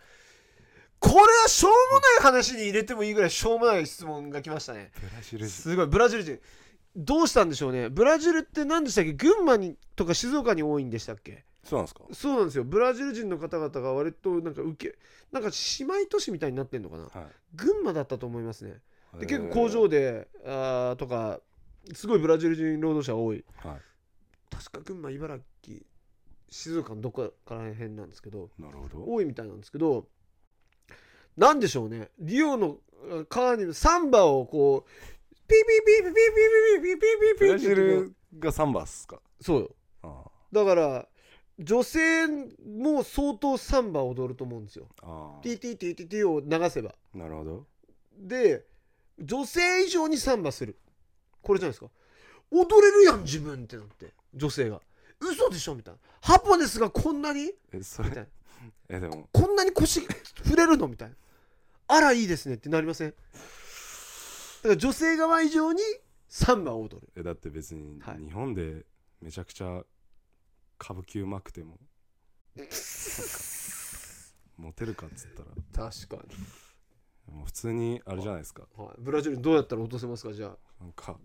[1.00, 4.92] これはしょうもない話に入れてもいいぐらいしょうもない質問が来ましたね。
[4.94, 5.48] ブラジル人。
[5.48, 6.38] すごいブラジル人。
[6.94, 7.88] どうしたんでしょうね。
[7.88, 9.12] ブラジルって何でしたっけ？
[9.12, 11.44] 群馬にとか静岡に多いんでしたっけ？
[11.64, 12.04] そうなんですか？
[12.12, 12.64] そうなんですよ。
[12.64, 14.98] ブラジル人の方々が割となんか受け
[15.30, 17.04] なんか姉妹都市みたいになってんのかな？
[17.04, 18.80] は群馬だったと思いますね。
[19.16, 21.40] いで結構工場であーとか
[21.94, 23.44] すごいブラジル人労働者多い。
[23.56, 23.76] はい。
[24.50, 25.78] 確か群馬茨城
[26.50, 29.04] 静岡のどこから辺なんですけどなるほど。
[29.06, 30.06] 多いみたいなんですけど
[31.36, 32.10] なんでしょうね。
[32.18, 32.78] リオの
[33.10, 34.90] あカーニバルサンバをこう
[35.48, 36.34] ピーピーピーピーピー
[36.82, 39.70] ピーピーピーピーピブラジーピーってルがサンバっすかそうよ
[40.02, 41.08] あだから
[41.62, 44.86] 女性も相当サンバを踊ると思うんですよ。
[45.02, 46.94] ああティーティーティーティーティーを流せば。
[47.14, 47.66] あなるほど。
[48.18, 48.64] で
[49.18, 50.78] 女性以上にサンバする。
[51.42, 51.90] これじゃないですか。
[52.50, 54.12] 踊れるやん自分ってなって。
[54.34, 54.80] 女性が。
[55.20, 56.00] 嘘でしょみたいな。
[56.20, 57.52] ハポネスがこんなに？
[57.72, 58.30] えそれみたいな。
[58.96, 59.28] えでも。
[59.32, 60.00] こんなに腰
[60.44, 61.14] 触れるのみたいな。
[61.88, 63.10] あらいいですねってなりません？
[63.10, 65.80] だから女性側以上に
[66.28, 67.08] サンバを踊る。
[67.16, 68.18] えだって別にはい。
[68.18, 68.84] 日本で
[69.20, 69.82] めちゃくちゃ
[70.82, 71.78] 歌舞伎うまくても。
[74.58, 75.42] モテるかっつった
[75.82, 75.88] ら。
[75.90, 76.16] 確か
[77.28, 78.64] に、もう普通にあれじゃないですか。
[78.76, 80.32] はい、ブラジルにどうやったら落とせますか？
[80.32, 80.56] じゃあ。
[80.80, 81.16] なんか。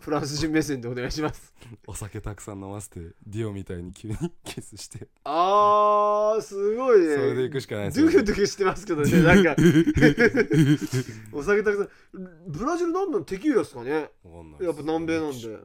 [0.00, 1.52] フランス人目線でお願いします。
[1.84, 5.08] お酒たくさん飲ませてディオみたいに急に キスして。
[5.24, 7.14] あーすごいね。
[7.16, 9.56] それで行くしかないですドゥドゥフしてますけどねなんか。
[11.32, 11.88] お酒たくさん。
[12.46, 13.24] ブラジルなんなん？
[13.24, 14.12] テキーラですかね？
[14.22, 15.58] わかんないやっぱ南米なんで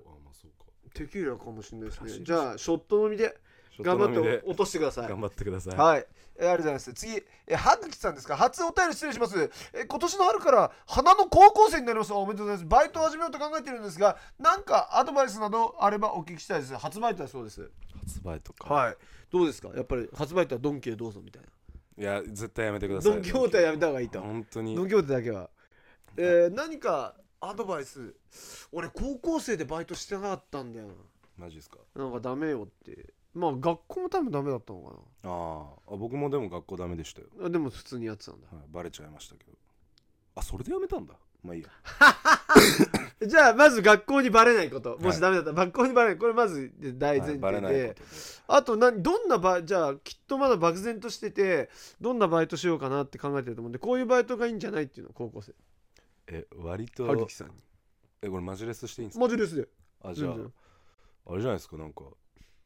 [0.93, 3.35] テキーラかもしれないですねじゃあショット飲みで
[3.81, 6.93] 頑張って落としてください頑張ってくださいはい、えーありがとうございます。
[6.93, 8.35] 次、えー、はぐきさんですか？
[8.35, 9.51] 初お便り失礼します。
[9.73, 12.11] えー今年の春から花の高校生になります。
[12.11, 12.67] おめでとうございます。
[12.67, 16.73] バイトを始めようと考えているんですが、なんかアドバイスなどあればお聞きしたいです。
[16.75, 17.69] 初バイトだそうです。
[17.99, 18.97] 発売とかはい。
[19.31, 19.69] どうですか？
[19.75, 21.43] やっぱり初バイトはドンキへどうぞみたい
[21.99, 22.95] いや絶対やめてくな。
[22.95, 24.19] ださいドンキホーテはやめた方がいいと。
[24.19, 25.49] 本当にドンキホーテだけは。
[26.17, 27.13] えー何か
[27.49, 28.13] アドバイス。
[28.71, 30.87] 俺高校生でバイトしてなかったんだよ
[31.37, 31.77] マジですか？
[31.95, 32.03] な。
[32.03, 33.13] なんかダメよって。
[33.33, 35.93] まあ学校も多分ダメだったのかあー。
[35.93, 37.47] あ僕もでも学校ダメでしたよ、な。
[37.47, 38.47] あでも普通にやってたんだ。
[38.51, 39.51] はい、バレちゃいましたけど。
[40.35, 41.15] あそれでやめたんだ？
[41.43, 41.69] まあいいや。
[43.27, 44.97] じゃあまず学校にバレないこと。
[44.99, 46.17] もはいしダメだったら学校にバレない。
[46.19, 47.37] これまず大前はい。
[47.39, 48.05] バレ提でないことで
[48.47, 51.69] あと何どんなバイじゃあきっとまだ漠然としてて
[51.99, 55.53] どんなバイトしようかなって考えてると思うんでこういうバイトがいいんじゃないっていうの高校生
[56.27, 57.53] え割とはるきさんに。
[58.21, 59.25] えこれマジレスしていいんですか？
[59.25, 59.67] マジですで。
[60.03, 60.33] あじゃあ
[61.31, 62.03] あれじゃないですかなんか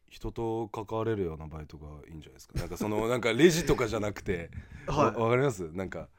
[0.10, 2.60] 人と関われるようなバイトがいいんじゃないですか？
[2.60, 4.50] なんかそのなんかレジとかじゃなくて。
[4.88, 5.70] わはわかります？
[5.74, 6.10] なんか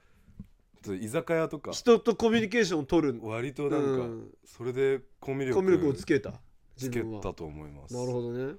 [0.82, 1.70] ちょっと居酒屋とか。
[1.70, 3.18] い人とコミュニケーションを取る。
[3.22, 4.34] 割となんかうん。
[4.44, 6.34] それでコミュコミュ力を力つけた。
[6.76, 7.94] つけたと思います。
[7.94, 8.54] なるほどね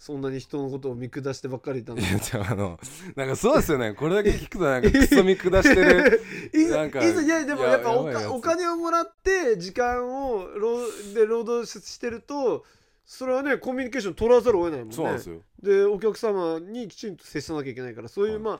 [0.00, 2.00] そんなに人のことを見下してばっかりいたの？
[2.00, 2.80] いやじゃああの
[3.16, 3.92] なんかそうですよね。
[3.92, 6.22] これだけ聞くとなんかクソ見下してる。
[6.54, 10.78] いざなんかいやでもやっぱおかお金をもらって時間を労
[11.14, 12.64] で労働してると
[13.04, 14.96] それはねコミュニケーション取らざるを得ないもんね。
[14.96, 15.42] そうなんですよ。
[15.62, 18.42] でお客様にきちんと接さなきゃいけないからそういう、はい。
[18.42, 18.50] ま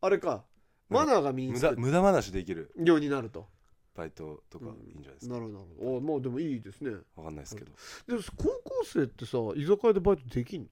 [0.00, 0.44] ああれか。
[0.88, 1.76] マナーが身に無つく。
[1.76, 2.72] 駄無駄話できる。
[2.76, 3.46] ようになると
[3.94, 5.98] バイトとかいいんじゃないですか、なるほどなるほど。
[5.98, 6.92] あまあでもいいですね。
[7.16, 7.72] わかんないですけど。
[8.06, 10.68] でも高校生ってさ居酒屋でバイトできん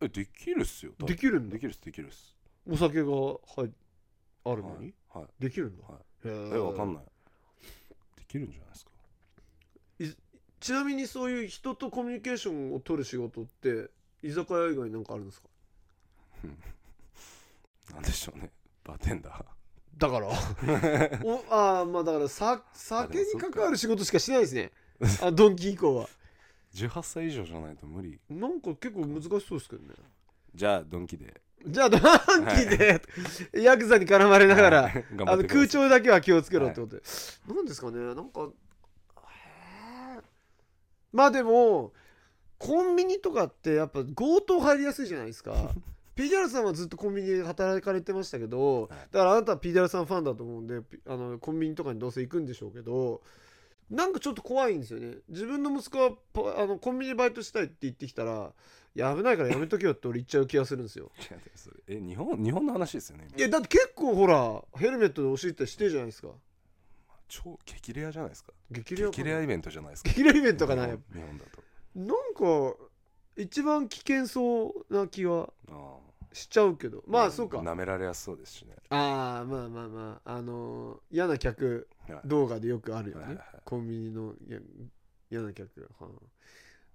[0.00, 0.92] えできるっすよ。
[0.98, 1.14] 多の分。
[1.14, 1.54] できるんだ。
[1.54, 2.36] できるっすできるっす。
[2.68, 3.72] お酒が入
[4.44, 5.28] あるのに、はい、はい。
[5.38, 6.28] できるんだ、はい。
[6.28, 7.04] へえわかんいない。
[8.16, 8.90] できるんじゃないですか？
[10.58, 13.90] ちなみにそういう人とコミュニケーションを取る仕事って
[14.22, 15.48] 居酒屋以外になんかあるんですか？
[17.94, 18.50] なんでしょうね。
[18.84, 19.44] バーテンダー
[19.96, 20.28] だから。
[21.24, 24.72] おあーまあだからさ酒に関わる仕事しかしないですね。
[25.22, 26.08] あドンキ以降は。
[26.74, 28.18] 18歳以上じゃないと無理。
[28.28, 29.94] なんか結構難しそうですけどね。
[30.54, 31.40] じゃあドンキで。
[31.66, 33.02] じゃあドンキで、
[33.54, 35.04] ヤクザに絡まれながら、はい。
[35.26, 37.02] あの空調だけは気をつけろってことで、
[37.48, 38.14] なんですかね。
[38.14, 38.50] なんか
[41.12, 41.92] まあでも
[42.58, 45.70] コンビニとかってやっぱ強盗入りやすいじゃないですか
[46.16, 48.90] PDR さんはずっとコンビニで働かれてましたけど、はい。
[49.12, 53.20] だからあなたは PDR さんファンだと思うんでピあのコンビニとかにどうせ行くんでしょうけど
[53.90, 55.18] なんかちょっと怖いんですよね。
[55.28, 58.50] 自分の息子はパあのコンビニでバイトしたいって言ってきたら
[58.94, 61.12] いや危ないからやめとけよって俺言っちゃう気がするんですよ。
[61.86, 63.26] え日本日本の話ですよね。
[63.28, 66.28] 今いやだって結構ほらヘルメットで押し入ったりしてるじゃないですか。
[67.28, 68.52] 超激レアじゃないですか。
[68.70, 70.10] 激レア激レアイベントじゃないですか。
[70.10, 71.58] 激レアイベントかな日やっ本だと。
[71.58, 71.62] ぱ
[71.94, 72.08] なん
[72.74, 72.76] か
[73.36, 75.98] 一番危険そうな気はあ
[76.36, 76.98] しちゃうけど。
[76.98, 77.58] あまあそうか。
[77.58, 78.76] 舐められやすそうですしね。
[78.90, 80.32] ああまあまあまあ。
[80.34, 82.20] あのー嫌な客はい。
[82.24, 83.62] 動画でよくあるよね、はいはいはい。
[83.64, 84.58] コンビニのや
[85.30, 86.06] 嫌な客、はあ。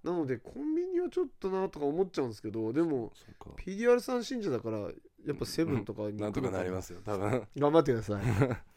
[0.04, 3.62] なのでコンビニはちょっとなとか思っちゃうんですけどでもそうか。
[3.62, 4.88] PDR さん信者だからや
[5.34, 7.48] っぱセブンとかになんとかなりますすよ多分。
[7.58, 8.24] 頑張ってください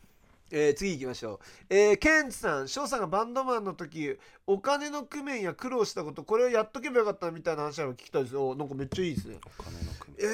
[0.50, 1.40] えー次行きましょ
[1.70, 4.16] う、えーケンツさん翔さんがバンドマンの時
[4.46, 8.34] お金の工面や苦労したことこれをやっとけばよかったみたいな話を聞きたいです。
[8.34, 9.38] よなんかめっちゃいいですね。
[9.58, 10.26] お金の組え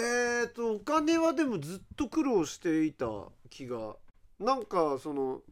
[0.45, 3.07] ーとお金はでもずっと苦労していた
[3.49, 3.97] 気が。
[4.39, 5.43] なんかその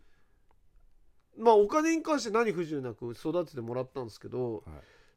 [1.37, 4.63] まあお金に関して何不自由なく育ててもらったんですけど、はい。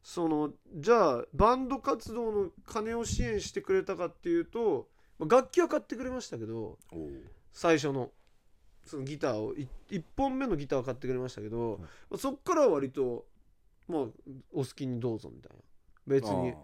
[0.02, 4.88] そのじゃあバンド活動の金を支援してくれたかっていうと
[5.18, 7.10] まあ楽器は買ってくれましたけどおお
[7.52, 8.10] 最初の
[8.84, 13.24] そのギターを1本目のギターを買ってくれましたけど、はいまあそっからは割と
[13.88, 14.00] まあ
[14.52, 15.62] お好きにどうぞみたいな。
[16.06, 16.54] 別に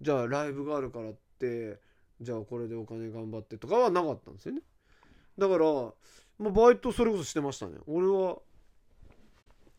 [0.00, 1.80] じゃあライブがあるからって
[2.20, 4.62] じゃあこれでお金頑張ってとかはなかったんですよね。
[5.38, 5.64] だから、
[6.38, 7.78] まあ、バイトそれこそしてましたね。
[7.86, 8.38] 俺は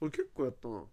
[0.01, 0.83] 俺結構やったな。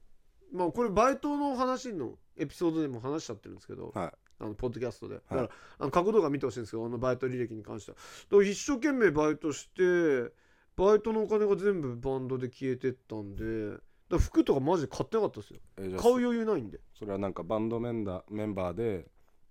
[0.52, 4.12] まあこれバイトの話のエピソードでも話しちゃってるんですけど、はい。
[4.42, 5.16] あのポッドキャストで。
[5.16, 8.42] だから、あの過去動画見てほしいんですけどあのバイト履歴に関しては。
[8.42, 10.32] 一生懸命バイトして
[10.76, 13.78] バイトのお金が全部バンドで消えてったんで
[14.18, 15.60] 服とかマジで買ってなかったですよ。
[15.78, 16.80] えじゃあ買う余裕ないんで。
[16.98, 19.06] それはなんかバンドメンダメンバーで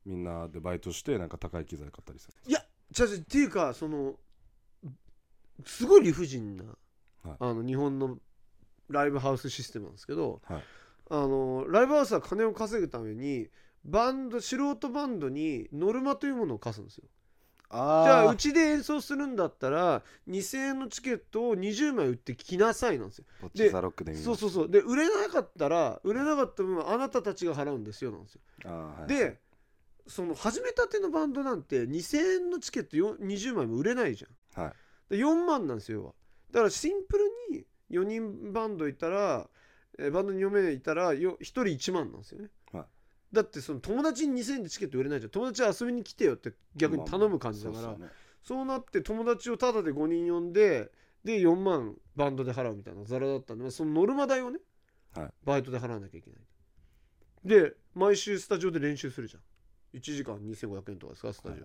[0.06, 2.34] みんなでバイトしてなんか高い機材買ったりする。
[2.46, 2.60] いや
[2.98, 4.16] 違う違うっていうかその
[5.66, 6.64] すごい理不尽な、
[7.24, 7.38] はい。
[7.40, 8.18] あの日本の
[8.90, 10.64] ライブハウスシステムなんですけどはい。
[11.12, 13.48] あのライブハウスは金を稼ぐために
[13.86, 17.06] バンド素人バンドにノルマというものを課すんですよ
[17.70, 23.26] あじゃあうちで演奏するんだったら2000円のチケットを20枚売ってきなさいなんですよ。
[23.42, 24.70] ポッチザロックでそうそうそう。
[24.70, 28.42] で売れなかったら売れなかった分はあなたたちが払うんですよなんですよ。
[28.64, 29.40] はいで
[30.08, 34.64] その始めたてのバンドなんて2000円のチケットよ20枚も売れないじゃん。
[34.64, 34.74] はい。
[35.10, 36.16] で4万なんですよ
[36.52, 39.48] だからシンプルに4人バンドいたら、
[39.98, 42.52] えーバンドに4名いたらよ1人1万なんですよね、はい
[43.32, 45.30] だってその友達に2000円でチケット売れないじゃん。
[45.30, 48.10] 友達遊びに来てよって逆に頼む感じだから、まあまあ
[48.44, 50.92] そうそうなって友達をタダで5人呼んで
[51.24, 54.60] で4万バンドで払うみたいなザラだったんでまあそのノルマ代をね、
[55.16, 55.30] はい。
[55.44, 56.40] バイトで払わなきゃいけない。
[57.46, 59.98] で毎週スタジオで練習するじゃん。
[59.98, 61.62] 1時間2500円とかですかスタジ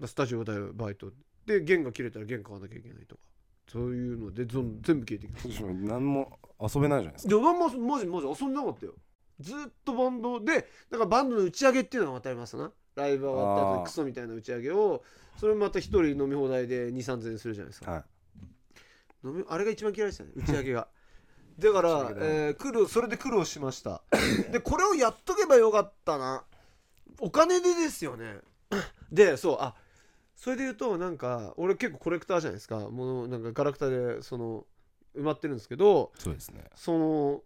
[0.00, 1.10] オ、スタジオ代バイト。
[1.46, 3.20] で弦が切れたら弦買わなきゃいけないとか。
[3.68, 5.64] そういうので全部消えてきた。
[5.72, 7.34] 何も遊べないじゃないですか。
[7.34, 8.94] いやなんもマジマジ遊んでなかったよ
[9.42, 12.72] ずっとバンドでだからバンドの打ち上げっていうのがまたありますな。
[12.94, 15.02] ライブ終わった後にクソみたいな打ち上げを
[15.38, 18.04] それまた一人飲み放題で2 3 0 0円するじゃないですか、はい。
[19.24, 20.88] 飲みあれが一番嫌いでしたね打ち上げが。
[21.58, 21.72] だ。
[21.72, 24.02] からえー苦労それで苦労しました。
[24.50, 26.44] でこれをやっとけばよかったな。
[27.20, 28.40] お金でですよね。
[29.12, 29.74] でそうあ
[30.36, 32.90] それで言うとなんか俺結構コレクターじゃないですか。
[32.90, 34.66] もうなんかガラクタでその
[35.14, 36.64] 埋まってるんですけどそうですね。
[36.74, 37.42] その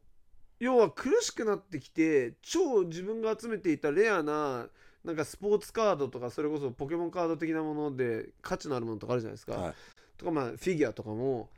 [0.59, 4.67] 要は苦しくなってきて超自分が集めていたレアな
[5.05, 9.75] なんかスポーツカードとかそれこそポケモンカード的なもので価値のあるものとかあるじゃないですか、はい。
[10.17, 11.49] とかまあフィギュアとかも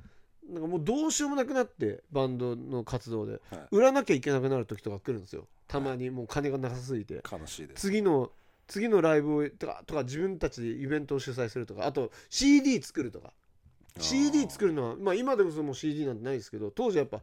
[0.50, 3.40] なんかもうどうしようもなくなってバンドの活動で。
[3.50, 3.66] はい。
[3.70, 5.46] 売らなきゃいけなくなる時とか来るんですよ。
[5.66, 7.22] たまにもう金がなさすぎて。
[7.30, 7.82] 悲しいです。
[7.82, 8.30] 次の
[8.66, 11.86] 次のライブをとかとか自分たちでイベントを主催するとか。
[11.86, 13.32] あと CD 作るとか。
[13.98, 17.20] CD 作るのはまあ今でこそもう CD なんてないですけど当時はやっぱ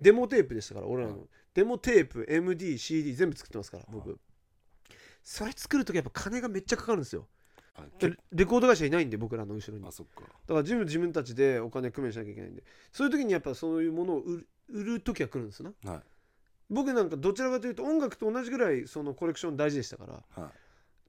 [0.00, 1.28] デモテープでしたから俺らの、はい。
[1.54, 4.18] デモテープ MDCD 全部作ってますから僕、はい。
[5.22, 7.26] それ作る時やっぱ金がめっちゃかかるんですよ。
[8.32, 9.84] レコード会社いないんで僕らの後ろに。
[9.84, 9.96] だか。
[9.96, 10.04] か
[10.48, 12.64] ら自分自分たちでお金工面しなきゃいけないんで。
[12.92, 15.72] そういう時にやっぱそういうものを売る売る時は来るんですな。
[15.84, 16.02] はい。
[16.70, 20.52] 僕なんかどちらかというと音楽と同じぐらいそのコレクション大事でしたからはい。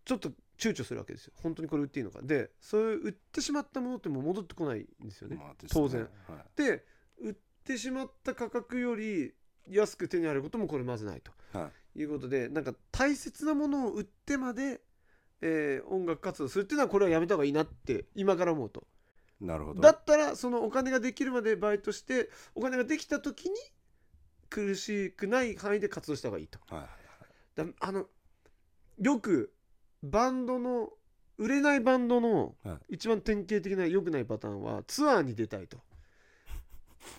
[0.06, 1.34] ちょっと躊躇するわけですよ。
[1.42, 2.22] 本当にこれ売っていいのか。
[2.22, 5.56] でそういう売ってしまったものってもう戻ってこないんですよね、まあね。
[5.70, 6.02] 当然。
[6.28, 6.62] はい。
[6.62, 6.86] で
[7.22, 9.34] 売ってしまった価格より
[9.70, 11.32] 安く手に入ることもこれまずないと。
[11.58, 12.02] はい。
[12.02, 14.82] いうことでなんか大切なものを売ってまで、
[15.42, 18.88] えー音楽活動するっていうのはこれはやめた方がいいなって今から思うと。
[19.42, 19.82] なるほど。
[19.82, 23.56] だったらそのお金ができるまでバイトしてお金ができた時に
[24.50, 26.60] 苦しくない範囲で活動した方がいいと。
[26.68, 26.88] はい
[27.56, 28.06] だあの
[29.02, 29.54] よく
[30.04, 30.90] バンドの
[31.38, 35.78] 売れないバンドのは一番典型的な良くないパターンはツアーに出たいと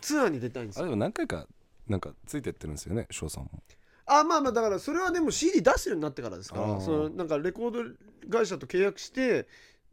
[0.01, 0.83] ツアーに出たいんですよ。
[0.83, 1.47] あでも何回か
[1.89, 3.63] なんかついてってるんですよね翔さんも。
[4.07, 6.75] あまあまあだからそれはでも CD 出すようになってからですかあー。
[6.75, 7.83] らそのなんかレコード
[8.31, 9.47] 会社と契約して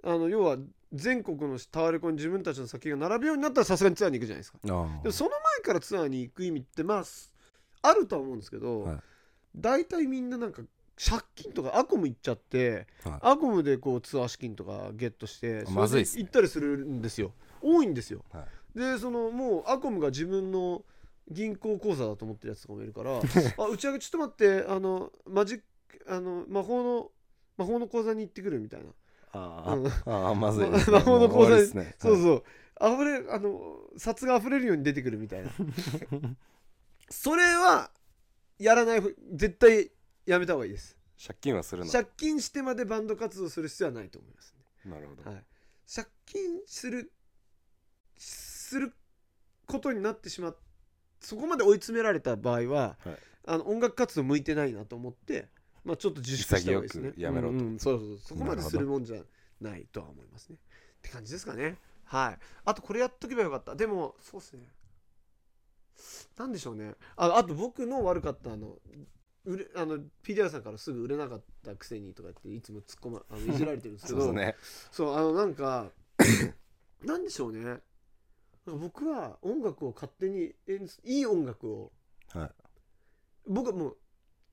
[0.03, 0.57] あの要は
[0.93, 4.57] 全国のタワレコに自分たちの先が並ぶようになったらさすがにツアーに行くじゃないですか。
[4.63, 4.71] あで
[5.09, 7.33] もその前からツアーに行く意味ってまあす
[7.81, 8.97] あるとは思うんですけど、はい。
[9.55, 10.61] 大体みんななんか
[10.97, 13.19] 借金とかアコム行っちゃって、はい。
[13.21, 16.17] アコムでこうツアー資金とかゲットしてあまずいっすね。
[16.17, 17.33] それで行ったりするんですよ。
[17.61, 18.23] 多いんですよ。
[18.31, 18.45] は
[18.77, 20.83] でそのもうアコムが自分の
[21.29, 23.17] 銀行口座だと思ってるやつとかもいるから
[23.57, 25.63] あ打ち上げちょっと待ってあのマジック
[26.07, 27.11] あの魔法の
[27.57, 28.85] 魔法の口座に行ってくるみたいな。
[29.33, 29.87] あうん。
[29.87, 30.69] ああまずい。
[30.69, 31.95] ま 魔法の講座もう終わりですね。
[31.97, 32.43] そうそう。
[32.79, 35.49] 溢れあの札が溢れるように出てくるみたいな。
[37.09, 37.89] それは
[38.59, 39.91] やらないふ絶対
[40.27, 40.95] やめた方がいいです。
[41.19, 41.91] 借金はするの？
[41.91, 44.53] 借金してまでバンド活動する必要はないと思います
[44.85, 45.31] ね、なるほど。
[45.31, 45.43] はい、
[45.91, 47.11] 借金する
[48.67, 48.93] する
[49.65, 50.57] ことになってしまっ
[51.19, 53.17] そこまで追い詰められた場合は、はい。
[53.49, 55.47] あの音楽活動向いてないなと思って、
[55.85, 57.13] まあ、ちょっと自粛した方がいいですね。
[57.17, 57.53] やめろと。
[57.53, 57.79] うんうん。
[57.79, 59.21] そうそうそこまでするもんじゃ
[59.61, 60.57] ないとは思いますね。
[60.57, 61.77] って感じですかね。
[62.03, 62.39] はい。
[62.65, 63.75] あとこれやっとけばよかった。
[63.75, 64.63] でもそうっすね。
[66.37, 66.93] なんでしょうね。
[67.15, 68.75] ああと僕の悪かったあの
[69.45, 74.21] 売れあの PDR さんからすぐ売れなかったくせにとかっていつも突っ込まあのいじられてるんですけど。
[74.27, 74.55] そうね。
[74.91, 75.91] そうあのなんか
[77.01, 77.79] なんでしょうね
[78.75, 80.53] 僕は音楽を勝手に
[81.03, 81.91] いい音楽を。
[82.33, 82.51] はい。
[83.47, 83.97] 僕はもう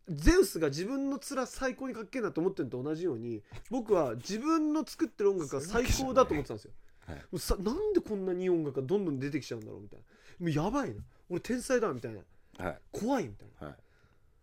[0.09, 6.73] ゼウスが自分の面最高にかっけえなと思ってるのと同じように僕は自分の作ってる音楽が最高だと思ってたんですよ。
[7.07, 7.17] はい。
[7.17, 10.05] もうさなんでこんなにいい音楽がどんどん出てきちゃうんだろうみたいな。
[10.41, 11.03] もうやばいな。
[11.29, 12.21] 俺天才だみたいな。
[12.65, 12.79] はい。
[12.93, 13.67] 怖いみたいな。
[13.69, 13.77] はい。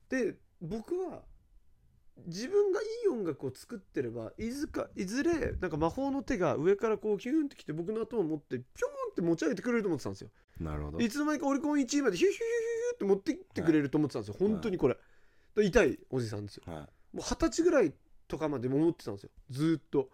[0.10, 1.22] で僕は
[2.28, 10.30] 自分がいい音楽を作ってればいずかいずれなんか魔法の手が上からこうキューンってきて僕の頭を持ってピョーンって持ち上げてくれると思ってたんですよ。
[10.60, 11.00] なるほど。
[11.00, 14.98] いつの間にかオリコン1位までヒューヒューヒューヒューって持ってきてくれると思ってたんですよ、本当にこれ。
[15.56, 16.64] で痛いおじさんですよ。
[16.66, 16.78] はい。
[16.78, 16.86] も
[17.16, 17.94] う二十歳ぐらい
[18.28, 19.30] とかまで思ってたんですよ。
[19.50, 20.10] ずーっと。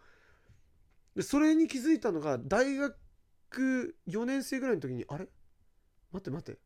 [1.16, 5.28] でそれに気づいたのが大学4年生ぐらいの時にあれ？
[6.12, 6.60] 待って待って。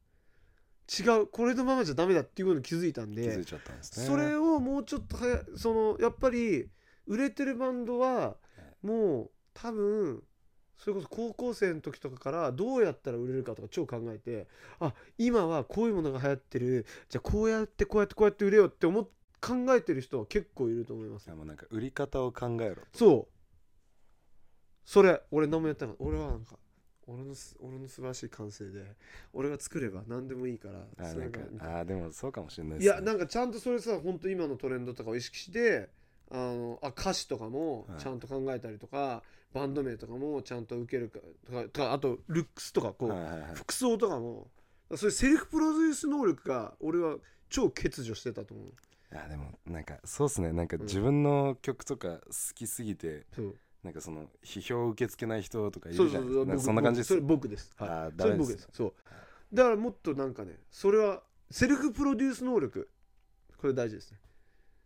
[1.01, 1.27] 違う。
[1.27, 3.43] これのままじゃダメだっていうことに気づいたんで
[3.81, 6.69] それをもうちょっと早そのやっぱり
[7.07, 8.35] 売れてるバンドは
[8.81, 10.21] もう多分
[10.83, 14.47] それこそ高校生の時とかからどうやったら売れるかとか超考えて
[14.79, 16.87] あ今はこういうものが流行ってる。
[17.07, 19.07] じゃあこうやってこうやってこうやって売れようって思っ
[19.39, 21.27] 考えてる人は結構いると思います。
[21.27, 22.81] いやもうなんか売り方を考えろと。
[22.93, 23.33] そう。
[24.83, 26.55] それ俺何もやった俺はなんか
[27.07, 28.83] 俺のす俺の素晴らしい感性で
[29.33, 35.89] 俺が作れば何でもいいからあなんかがあでもそうかもしれないいやなんかちゃんとそれさ本当今のトレンドとかを意識して
[36.31, 37.99] あのあ歌詞とかもはい。
[37.99, 39.21] ちゃんと考えたりとか、
[39.53, 43.55] バンド名とかもちゃんと受けるかとかとかあとルックスとかこう、はいはいはい。
[43.55, 44.47] 服装とかも。
[44.95, 47.15] そういうセルフプロデュース能力が俺は
[47.49, 48.67] 超欠如してたと思う。
[49.13, 50.51] いやでもなんかそうっすね。
[50.51, 50.81] なんかん。
[50.81, 52.21] 自分の曲とか好
[52.53, 53.55] きすぎてそう。
[53.83, 56.45] なんかその批評を受け付けない人とかいそうるじゃそうないですか。
[56.45, 58.69] なんかそんな感じです僕それ僕です、はい、あーそれダメです僕です。
[58.73, 58.93] そう。
[59.53, 62.89] だからもっとなんかねそれはセルフプロデュース能力。
[63.57, 64.17] これ大事ですね。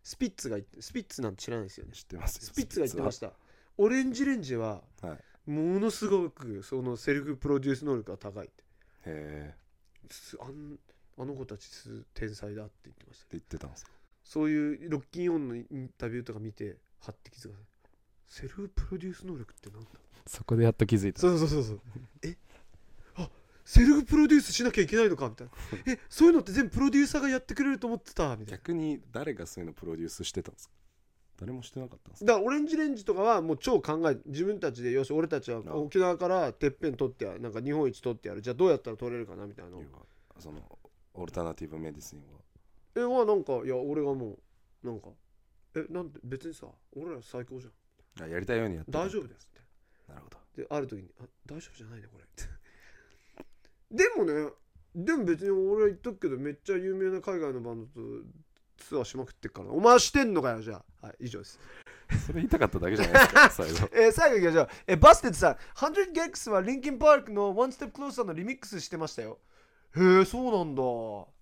[0.03, 1.93] スピッツが言ってスピッツなんて知らないですよね。
[1.93, 2.41] 知ってますよ。
[2.43, 3.31] スピッツが言ってました
[3.77, 5.49] オレンジレンジはたはい。
[5.49, 8.63] ものすごくそのセルフプロデュース能力が高いって。
[8.63, 8.63] へ
[9.05, 9.55] え。
[10.09, 10.37] す
[11.17, 13.91] あの子たちす天才だって言ってましたって言ってたんですか？
[14.23, 17.55] そういうロッキンオンのインタビューとか見てはって気づか
[18.27, 19.89] セルフプロデュース能力ってなんだ？
[20.25, 21.19] そこでやっと気づいた。
[21.21, 21.79] そうそうそうそう。
[22.23, 22.35] え？
[23.15, 23.29] あ
[23.63, 25.53] セルフプロデュースしなきゃいけないのかみたいな。
[25.93, 28.57] えそういうのって全部プロデューサーがやってくれると思ってたみたいな。
[28.57, 30.73] 逆に誰がそういうのプロデュースしてたんですか？
[31.37, 35.75] 誰もしてなかったんですかだからオレンジレンジとかはもう超考え自分たちでよし俺たちはあ。
[35.75, 38.41] 沖縄からてっぺん取ってやなんか日本一取ってやる。
[38.41, 39.71] じゃあどうやったら取れるかなみたいな
[40.39, 40.59] その
[41.13, 42.39] オルタナティブメディシンは。
[42.95, 44.37] えはなんかいや俺がも
[44.83, 45.09] うなんか
[45.75, 48.25] えなんて別にさ俺ら最高じゃん。
[48.25, 50.11] あやりたいようにやってた大丈夫ですって。
[50.11, 50.37] なるほど。
[50.55, 52.43] である時に「あ大丈夫じゃないねこれ」って
[53.91, 54.51] でもね
[54.95, 58.25] でも別に俺は言っとくけどめっちゃ有名な海外のバンドと
[58.77, 59.67] ツアーしまくってっから。
[59.67, 61.07] なお前はしてんのかよじゃあ。
[61.07, 61.59] はい以上です。
[62.27, 63.89] それ言いたかっただけじゃないですか 最後。
[63.93, 64.69] えー最後いきましょう。
[64.87, 69.39] えーバステッドさん、100 Gex はリンキンパークの One Step Closer のリミックスしてましたよ。
[69.95, 70.83] へえ、そうなんだ。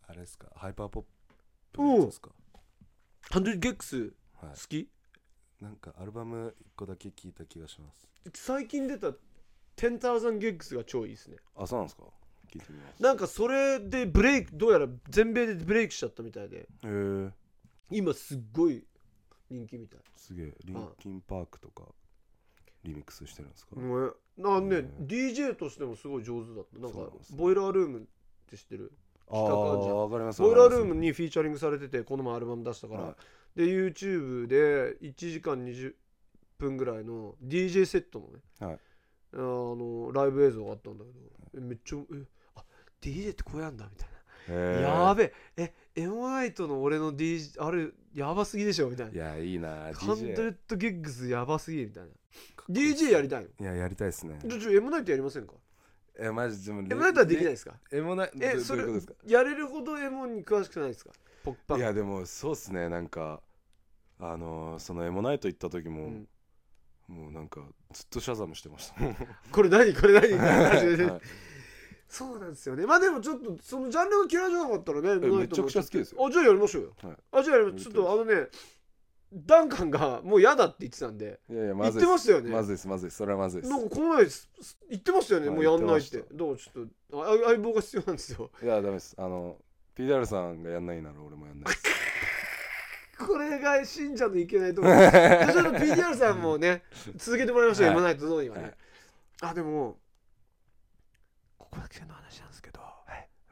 [0.09, 1.03] あれですかハイパーポッ
[1.73, 2.29] プのやつですか
[3.31, 4.57] ？100 gecs 好はい。
[4.67, 4.89] き？
[5.59, 8.07] なんかアルバム一個だけ聞いた気がします。
[8.33, 9.07] 最近出た
[9.77, 11.37] 10,000 Gex が超いいですね。
[11.55, 12.03] あそうなんですか？
[12.53, 13.01] 聞いてみます。
[13.01, 17.29] なんかそれでブレイク、どうやら全米でブレイクしちゃったみたいで、へえ
[17.89, 18.83] 今すっごい
[19.49, 19.99] 人気みたい。
[20.15, 20.53] すげえ。
[20.65, 21.83] リンキンパークとか
[22.83, 23.83] リミックスしてるんですか、ね、
[24.37, 26.79] なんね、うん DJ としてもすごい上手だった。
[26.79, 26.99] なんか
[27.31, 28.01] ボイラールームっ
[28.49, 28.91] て知ってる？
[29.29, 33.15] ボイラールームにフィーチャリングされててこの前アルバム出したから、は
[33.55, 33.59] い。
[33.59, 35.93] で YouTube で1時間20
[36.57, 38.79] 分ぐらいの DJ セットのね、はい。
[39.35, 41.17] あのライブ映像があったんだけど。
[41.55, 42.15] えめっちゃえあ
[43.03, 44.63] DJ ってこうやんだみたいな、
[45.09, 45.73] やべえ。
[45.95, 46.53] え M.I.
[46.53, 52.09] との俺の DJ あれやばすぎでしょみたいいなやいいなハンドレッドギッグスやばすぎみたいな。
[52.69, 53.49] DJ やりたいの？
[53.59, 54.39] いややりたいですね。
[54.41, 55.53] ちょちょ M ナイトやりませんか？
[56.17, 57.73] えマジでも M ナイトはできないですか？
[57.91, 58.83] えもないどえそれ
[59.27, 61.11] やれるほど M に詳しくないですか？
[61.43, 62.87] ポップパンいやでもそうっすね。
[62.89, 63.41] なんか
[64.19, 66.27] あのーそのエモナイト行った時も、うん。
[67.07, 67.61] もうなんか
[67.91, 68.95] ずっとシャザムしてました。
[69.51, 69.93] これ何？
[69.93, 70.33] これ何？
[70.37, 71.21] はい
[72.07, 72.85] そうなんですよね。
[72.85, 76.25] まあでもちょっとそのジャンルが嫌いじゃなかったらねえめちゃくちゃ好きですよ。
[76.25, 77.17] あじゃあやりましょうよ、はい。
[77.31, 77.93] あじゃあやりましょう。
[77.93, 78.47] ちょっとあのね
[79.33, 81.39] ダンカンがもう嫌だって言ってたんで。
[81.49, 82.51] いやいやまずいってましたよね。
[82.51, 83.17] まずいですまずいです。
[83.17, 83.71] それはまずいです。
[83.71, 85.47] なんかこの前すす言ってましたよね。
[85.47, 86.09] はいもうやんないって。
[86.11, 88.51] 言ってまどうちょっとああ相棒が必要なんですよ。
[88.61, 89.15] いやダメです。
[89.17, 89.57] あの
[89.97, 91.83] PDR さんがやんないなら俺もやんないです。
[93.25, 94.93] これが信者のいけないところ。
[94.93, 96.83] PDR さんもね
[97.15, 97.95] 続けてもらいましょう、はい。
[97.95, 98.73] 今ないとどうにはね、はい。
[99.41, 99.97] あでも
[101.73, 102.81] ここだけの話なんですけど、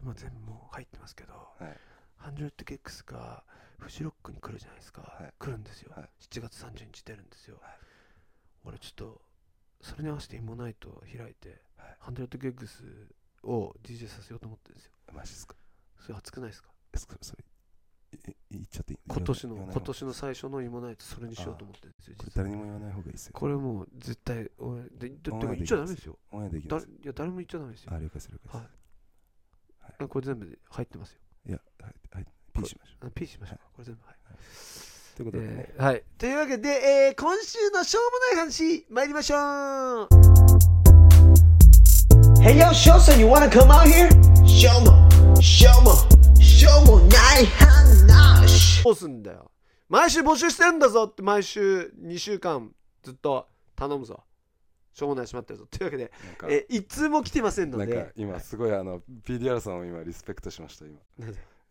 [0.04, 1.78] もう全部もう入ってますけど、はい。
[2.18, 3.44] ハンドレッドケックスが
[3.80, 5.34] フジロックに来るじゃないですか、はい。
[5.40, 6.10] 来るんですよ、はい。
[6.30, 7.72] 7月30日出るんですよ、はい。
[8.66, 9.22] 俺ちょっと
[9.82, 11.96] それに合わせてイモナイトを開いて、はい。
[12.00, 12.84] ハンドレッドケックス
[13.42, 14.92] を DJ させようと思ってるんですよ。
[15.12, 15.56] マジっすか？
[16.00, 16.70] それ熱くないですか？
[16.94, 17.51] えそそれえ
[18.52, 23.34] 言っちゃっていい今年の今年の最初のイモナイトそれにしようと思ってるんですよこれ誰にも言わない方がいいですよ。
[23.34, 26.18] これもう絶対俺でだってオンエア言っちゃダメですよ。
[26.32, 26.86] オンエアできます。
[26.86, 27.92] だいや誰も言っちゃダメですよ。
[27.94, 29.94] あ了解です了解です、はい。
[30.00, 31.20] あこれ全部で入ってますよ。
[31.48, 34.16] い、やはいはい P しましょあ P しましょう、これ全部はい。
[34.16, 36.04] うということでね、えーはい。
[36.18, 40.08] というわけで、えー今週のしょうもない話、参りましょう。
[42.42, 44.10] Hey yo, Shosan, you wanna come out here?
[44.46, 45.08] Show mo,
[45.40, 45.94] show mo,
[46.40, 47.71] show mo, nai hanash.
[48.84, 49.52] どうすんだよ。
[49.90, 52.72] 毎週募集してんだぞって、毎週2週間
[53.04, 54.24] ずっと頼むぞ。
[54.94, 55.66] しょうもないしまってるぞ。
[55.70, 56.12] というわけで、
[56.50, 61.00] えー、一通も来てませんのなんかで、今すごいあの PDR さんを今リスペクトしました今。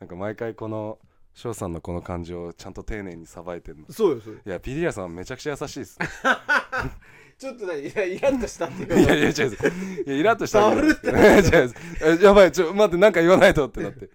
[0.01, 0.99] なんか毎回この
[1.35, 3.87] 翔さんのこの感じをちゃんと丁寧にさばいてるの。
[3.89, 4.41] いそうよ、そうよ。
[4.45, 6.09] や PDR さんめちゃくちゃ優しいですね。
[7.39, 9.32] ちょっとね、いや、イラッとしたっていういやいや違う
[10.07, 10.61] いやイラッとした
[12.23, 14.11] やばいちょ待ってなんか言わないとってなって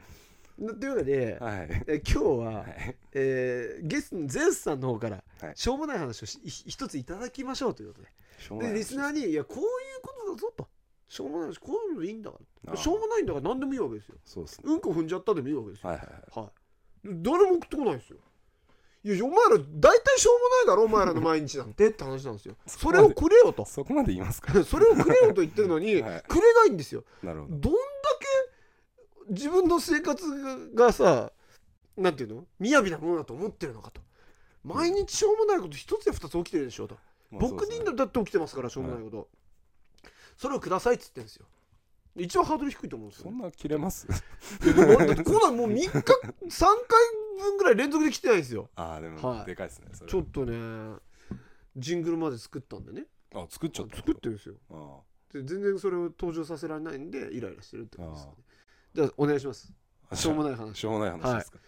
[0.57, 1.83] というわけで、はい。
[1.87, 2.95] え今日は、はい。
[3.13, 5.53] えーゲストのゼウスさんの方から、はい。
[5.55, 8.67] しょうもない話を一ついただきましょうということで。
[8.67, 9.65] でリスナーに「いやこういう
[10.01, 10.67] ことだぞ」と
[11.09, 12.75] 「しょうもないしこういうのでいいんだから。
[12.75, 14.15] しょうもないんだから何でもいいわけですよ。
[14.25, 14.63] そうですね。
[14.65, 15.89] うんこ踏んじゃったでもいいわけですよ。
[15.89, 16.39] はいはいはい。
[16.39, 16.51] はい。
[17.21, 18.17] 誰も送ってこないですよ。
[19.03, 22.55] いやお前ら大体しょうもないだろお前らの毎日なんてって話なんですよ。
[22.65, 23.63] それをくれよと。
[23.65, 24.51] そこまで言いますか？
[24.65, 26.23] それをくれよと言ってるのに、 はい。
[26.27, 27.03] くれないんですよ。
[27.21, 27.57] なるほど。
[27.57, 27.73] どん
[29.29, 30.23] 自分の生活
[30.73, 31.31] がさ
[31.97, 32.45] なんていうの？
[32.59, 34.01] 雅なものだと思ってるのかと。
[34.63, 36.97] 毎日しょうもないこと一つや二つ起きてるでしょと。
[37.31, 39.29] 僕にだって起きてますからしょうもないこと、
[40.37, 41.45] それをくださいっつってんですよ。
[42.17, 44.07] 一番ハードル低いと思うんですよそんな切れます？
[44.63, 46.11] いやでもだってこんなんもう3日3回
[47.39, 48.69] 分ぐらい連続で来てないんですよ。
[48.75, 49.45] ああでもはい。
[49.45, 50.97] でかいですねちょっとね
[51.75, 53.05] ジングルまで作ったんでね。
[53.33, 54.55] あ作っちゃった作ってるんですよ。
[54.71, 54.99] あ
[55.33, 58.41] で全然それを登場させられないんでイライラしてるってことですよねあ
[58.95, 59.73] じゃあお願いします。
[60.09, 60.77] あしょうもない話。
[60.77, 61.59] しょうもない話ですか。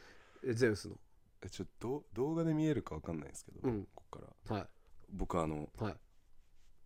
[0.45, 0.95] えゼウスの。
[1.44, 3.86] えちょっと動画で見えるかわかんないですけどうん。
[3.94, 4.56] ここから。
[4.60, 4.68] はい。
[5.12, 5.95] 僕あのはい。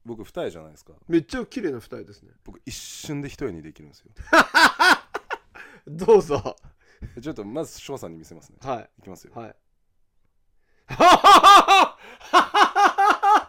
[0.04, 0.94] 僕二重じゃないですか。
[1.08, 2.32] めっちゃ綺麗な二人ですね。
[2.44, 4.12] 僕一瞬で一重にできるんですよ。
[5.88, 6.56] どうぞ。
[7.16, 8.58] えちょっとまず翔さんに見せますね。
[8.62, 8.90] はい。
[8.98, 9.34] いきますよ。
[9.36, 9.56] はい。
[10.92, 11.98] はは
[12.32, 13.48] は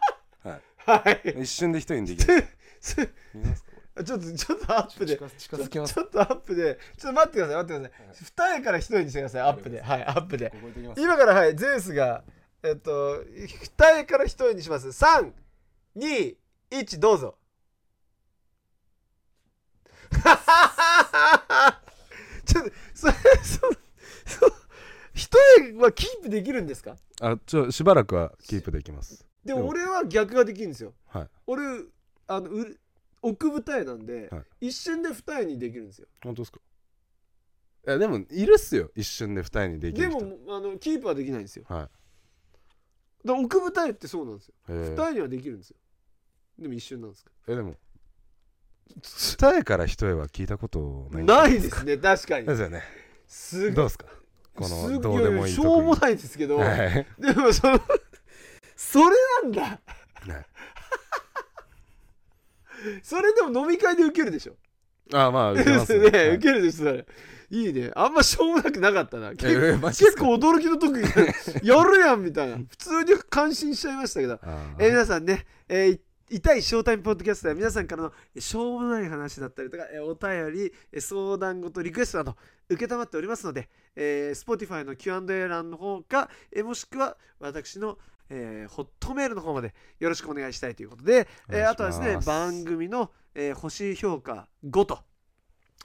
[0.84, 1.42] ははい。
[1.42, 2.46] 一瞬で一人にできる。
[2.80, 2.96] す
[3.32, 3.71] 見ますか？
[4.04, 5.16] ちょっとちょっとアップで。
[5.16, 5.94] ちょづきます。
[5.94, 6.78] ちょっとアップで。
[6.96, 9.80] ちょっと待ってください待ってください、二重から一重にしてくださいアップで。
[9.80, 10.52] はいアップで。
[10.96, 12.24] 今からはいゼウスが
[12.62, 14.88] えっと二重から一重にします。
[14.88, 16.36] 321
[16.98, 17.36] どうぞ。
[22.44, 23.12] ちょっとそれ
[23.42, 23.60] そ
[24.26, 24.52] そ
[25.14, 26.96] 一重はキープできるんですか？
[27.20, 29.26] あちょしばらくはキープできます。
[29.44, 30.92] でも俺は逆ができるんですよ。
[31.08, 31.28] はい。
[31.46, 31.64] 俺
[32.28, 32.76] あのう
[33.22, 36.08] 奥二重なんで、は一瞬で二重にできるんですよ。
[36.22, 36.60] 本当ですか？
[37.86, 38.90] いやでもいるっすよ。
[38.94, 40.24] 一瞬で二重にできでる人。
[40.24, 41.64] もあのキープはできないんですよ。
[41.68, 41.88] は
[43.24, 43.26] い。
[43.26, 44.54] だ奥二重ってそうなんですよ。
[44.68, 44.72] え。
[44.72, 45.76] ー二重にはできるんですよ。
[46.58, 47.76] でも一瞬なんですかえでも
[49.00, 51.96] 二重から一重は聞いたことないんないですね。
[51.96, 52.46] 確かに。
[52.46, 52.82] ですよね。
[53.26, 54.06] すどうですか？
[54.54, 57.06] こすのどうでもいいしょうもないですけど、はい。
[57.18, 57.80] でもその
[58.76, 59.06] それ
[59.44, 59.80] なんだ。
[60.26, 60.46] ね
[63.02, 64.56] それでも飲み会で受けるでしょ？
[65.14, 66.28] あまあ 受けでますすね、ねはい。
[66.36, 67.06] 受けるですそれ。
[67.50, 67.90] いいね。
[67.94, 69.30] あんましょうもなくなかったな。
[69.36, 71.06] 結構えー結構驚きの特技。
[71.66, 72.56] やるやんみたいな。
[72.58, 74.34] 普通に感心しちゃいましたけど。
[74.42, 76.00] あえー皆さんね、えーい
[76.30, 82.36] 痛いショータイムポッドキャストでは皆さんからのえーしょうもない話だったりとか、えーお便り、えー相談事、リクエストなど
[82.70, 87.98] 受けたまっておりますので、えー、Spotify の Q&A 欄の方か、えーもしくは私の、
[88.30, 94.98] えーホットメールの方までよろしくお願いしたいということで、えーあとはですね、番組の、えー星評価5と、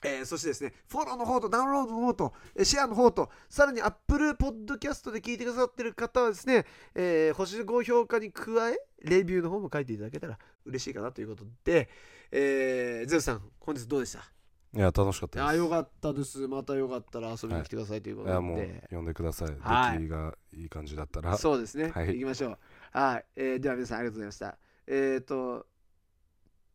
[0.03, 6.65] えーそしてですね、フォローの方とダウンロードの方と、えーシェアの方と、さらに Apple Podcast で聞いてくださってる方はですね、
[6.95, 11.89] えー星5評価に加え、レビューの方も書いていただけたら嬉しいかなということで、
[12.31, 14.36] えーゼウスさん、本日どうでした？
[14.73, 15.53] いや楽しかったです。
[15.53, 16.47] いやよかったです。
[16.47, 18.31] またよかったら遊びに来てくださいということで。
[18.33, 19.55] いやもう呼んでください。
[19.59, 19.99] はい。
[19.99, 21.37] 出来がいい感じだったら。
[21.37, 21.89] そうですね。
[21.89, 22.07] はい。
[22.07, 22.57] 行きましょう。
[22.91, 24.57] はい、えーでは皆さんありがとうございました。
[24.87, 25.65] えっ、と、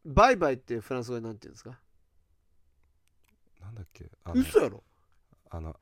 [0.05, 1.79] バイバイってフランス語でなんて言うんですか？
[3.61, 4.11] なんだっけ？
[4.25, 4.83] あの嘘やろ？
[5.51, 5.77] あの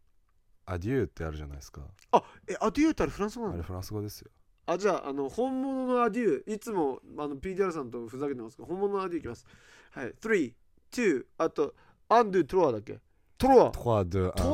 [0.67, 1.83] アデューってあるじゃないですか。
[2.13, 3.55] あ、え、アデューってあれフランス語なの？
[3.55, 4.31] あれフランス語ですよ。
[4.67, 9.45] あ、じゃあ、あの、本物のアデュー、いつもあの PDR さんとふざけてますけど、本物のアデューいきます。
[9.91, 10.53] はい、3、
[10.93, 11.75] 2、あと、
[12.13, 12.99] アンドゥトロワだっけ
[13.39, 13.71] トロワ。
[13.71, 14.53] トワ・ドゥ・ト